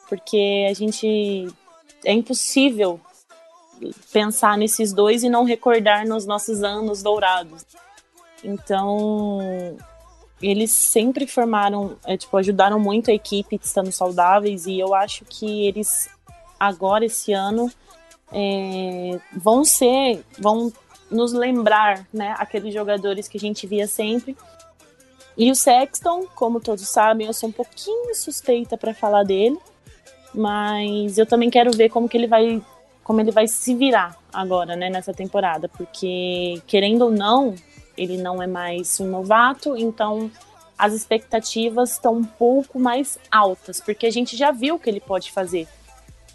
Porque 0.08 0.66
a 0.68 0.74
gente 0.74 1.48
é 2.04 2.12
impossível 2.12 3.00
pensar 4.12 4.58
nesses 4.58 4.92
dois 4.92 5.22
e 5.22 5.28
não 5.28 5.44
recordar 5.44 6.06
nos 6.06 6.26
nossos 6.26 6.62
anos 6.62 7.02
dourados. 7.02 7.64
Então, 8.42 9.76
eles 10.42 10.70
sempre 10.70 11.26
formaram, 11.26 11.96
é, 12.04 12.16
tipo, 12.16 12.36
ajudaram 12.36 12.78
muito 12.78 13.10
a 13.10 13.14
equipe 13.14 13.58
estando 13.62 13.92
saudáveis 13.92 14.66
e 14.66 14.78
eu 14.78 14.94
acho 14.94 15.24
que 15.24 15.66
eles 15.66 16.08
agora 16.58 17.04
esse 17.04 17.32
ano 17.32 17.70
é, 18.32 19.18
vão 19.36 19.64
ser, 19.64 20.24
vão 20.38 20.72
nos 21.10 21.32
lembrar, 21.32 22.06
né, 22.12 22.34
aqueles 22.38 22.72
jogadores 22.72 23.26
que 23.26 23.36
a 23.36 23.40
gente 23.40 23.66
via 23.66 23.86
sempre. 23.86 24.36
E 25.36 25.50
o 25.50 25.54
Sexton, 25.54 26.26
como 26.34 26.60
todos 26.60 26.86
sabem, 26.88 27.26
eu 27.26 27.32
sou 27.32 27.48
um 27.48 27.52
pouquinho 27.52 28.14
suspeita 28.14 28.76
para 28.76 28.94
falar 28.94 29.24
dele, 29.24 29.58
mas 30.34 31.18
eu 31.18 31.26
também 31.26 31.50
quero 31.50 31.70
ver 31.72 31.88
como 31.88 32.08
que 32.08 32.16
ele 32.16 32.26
vai 32.26 32.62
como 33.02 33.20
ele 33.20 33.32
vai 33.32 33.48
se 33.48 33.74
virar 33.74 34.16
agora, 34.32 34.76
né, 34.76 34.88
nessa 34.88 35.12
temporada, 35.12 35.68
porque 35.68 36.62
querendo 36.64 37.06
ou 37.06 37.10
não, 37.10 37.56
ele 37.96 38.16
não 38.16 38.42
é 38.42 38.46
mais 38.46 38.98
um 39.00 39.08
novato, 39.08 39.76
então 39.76 40.30
as 40.78 40.94
expectativas 40.94 41.92
estão 41.92 42.14
um 42.14 42.24
pouco 42.24 42.78
mais 42.78 43.18
altas, 43.30 43.80
porque 43.80 44.06
a 44.06 44.10
gente 44.10 44.36
já 44.36 44.50
viu 44.50 44.76
o 44.76 44.78
que 44.78 44.88
ele 44.88 45.00
pode 45.00 45.30
fazer. 45.30 45.68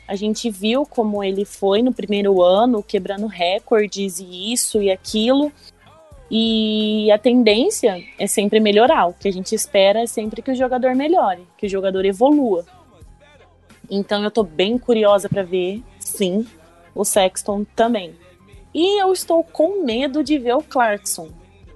A 0.07 0.15
gente 0.15 0.51
viu 0.51 0.85
como 0.85 1.23
ele 1.23 1.45
foi 1.45 1.81
no 1.81 1.91
primeiro 1.91 2.41
ano, 2.41 2.83
quebrando 2.83 3.25
recordes 3.25 4.19
e 4.19 4.53
isso 4.53 4.81
e 4.81 4.91
aquilo. 4.91 5.51
E 6.29 7.11
a 7.11 7.17
tendência 7.17 8.03
é 8.19 8.27
sempre 8.27 8.59
melhorar. 8.59 9.07
O 9.07 9.13
que 9.13 9.27
a 9.27 9.33
gente 9.33 9.55
espera 9.55 10.01
é 10.01 10.07
sempre 10.07 10.43
que 10.43 10.51
o 10.51 10.55
jogador 10.55 10.93
melhore, 10.95 11.47
que 11.57 11.65
o 11.65 11.69
jogador 11.69 12.05
evolua. 12.05 12.65
Então 13.89 14.23
eu 14.23 14.29
tô 14.29 14.43
bem 14.43 14.77
curiosa 14.77 15.27
para 15.27 15.43
ver, 15.43 15.83
sim, 15.99 16.45
o 16.93 17.03
Sexton 17.03 17.65
também. 17.75 18.15
E 18.73 19.01
eu 19.01 19.11
estou 19.11 19.43
com 19.43 19.83
medo 19.83 20.23
de 20.23 20.37
ver 20.37 20.55
o 20.55 20.61
Clarkson, 20.61 21.29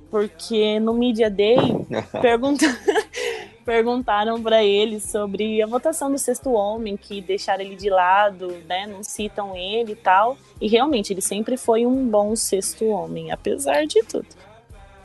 porque 0.09 0.79
no 0.79 0.93
Media 0.93 1.29
Day 1.29 1.57
pergunta... 2.21 2.65
perguntaram 3.69 4.41
para 4.41 4.63
ele 4.63 4.99
sobre 4.99 5.61
a 5.61 5.67
votação 5.67 6.11
do 6.11 6.17
sexto 6.17 6.51
homem, 6.51 6.97
que 6.97 7.21
deixaram 7.21 7.63
ele 7.63 7.75
de 7.75 7.87
lado, 7.87 8.47
né, 8.67 8.87
não 8.87 9.03
citam 9.03 9.55
ele 9.55 9.91
e 9.91 9.95
tal. 9.95 10.35
E 10.59 10.67
realmente 10.67 11.13
ele 11.13 11.21
sempre 11.21 11.55
foi 11.55 11.85
um 11.85 12.07
bom 12.09 12.35
sexto 12.35 12.85
homem, 12.87 13.31
apesar 13.31 13.85
de 13.85 14.01
tudo. 14.03 14.25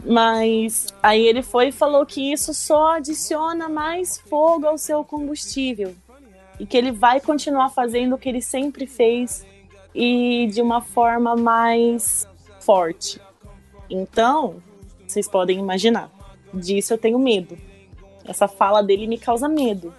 Mas 0.02 0.86
aí 1.02 1.26
ele 1.26 1.42
foi 1.42 1.68
e 1.68 1.72
falou 1.72 2.06
que 2.06 2.32
isso 2.32 2.54
só 2.54 2.96
adiciona 2.96 3.68
mais 3.68 4.18
fogo 4.18 4.66
ao 4.66 4.78
seu 4.78 5.04
combustível 5.04 5.94
e 6.58 6.64
que 6.64 6.76
ele 6.76 6.90
vai 6.90 7.20
continuar 7.20 7.68
fazendo 7.68 8.14
o 8.14 8.18
que 8.18 8.30
ele 8.30 8.40
sempre 8.40 8.86
fez 8.86 9.46
e 9.94 10.48
de 10.52 10.62
uma 10.62 10.80
forma 10.80 11.36
mais 11.36 12.26
forte. 12.60 13.20
Então, 13.90 14.62
vocês 15.14 15.28
podem 15.28 15.58
imaginar. 15.58 16.10
Disso 16.52 16.94
eu 16.94 16.98
tenho 16.98 17.18
medo. 17.18 17.56
Essa 18.24 18.46
fala 18.46 18.82
dele 18.82 19.06
me 19.06 19.18
causa 19.18 19.48
medo. 19.48 19.94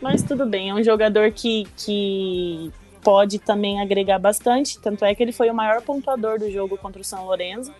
Mas 0.00 0.22
tudo 0.22 0.46
bem, 0.46 0.70
é 0.70 0.74
um 0.74 0.82
jogador 0.82 1.32
que, 1.32 1.66
que 1.76 2.72
pode 3.02 3.38
também 3.38 3.80
agregar 3.80 4.18
bastante. 4.18 4.78
Tanto 4.80 5.04
é 5.04 5.14
que 5.14 5.22
ele 5.22 5.32
foi 5.32 5.50
o 5.50 5.54
maior 5.54 5.82
pontuador 5.82 6.38
do 6.38 6.50
jogo 6.50 6.78
contra 6.78 7.00
o 7.00 7.04
São 7.04 7.26
Lourenço. 7.26 7.72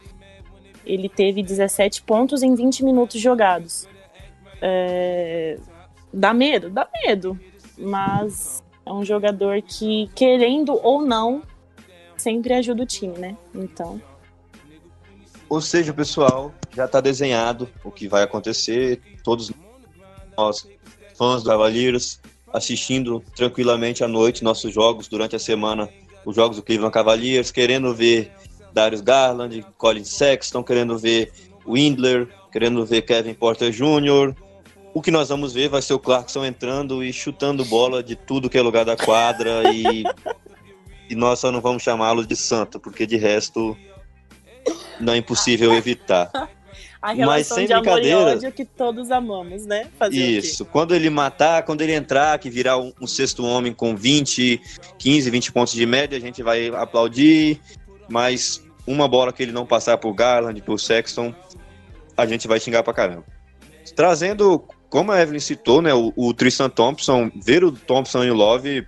Ele 0.85 1.09
teve 1.09 1.43
17 1.43 2.03
pontos 2.03 2.43
em 2.43 2.55
20 2.55 2.85
minutos 2.85 3.21
jogados. 3.21 3.87
É... 4.61 5.59
Dá 6.13 6.33
medo? 6.35 6.71
Dá 6.71 6.89
medo 7.05 7.39
mas 7.79 8.63
é 8.85 8.93
um 8.93 9.05
jogador 9.05 9.63
que, 9.63 10.11
querendo 10.15 10.79
ou 10.83 11.01
não, 11.01 11.43
sempre 12.17 12.53
ajuda 12.55 12.83
o 12.83 12.87
time, 12.87 13.17
né? 13.17 13.37
Então. 13.55 14.01
Ou 15.49 15.61
seja, 15.61 15.95
pessoal, 15.95 16.53
já 16.77 16.85
está 16.85 17.01
desenhado 17.01 17.69
o 17.83 17.91
que 17.91 18.07
vai 18.07 18.23
acontecer. 18.23 19.01
Todos 19.25 19.51
nós, 20.37 20.69
fãs 21.17 21.43
do 21.43 21.49
Cavaleiros, 21.49 22.21
assistindo 22.53 23.23
tranquilamente 23.35 24.05
à 24.05 24.09
noite 24.09 24.45
nossos 24.45 24.73
jogos 24.73 25.09
durante 25.09 25.35
a 25.37 25.39
semana, 25.39 25.89
os 26.25 26.37
jogos 26.37 26.57
do 26.57 26.63
Cleveland 26.63 26.93
Cavaliers, 26.93 27.51
querendo 27.51 27.95
ver 27.95 28.31
Darius 28.73 29.01
Garland, 29.01 29.65
Colin 29.77 30.05
Sexton, 30.05 30.63
querendo 30.63 30.99
ver 30.99 31.33
Windler, 31.67 32.29
querendo 32.53 32.85
ver 32.85 33.03
Kevin 33.03 33.35
Porter 33.35 33.71
Jr., 33.71 34.35
o 34.95 35.03
que 35.03 35.11
nós 35.11 35.29
vamos 35.29 35.53
ver 35.53 35.69
vai 35.69 35.81
ser 35.81 35.95
o 35.95 35.99
Clarkson 35.99 36.45
entrando 36.45 37.05
e 37.05 37.13
chutando 37.13 37.65
bola 37.65 38.03
de 38.03 38.17
tudo 38.17 38.51
que 38.51 38.59
é 38.59 38.63
lugar 38.63 38.85
da 38.85 38.97
quadra 38.97 39.73
e, 39.73 40.03
e 41.09 41.15
nós 41.15 41.39
só 41.39 41.53
não 41.53 41.61
vamos 41.61 41.83
chamá-lo 41.83 42.27
de 42.27 42.35
santo, 42.35 42.81
porque 42.81 43.07
de 43.07 43.17
resto 43.17 43.77
não 45.01 45.13
é 45.13 45.17
impossível 45.17 45.73
evitar. 45.75 46.31
A 47.01 47.15
Mas 47.15 47.47
sem 47.47 47.65
de 47.65 47.73
brincadeira, 47.73 48.17
amor 48.17 48.33
e 48.33 48.37
ódio 48.37 48.53
que 48.53 48.65
todos 48.65 49.13
amamos, 49.13 49.65
né? 49.65 49.87
Fazer 49.97 50.17
isso. 50.17 50.65
Quando 50.65 50.97
ele 50.97 51.09
matar, 51.09 51.63
quando 51.63 51.81
ele 51.81 51.93
entrar, 51.93 52.37
que 52.41 52.51
virar 52.51 52.77
um, 52.77 52.93
um, 53.01 53.07
sexto 53.07 53.45
homem 53.45 53.73
com 53.73 53.95
20, 53.95 54.61
15, 54.99 55.31
20 55.31 55.53
pontos 55.53 55.75
de 55.75 55.87
média, 55.87 56.19
a 56.19 56.21
gente 56.21 56.43
vai 56.43 56.69
aplaudir. 56.69 57.61
Mas 58.09 58.65
uma 58.85 59.07
bola 59.07 59.33
que 59.33 59.43
ele 59.45 59.53
não 59.53 59.65
passar 59.65 59.97
por 59.99 60.13
Garland, 60.13 60.61
por 60.63 60.81
Sexton, 60.81 61.33
a 62.17 62.27
gente 62.27 62.49
vai 62.49 62.59
xingar 62.59 62.83
pra 62.83 62.93
caramba. 62.93 63.25
Trazendo 63.95 64.65
como 64.91 65.13
a 65.13 65.21
Evelyn 65.21 65.41
citou, 65.41 65.81
né, 65.81 65.95
o, 65.95 66.13
o, 66.17 66.35
Tristan 66.35 66.69
Thompson, 66.69 67.31
ver 67.45 67.63
o 67.63 67.71
Thompson 67.71 68.25
e 68.25 68.31
o 68.31 68.35
Love, 68.35 68.87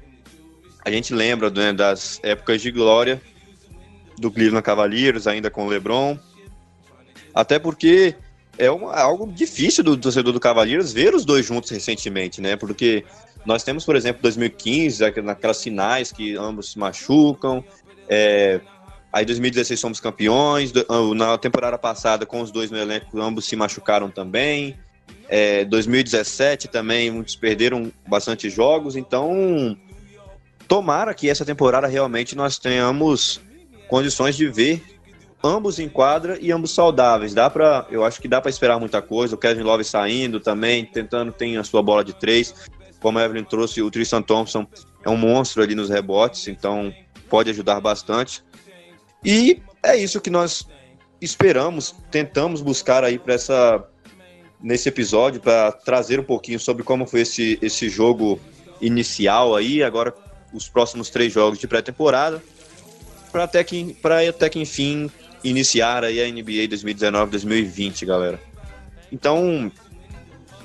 a 0.85 0.91
gente 0.91 1.15
lembra 1.15 1.49
né, 1.51 1.73
das 1.73 2.19
épocas 2.25 2.61
de 2.61 2.71
glória 2.71 3.21
do 4.21 4.31
Cleveland 4.31 4.63
Cavaliers, 4.63 5.27
ainda 5.27 5.51
com 5.51 5.67
o 5.67 5.69
LeBron. 5.69 6.19
Até 7.35 7.59
porque 7.59 8.15
é 8.59 8.71
uma, 8.71 8.95
algo 8.95 9.27
difícil 9.33 9.83
do 9.83 9.97
torcedor 9.97 10.33
do 10.33 10.39
Cavaliers 10.39 10.93
ver 10.93 11.15
os 11.15 11.25
dois 11.25 11.47
juntos 11.47 11.71
recentemente, 11.71 12.41
né? 12.41 12.55
Porque 12.55 13.05
nós 13.47 13.65
temos, 13.65 13.85
por 13.85 13.97
exemplo, 13.97 14.21
2015, 14.21 15.03
naquelas 15.23 15.63
finais 15.63 16.13
que 16.13 16.37
ambos 16.37 16.73
se 16.73 16.79
machucam. 16.79 17.65
É, 18.07 18.61
aí 19.11 19.25
2016 19.25 19.81
somos 19.81 20.01
campeões. 20.01 20.71
Na 21.17 21.39
temporada 21.39 21.79
passada, 21.79 22.27
com 22.27 22.43
os 22.43 22.51
dois 22.51 22.71
no 22.71 22.77
elenco, 22.77 23.19
ambos 23.19 23.47
se 23.47 23.57
machucaram 23.57 24.11
também. 24.11 24.79
É, 25.27 25.65
2017 25.65 26.69
também, 26.69 27.11
muitos 27.11 27.37
perderam 27.37 27.91
bastante 28.07 28.51
jogos, 28.51 28.97
então 28.97 29.77
tomara 30.67 31.15
que 31.15 31.31
essa 31.31 31.45
temporada 31.45 31.87
realmente 31.87 32.37
nós 32.37 32.59
tenhamos 32.59 33.41
condições 33.91 34.37
de 34.37 34.47
ver 34.47 34.83
ambos 35.43 35.79
em 35.79 35.89
quadra 35.89 36.39
e 36.41 36.53
ambos 36.53 36.71
saudáveis. 36.71 37.35
Dá 37.35 37.51
para, 37.51 37.87
eu 37.91 38.05
acho 38.05 38.21
que 38.21 38.29
dá 38.29 38.41
para 38.41 38.51
esperar 38.51 38.79
muita 38.79 39.03
coisa. 39.03 39.35
O 39.35 39.39
Kevin 39.39 39.63
Love 39.63 39.85
saindo 39.85 40.39
também, 40.39 40.85
tentando 40.85 41.33
tem 41.33 41.57
a 41.57 41.65
sua 41.65 41.83
bola 41.83 42.05
de 42.05 42.15
três. 42.15 42.55
Como 43.01 43.19
a 43.19 43.25
Evelyn 43.25 43.45
trouxe, 43.45 43.83
o 43.83 43.91
Tristan 43.91 44.23
Thompson 44.23 44.67
é 45.05 45.11
um 45.11 45.17
monstro 45.17 45.63
ali 45.63 45.75
nos 45.75 45.91
rebotes, 45.91 46.47
então 46.47 46.95
pode 47.29 47.51
ajudar 47.51 47.81
bastante. 47.81 48.45
E 49.25 49.61
é 49.83 49.97
isso 49.97 50.21
que 50.21 50.31
nós 50.31 50.67
esperamos, 51.21 51.95
tentamos 52.11 52.61
buscar 52.61 53.03
aí 53.03 53.19
para 53.19 53.35
essa 53.35 53.85
nesse 54.63 54.91
episódio 54.91 55.41
para 55.41 55.73
trazer 55.73 56.21
um 56.21 56.25
pouquinho 56.25 56.61
sobre 56.61 56.83
como 56.83 57.07
foi 57.07 57.23
esse, 57.23 57.59
esse 57.63 57.89
jogo 57.89 58.39
inicial 58.79 59.57
aí, 59.57 59.83
agora 59.83 60.15
os 60.53 60.69
próximos 60.69 61.09
três 61.09 61.33
jogos 61.33 61.59
de 61.59 61.67
pré-temporada, 61.67 62.43
para 63.31 63.45
até 63.45 63.65
que 63.65 63.95
para 64.03 64.29
até 64.29 64.49
que 64.49 64.59
enfim 64.59 65.11
iniciar 65.43 66.05
aí 66.05 66.23
a 66.23 66.31
NBA 66.31 66.69
2019-2020, 66.69 68.07
galera. 68.07 68.41
Então, 69.11 69.73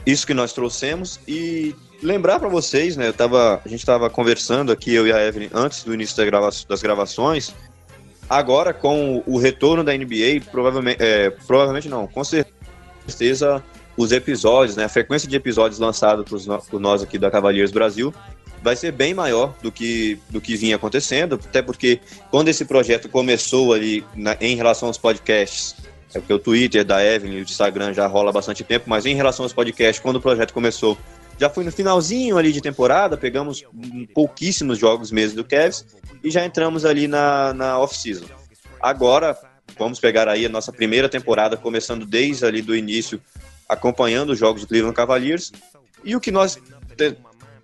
isso 0.05 0.27
que 0.27 0.33
nós 0.33 0.53
trouxemos 0.53 1.19
e 1.27 1.73
lembrar 2.01 2.39
para 2.39 2.49
vocês, 2.49 2.95
né, 2.95 3.07
eu 3.07 3.13
tava, 3.13 3.61
a 3.63 3.67
gente 3.67 3.79
estava 3.79 4.09
conversando 4.09 4.71
aqui 4.71 4.93
eu 4.93 5.07
e 5.07 5.11
a 5.11 5.25
Evelyn 5.25 5.49
antes 5.53 5.83
do 5.83 5.93
início 5.93 6.15
das, 6.15 6.25
grava 6.25 6.49
das 6.67 6.81
gravações. 6.81 7.53
Agora 8.29 8.73
com 8.73 9.23
o 9.25 9.37
retorno 9.37 9.83
da 9.83 9.95
NBA, 9.95 10.41
provavelmente, 10.51 11.01
é, 11.01 11.29
provavelmente 11.29 11.87
não, 11.87 12.07
com 12.07 12.23
certeza 12.23 13.63
os 13.97 14.11
episódios, 14.11 14.75
né, 14.75 14.85
a 14.85 14.89
frequência 14.89 15.27
de 15.27 15.35
episódios 15.35 15.79
lançados 15.79 16.25
por, 16.69 16.79
nós 16.79 17.01
aqui 17.01 17.17
da 17.17 17.31
Cavaliers 17.31 17.71
Brasil 17.71 18.13
vai 18.65 18.75
ser 18.75 18.91
bem 18.91 19.13
maior 19.13 19.53
do 19.61 19.71
que, 19.71 20.19
do 20.27 20.41
que 20.41 20.57
vinha 20.57 20.75
acontecendo, 20.75 21.35
até 21.35 21.61
porque 21.61 21.99
quando 22.31 22.47
esse 22.47 22.65
projeto 22.65 23.07
começou 23.07 23.71
ali 23.71 24.03
na, 24.15 24.35
em 24.41 24.55
relação 24.55 24.87
aos 24.87 24.97
podcasts, 24.97 25.75
é 26.15 26.19
porque 26.19 26.33
o 26.33 26.39
Twitter 26.39 26.83
da 26.83 27.05
Evelyn 27.05 27.35
e 27.35 27.39
o 27.41 27.43
Instagram 27.43 27.93
já 27.93 28.07
rola 28.07 28.31
bastante 28.31 28.63
tempo, 28.63 28.89
mas 28.89 29.05
em 29.05 29.13
relação 29.13 29.45
aos 29.45 29.53
podcasts, 29.53 30.01
quando 30.01 30.15
o 30.15 30.21
projeto 30.21 30.51
começou, 30.51 30.97
já 31.39 31.47
foi 31.47 31.63
no 31.63 31.71
finalzinho 31.71 32.39
ali 32.39 32.51
de 32.51 32.59
temporada, 32.59 33.15
pegamos 33.15 33.63
pouquíssimos 34.15 34.79
jogos 34.79 35.11
mesmo 35.11 35.35
do 35.35 35.45
Cavs 35.45 35.85
e 36.23 36.31
já 36.31 36.43
entramos 36.43 36.85
ali 36.85 37.07
na, 37.07 37.53
na 37.53 37.77
off-season. 37.77 38.25
Agora, 38.81 39.37
vamos 39.77 39.99
pegar 39.99 40.27
aí 40.27 40.43
a 40.43 40.49
nossa 40.49 40.73
primeira 40.73 41.07
temporada, 41.07 41.55
começando 41.55 42.03
desde 42.03 42.43
ali 42.43 42.63
do 42.63 42.75
início, 42.75 43.21
acompanhando 43.69 44.31
os 44.31 44.39
jogos 44.39 44.61
do 44.61 44.67
Cleveland 44.67 44.95
Cavaliers. 44.95 45.51
E 46.03 46.15
o 46.15 46.19
que 46.19 46.31
nós 46.31 46.57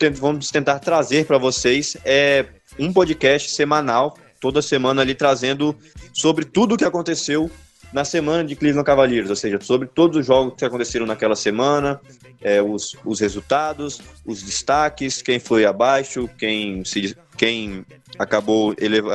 vamos 0.09 0.49
tentar 0.49 0.79
trazer 0.79 1.25
para 1.25 1.37
vocês 1.37 1.97
é 2.03 2.45
um 2.79 2.91
podcast 2.91 3.51
semanal, 3.51 4.17
toda 4.39 4.61
semana 4.61 5.01
ali 5.01 5.13
trazendo 5.13 5.75
sobre 6.13 6.45
tudo 6.45 6.75
o 6.75 6.77
que 6.77 6.85
aconteceu 6.85 7.49
na 7.93 8.05
semana 8.05 8.43
de 8.43 8.55
Cleveland 8.55 8.85
Cavaliers, 8.85 9.29
ou 9.29 9.35
seja, 9.35 9.59
sobre 9.59 9.87
todos 9.87 10.17
os 10.17 10.25
jogos 10.25 10.53
que 10.57 10.63
aconteceram 10.63 11.05
naquela 11.05 11.35
semana, 11.35 11.99
é, 12.41 12.61
os, 12.61 12.95
os 13.03 13.19
resultados, 13.19 14.01
os 14.25 14.41
destaques, 14.41 15.21
quem 15.21 15.39
foi 15.39 15.65
abaixo, 15.65 16.29
quem, 16.37 16.85
se, 16.85 17.15
quem 17.37 17.85
acabou 18.17 18.73
eleva, 18.79 19.13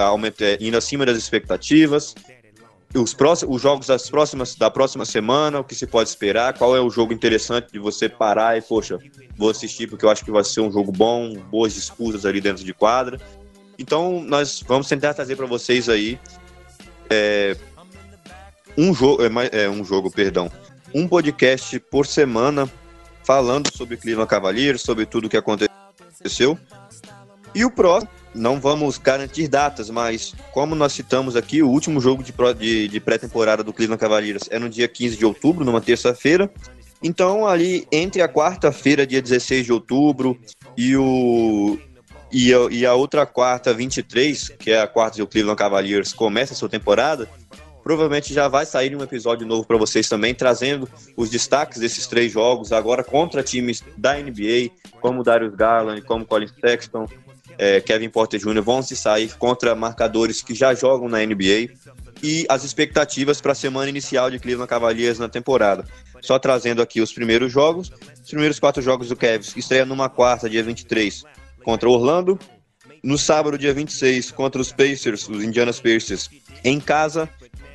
indo 0.60 0.76
acima 0.76 1.06
das 1.06 1.16
expectativas, 1.16 2.14
os, 2.98 3.14
próximos, 3.14 3.56
os 3.56 3.62
jogos 3.62 3.86
das 3.86 4.08
próximas, 4.08 4.54
da 4.54 4.70
próxima 4.70 5.04
semana, 5.04 5.60
o 5.60 5.64
que 5.64 5.74
se 5.74 5.86
pode 5.86 6.08
esperar, 6.08 6.56
qual 6.56 6.76
é 6.76 6.80
o 6.80 6.90
jogo 6.90 7.12
interessante 7.12 7.72
de 7.72 7.78
você 7.78 8.08
parar 8.08 8.56
e, 8.56 8.62
poxa, 8.62 8.98
vou 9.36 9.50
assistir 9.50 9.88
porque 9.88 10.04
eu 10.04 10.10
acho 10.10 10.24
que 10.24 10.30
vai 10.30 10.44
ser 10.44 10.60
um 10.60 10.70
jogo 10.70 10.92
bom, 10.92 11.34
boas 11.34 11.74
disputas 11.74 12.24
ali 12.24 12.40
dentro 12.40 12.64
de 12.64 12.72
quadra. 12.72 13.20
Então, 13.78 14.22
nós 14.22 14.62
vamos 14.66 14.88
tentar 14.88 15.14
trazer 15.14 15.36
para 15.36 15.46
vocês 15.46 15.88
aí 15.88 16.18
é, 17.10 17.56
um 18.76 18.94
jogo, 18.94 19.22
é, 19.22 19.64
é, 19.64 19.68
um 19.68 19.84
jogo, 19.84 20.10
perdão, 20.10 20.50
um 20.94 21.06
podcast 21.06 21.78
por 21.80 22.06
semana 22.06 22.70
falando 23.22 23.70
sobre 23.72 23.96
Cleveland 23.96 24.30
Cavaliers, 24.30 24.82
sobre 24.82 25.04
tudo 25.04 25.26
o 25.26 25.28
que 25.30 25.36
aconteceu. 25.36 26.58
E 27.54 27.64
o 27.64 27.70
próximo 27.70 28.10
não 28.36 28.60
vamos 28.60 28.98
garantir 28.98 29.48
datas, 29.48 29.90
mas 29.90 30.34
como 30.52 30.74
nós 30.74 30.92
citamos 30.92 31.34
aqui, 31.34 31.62
o 31.62 31.68
último 31.68 32.00
jogo 32.00 32.22
de, 32.22 32.32
de, 32.58 32.88
de 32.88 33.00
pré-temporada 33.00 33.64
do 33.64 33.72
Cleveland 33.72 34.00
Cavaliers 34.00 34.44
é 34.50 34.58
no 34.58 34.68
dia 34.68 34.86
15 34.86 35.16
de 35.16 35.24
outubro, 35.24 35.64
numa 35.64 35.80
terça-feira. 35.80 36.50
Então, 37.02 37.46
ali 37.46 37.86
entre 37.90 38.22
a 38.22 38.28
quarta-feira, 38.28 39.06
dia 39.06 39.20
16 39.20 39.66
de 39.66 39.72
outubro, 39.72 40.38
e, 40.76 40.96
o, 40.96 41.78
e, 42.32 42.52
a, 42.52 42.58
e 42.70 42.86
a 42.86 42.94
outra 42.94 43.26
quarta, 43.26 43.72
23, 43.72 44.50
que 44.58 44.70
é 44.70 44.80
a 44.80 44.86
quarta 44.86 45.18
do 45.18 45.26
Cleveland 45.26 45.58
Cavaliers, 45.58 46.12
começa 46.12 46.52
a 46.52 46.56
sua 46.56 46.68
temporada, 46.68 47.28
provavelmente 47.86 48.34
já 48.34 48.48
vai 48.48 48.66
sair 48.66 48.96
um 48.96 49.02
episódio 49.02 49.46
novo 49.46 49.64
para 49.64 49.76
vocês 49.76 50.08
também, 50.08 50.34
trazendo 50.34 50.88
os 51.16 51.30
destaques 51.30 51.78
desses 51.78 52.06
três 52.06 52.32
jogos, 52.32 52.72
agora 52.72 53.04
contra 53.04 53.44
times 53.44 53.84
da 53.96 54.14
NBA, 54.14 54.70
como 55.00 55.22
Darius 55.22 55.54
Garland, 55.54 56.02
como 56.02 56.26
Colin 56.26 56.48
Sexton, 56.60 57.06
é, 57.58 57.80
Kevin 57.80 58.08
Porter 58.08 58.40
Jr. 58.40 58.62
vão 58.62 58.82
se 58.82 58.96
sair 58.96 59.34
contra 59.36 59.74
marcadores 59.74 60.42
que 60.42 60.54
já 60.54 60.74
jogam 60.74 61.08
na 61.08 61.24
NBA 61.24 61.70
e 62.22 62.46
as 62.48 62.64
expectativas 62.64 63.40
para 63.40 63.52
a 63.52 63.54
semana 63.54 63.88
inicial 63.88 64.30
de 64.30 64.38
Cleveland 64.38 64.68
Cavaliers 64.68 65.18
na 65.18 65.28
temporada. 65.28 65.84
Só 66.20 66.38
trazendo 66.38 66.82
aqui 66.82 67.00
os 67.00 67.12
primeiros 67.12 67.52
jogos. 67.52 67.92
Os 68.22 68.30
primeiros 68.30 68.58
quatro 68.58 68.82
jogos 68.82 69.08
do 69.08 69.16
Cavs 69.16 69.56
estreia 69.56 69.84
numa 69.84 70.08
quarta, 70.08 70.48
dia 70.48 70.62
23, 70.62 71.24
contra 71.62 71.88
Orlando. 71.88 72.38
No 73.02 73.16
sábado, 73.16 73.58
dia 73.58 73.72
26, 73.72 74.30
contra 74.32 74.60
os 74.60 74.72
Pacers, 74.72 75.28
os 75.28 75.44
Indiana 75.44 75.72
Pacers, 75.72 76.28
em 76.64 76.80
casa. 76.80 77.28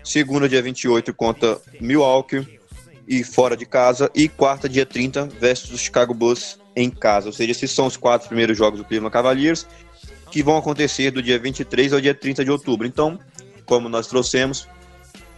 Segunda, 0.04 0.50
dia 0.50 0.62
28, 0.62 1.14
contra 1.14 1.60
Milwaukee 1.80 2.60
e 3.08 3.24
fora 3.24 3.56
de 3.56 3.66
casa. 3.66 4.10
E 4.16 4.28
quarta, 4.28 4.68
dia 4.68 4.86
30, 4.86 5.26
versus 5.40 5.72
os 5.72 5.82
Chicago 5.82 6.14
Bulls 6.14 6.58
em 6.76 6.90
casa. 6.90 7.28
Ou 7.28 7.34
seja, 7.34 7.52
esses 7.52 7.72
são 7.72 7.86
os 7.88 7.98
quatro 7.98 8.28
primeiros 8.28 8.58
jogos 8.58 8.80
do 8.80 8.86
Cleveland 8.86 9.14
Cavaliers 9.14 9.66
que 10.32 10.42
vão 10.42 10.58
acontecer 10.58 11.12
do 11.12 11.22
dia 11.22 11.38
23 11.38 11.94
ao 11.94 12.00
dia 12.00 12.14
30 12.14 12.46
de 12.46 12.52
outubro. 12.52 12.88
Então, 12.88 13.20
como 13.66 13.90
nós 13.90 14.08
trouxemos, 14.08 14.68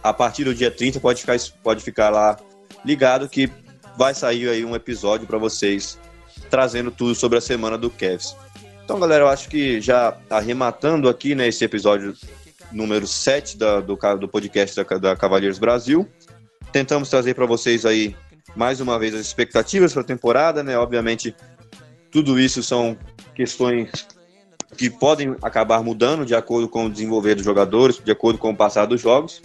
a 0.02 0.12
partir 0.12 0.44
do 0.44 0.54
dia 0.54 0.70
30 0.70 1.00
pode 1.00 1.20
ficar, 1.20 1.36
pode 1.62 1.82
ficar 1.82 2.10
lá 2.10 2.36
ligado 2.84 3.28
que 3.28 3.50
vai 3.98 4.14
sair 4.14 4.48
aí 4.48 4.64
um 4.64 4.74
episódio 4.74 5.26
para 5.26 5.38
vocês 5.38 5.98
trazendo 6.50 6.90
tudo 6.90 7.14
sobre 7.14 7.38
a 7.38 7.40
semana 7.40 7.76
do 7.76 7.90
Cavs. 7.90 8.36
Então, 8.84 9.00
galera, 9.00 9.24
eu 9.24 9.28
acho 9.28 9.48
que 9.48 9.80
já 9.80 10.16
arrematando 10.28 11.08
aqui 11.08 11.34
né, 11.34 11.48
esse 11.48 11.64
episódio 11.64 12.14
número 12.70 13.06
7 13.06 13.56
da, 13.56 13.80
do, 13.80 13.98
do 14.20 14.28
podcast 14.28 14.76
da, 14.76 15.14
da 15.14 15.58
Brasil, 15.58 16.08
tentamos 16.70 17.08
trazer 17.08 17.34
para 17.34 17.46
vocês 17.46 17.86
aí 17.86 18.14
mais 18.56 18.80
uma 18.80 18.98
vez 18.98 19.14
as 19.14 19.20
expectativas 19.20 19.92
para 19.92 20.02
a 20.02 20.06
temporada, 20.06 20.62
né? 20.62 20.76
Obviamente, 20.78 21.34
tudo 22.10 22.38
isso 22.38 22.62
são 22.62 22.96
questões 23.34 23.90
que 24.76 24.90
podem 24.90 25.36
acabar 25.42 25.82
mudando 25.82 26.26
de 26.26 26.34
acordo 26.34 26.68
com 26.68 26.86
o 26.86 26.90
desenvolver 26.90 27.34
dos 27.34 27.44
jogadores, 27.44 28.00
de 28.02 28.10
acordo 28.10 28.38
com 28.38 28.50
o 28.50 28.56
passar 28.56 28.86
dos 28.86 29.00
jogos, 29.00 29.42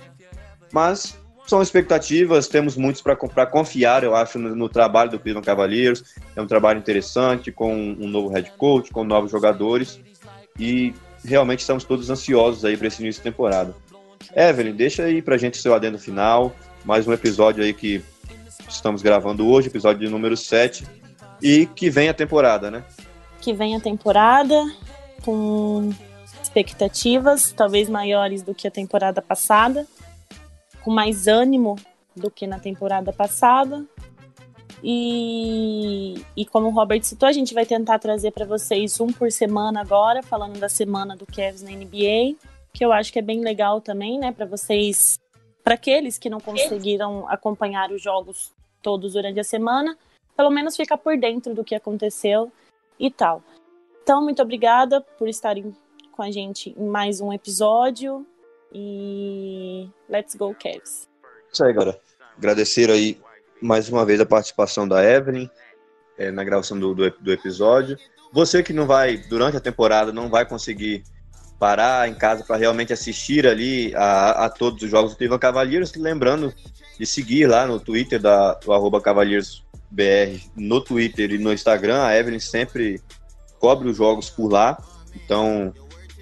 mas 0.71 1.17
são 1.49 1.63
expectativas, 1.63 2.47
temos 2.47 2.77
muitos 2.77 3.01
para 3.01 3.45
confiar, 3.45 4.03
eu 4.03 4.15
acho, 4.15 4.37
no, 4.37 4.55
no, 4.55 4.69
trabalho 4.69 5.09
do 5.09 5.19
Cleveland 5.19 5.45
Cavaliers. 5.45 6.03
É 6.35 6.41
um 6.41 6.45
trabalho 6.45 6.77
interessante, 6.77 7.51
com 7.51 7.73
um 7.73 8.07
novo 8.07 8.29
head 8.29 8.51
coach, 8.55 8.91
com 8.91 9.03
novos 9.03 9.31
jogadores, 9.31 9.99
e 10.59 10.93
realmente 11.25 11.61
estamos 11.61 11.83
todos 11.83 12.09
ansiosos 12.09 12.63
aí 12.63 12.77
para 12.77 12.87
esse 12.87 13.01
início 13.01 13.19
de 13.23 13.31
temporada. 13.31 13.75
Evelyn, 14.35 14.75
deixa 14.75 15.03
aí 15.03 15.23
para 15.23 15.37
gente 15.37 15.57
seu 15.57 15.73
adendo 15.73 15.97
final, 15.97 16.55
mais 16.85 17.07
um 17.07 17.13
episódio 17.13 17.63
aí 17.63 17.73
que 17.73 18.03
estamos 18.67 19.01
gravando 19.01 19.47
hoje, 19.47 19.67
episódio 19.67 20.09
número 20.09 20.35
7, 20.35 20.85
e 21.41 21.65
que 21.67 21.89
vem 21.89 22.09
a 22.09 22.13
temporada, 22.13 22.69
né? 22.69 22.83
Que 23.41 23.53
vem 23.53 23.75
a 23.75 23.79
temporada 23.79 24.55
com 25.23 25.91
expectativas 26.41 27.51
talvez 27.51 27.89
maiores 27.89 28.41
do 28.41 28.53
que 28.55 28.67
a 28.67 28.71
temporada 28.71 29.21
passada, 29.21 29.85
com 30.81 30.91
mais 30.91 31.27
ânimo 31.27 31.75
do 32.15 32.29
que 32.31 32.47
na 32.47 32.59
temporada 32.59 33.13
passada. 33.13 33.85
E, 34.83 36.23
e 36.35 36.45
como 36.45 36.67
o 36.67 36.71
Robert 36.71 37.03
citou, 37.03 37.27
a 37.27 37.33
gente 37.33 37.53
vai 37.53 37.65
tentar 37.65 37.99
trazer 37.99 38.31
para 38.31 38.45
vocês 38.45 38.99
um 38.99 39.07
por 39.07 39.31
semana 39.31 39.81
agora, 39.81 40.23
falando 40.23 40.57
da 40.57 40.69
semana 40.69 41.15
do 41.15 41.25
Cavs 41.25 41.61
na 41.61 41.71
NBA, 41.71 42.35
que 42.73 42.83
eu 42.83 42.91
acho 42.91 43.11
que 43.11 43.19
é 43.19 43.21
bem 43.21 43.41
legal 43.41 43.81
também, 43.81 44.17
né, 44.17 44.31
para 44.31 44.45
vocês, 44.45 45.19
para 45.63 45.75
aqueles 45.75 46.17
que 46.17 46.29
não 46.29 46.39
conseguiram 46.39 47.27
acompanhar 47.29 47.91
os 47.91 48.01
jogos 48.01 48.51
todos 48.81 49.13
durante 49.13 49.39
a 49.39 49.43
semana, 49.43 49.97
pelo 50.35 50.49
menos 50.49 50.75
ficar 50.75 50.97
por 50.97 51.17
dentro 51.17 51.53
do 51.53 51.63
que 51.63 51.75
aconteceu 51.75 52.51
e 52.99 53.11
tal. 53.11 53.43
Então, 54.01 54.23
muito 54.23 54.41
obrigada 54.41 55.01
por 55.01 55.27
estarem 55.27 55.75
com 56.11 56.23
a 56.23 56.31
gente 56.31 56.75
em 56.77 56.87
mais 56.87 57.21
um 57.21 57.31
episódio 57.31 58.25
e 58.73 59.87
let's 60.09 60.35
go 60.35 60.55
Cavs. 60.55 61.07
Isso 61.51 61.63
aí, 61.63 61.73
galera. 61.73 61.99
Agradecer 62.37 62.89
aí 62.89 63.19
mais 63.61 63.89
uma 63.89 64.05
vez 64.05 64.19
a 64.19 64.25
participação 64.25 64.87
da 64.87 65.03
Evelyn 65.03 65.49
é, 66.17 66.31
na 66.31 66.43
gravação 66.43 66.79
do, 66.79 66.93
do, 66.93 67.09
do, 67.09 67.31
episódio. 67.31 67.97
Você 68.31 68.61
que 68.61 68.73
não 68.73 68.85
vai, 68.85 69.17
durante 69.17 69.57
a 69.57 69.61
temporada, 69.61 70.11
não 70.11 70.29
vai 70.29 70.45
conseguir 70.45 71.03
parar 71.59 72.07
em 72.07 72.13
casa 72.13 72.43
para 72.43 72.55
realmente 72.55 72.93
assistir 72.93 73.45
ali 73.45 73.93
a, 73.95 74.45
a, 74.45 74.49
todos 74.49 74.81
os 74.81 74.89
jogos 74.89 75.11
do 75.11 75.17
Cleveland 75.17 75.41
Cavaliers, 75.41 75.93
lembrando 75.95 76.53
de 76.97 77.05
seguir 77.05 77.47
lá 77.47 77.67
no 77.67 77.79
Twitter 77.79 78.19
da, 78.19 78.53
do 78.53 79.01
CavaliersBR, 79.01 80.41
no 80.55 80.79
Twitter 80.79 81.31
e 81.31 81.37
no 81.37 81.51
Instagram, 81.51 82.01
a 82.01 82.15
Evelyn 82.17 82.39
sempre 82.39 83.01
cobre 83.59 83.89
os 83.89 83.97
jogos 83.97 84.29
por 84.29 84.49
lá, 84.49 84.81
então 85.13 85.73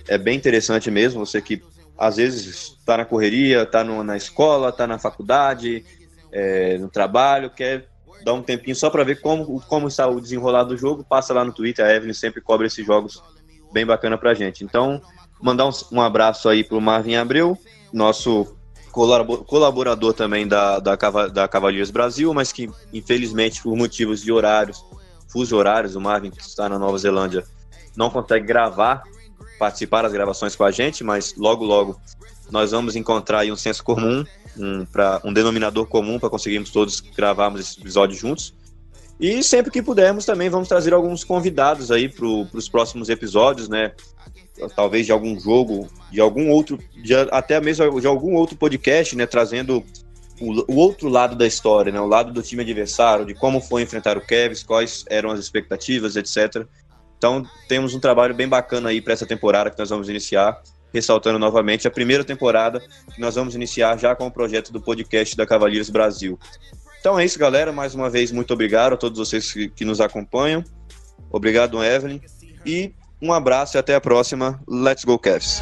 é 0.08 0.18
bem 0.18 0.36
interessante 0.36 0.90
mesmo, 0.90 1.24
você 1.24 1.40
que 1.40 1.62
às 1.96 2.18
vezes 2.18 2.76
está 2.80 2.98
na 2.98 3.06
correria, 3.06 3.62
está 3.62 3.84
na 3.84 4.18
escola, 4.18 4.70
está 4.70 4.88
na 4.88 4.98
faculdade, 4.98 5.86
é, 6.32 6.78
no 6.80 6.90
trabalho, 6.90 7.50
quer 7.50 7.88
dar 8.24 8.34
um 8.34 8.42
tempinho 8.42 8.76
só 8.76 8.90
para 8.90 9.04
ver 9.04 9.22
como, 9.22 9.62
como 9.62 9.88
está 9.88 10.08
o 10.08 10.20
desenrolar 10.20 10.64
do 10.64 10.78
jogo, 10.78 11.04
passa 11.04 11.34
lá 11.34 11.46
no 11.46 11.54
Twitter, 11.54 11.86
a 11.86 11.94
Evelyn 11.94 12.14
sempre 12.14 12.42
cobre 12.42 12.68
esses 12.68 12.86
jogos 12.86 13.22
bem 13.72 13.86
bacana 13.86 14.18
pra 14.18 14.34
gente. 14.34 14.64
Então, 14.64 15.02
mandar 15.42 15.68
um, 15.68 15.72
um 15.92 16.02
abraço 16.02 16.50
aí 16.50 16.64
pro 16.64 16.82
Marvin 16.82 17.16
Abreu, 17.16 17.58
nosso 17.94 18.56
colaborador 19.46 20.14
também 20.14 20.48
da, 20.48 20.80
da, 20.80 20.96
da 21.28 21.48
Cavaliers 21.48 21.92
Brasil, 21.92 22.34
mas 22.34 22.52
que 22.52 22.70
infelizmente 22.92 23.62
por 23.62 23.76
motivos 23.76 24.22
de 24.22 24.32
horários, 24.32 24.84
fuso 25.28 25.56
horários, 25.56 25.96
o 25.96 26.02
Marvin 26.02 26.32
que 26.32 26.42
está 26.42 26.68
na 26.68 26.80
Nova 26.80 26.98
Zelândia 26.98 27.44
não 27.96 28.10
consegue 28.10 28.46
gravar, 28.46 29.04
participar 29.60 30.04
das 30.04 30.12
gravações 30.12 30.56
com 30.56 30.64
a 30.64 30.72
gente, 30.72 31.04
mas 31.04 31.36
logo 31.38 31.64
logo 31.64 32.00
nós 32.50 32.72
vamos 32.72 32.96
encontrar 32.96 33.46
um 33.46 33.56
senso 33.56 33.84
comum, 33.84 34.24
um, 34.58 34.86
pra, 34.86 35.22
um 35.24 35.34
denominador 35.34 35.86
comum 35.86 36.18
para 36.20 36.30
conseguirmos 36.30 36.72
todos 36.72 37.00
gravarmos 37.00 37.60
esse 37.60 37.80
episódio 37.80 38.18
juntos. 38.18 38.54
E 39.20 39.44
sempre 39.44 39.72
que 39.72 39.82
pudermos 39.82 40.26
também 40.26 40.50
vamos 40.50 40.68
trazer 40.68 40.94
alguns 40.94 41.24
convidados 41.24 41.92
aí 41.92 42.08
para 42.08 42.26
os 42.26 42.70
próximos 42.70 43.10
episódios, 43.10 43.68
né? 43.68 43.94
Talvez 44.76 45.06
de 45.06 45.12
algum 45.12 45.40
jogo, 45.40 45.88
de 46.12 46.20
algum 46.20 46.50
outro, 46.50 46.80
de, 46.96 47.14
até 47.32 47.60
mesmo 47.62 48.00
de 48.00 48.08
algum 48.08 48.34
outro 48.34 48.58
podcast, 48.58 49.16
né? 49.16 49.26
Trazendo 49.26 49.84
o, 50.40 50.74
o, 50.74 50.76
outro 50.76 51.10
lado 51.10 51.36
da 51.36 51.46
história, 51.46 51.92
né? 51.92 52.00
O 52.00 52.08
lado 52.08 52.32
do 52.32 52.42
time 52.42 52.62
adversário, 52.62 53.26
de 53.26 53.34
como 53.34 53.62
foi 53.62 53.82
enfrentar 53.82 54.18
o 54.18 54.22
Kevs, 54.22 54.64
quais 54.64 55.06
eram 55.10 55.32
as 55.32 55.40
expectativas, 55.40 56.16
etc. 56.16 56.66
Então 57.18 57.44
temos 57.68 57.94
um 57.94 58.00
trabalho 58.00 58.34
bem 58.34 58.48
bacana 58.48 58.90
aí 58.90 59.02
para 59.02 59.14
essa 59.14 59.26
temporada 59.26 59.70
que 59.70 59.80
nós 59.80 59.90
vamos 59.90 60.10
iniciar, 60.10 60.62
ressaltando 60.94 61.40
novamente 61.40 61.88
a 61.88 61.92
primeira 61.92 62.24
temporada 62.24 62.80
que 63.14 63.20
nós 63.20 63.36
vamos 63.36 63.56
iniciar 63.56 63.98
já 63.98 64.16
com 64.16 64.28
o 64.28 64.32
projeto 64.32 64.72
do 64.72 64.82
podcast 64.82 65.36
da 65.36 65.46
Cavaleiros 65.46 65.90
Brasil. 65.90 66.40
Então 67.00 67.20
é 67.20 67.26
isso, 67.26 67.40
galera. 67.40 67.72
Mais 67.72 67.96
uma 67.96 68.10
vez, 68.10 68.32
muito 68.32 68.54
obrigado 68.54 68.94
a 68.94 68.98
todos 68.98 69.18
vocês 69.18 69.52
que, 69.52 69.70
que 69.70 69.86
nos 69.86 70.00
acompanham. 70.00 70.64
Obrigado, 71.32 71.84
Evelyn. 71.84 72.20
E 72.66 72.94
um 73.22 73.34
abraço 73.34 73.78
e 73.78 73.80
até 73.80 73.96
a 73.96 74.02
próxima. 74.02 74.60
Let's 74.68 75.04
go, 75.04 75.18
Cavs! 75.18 75.62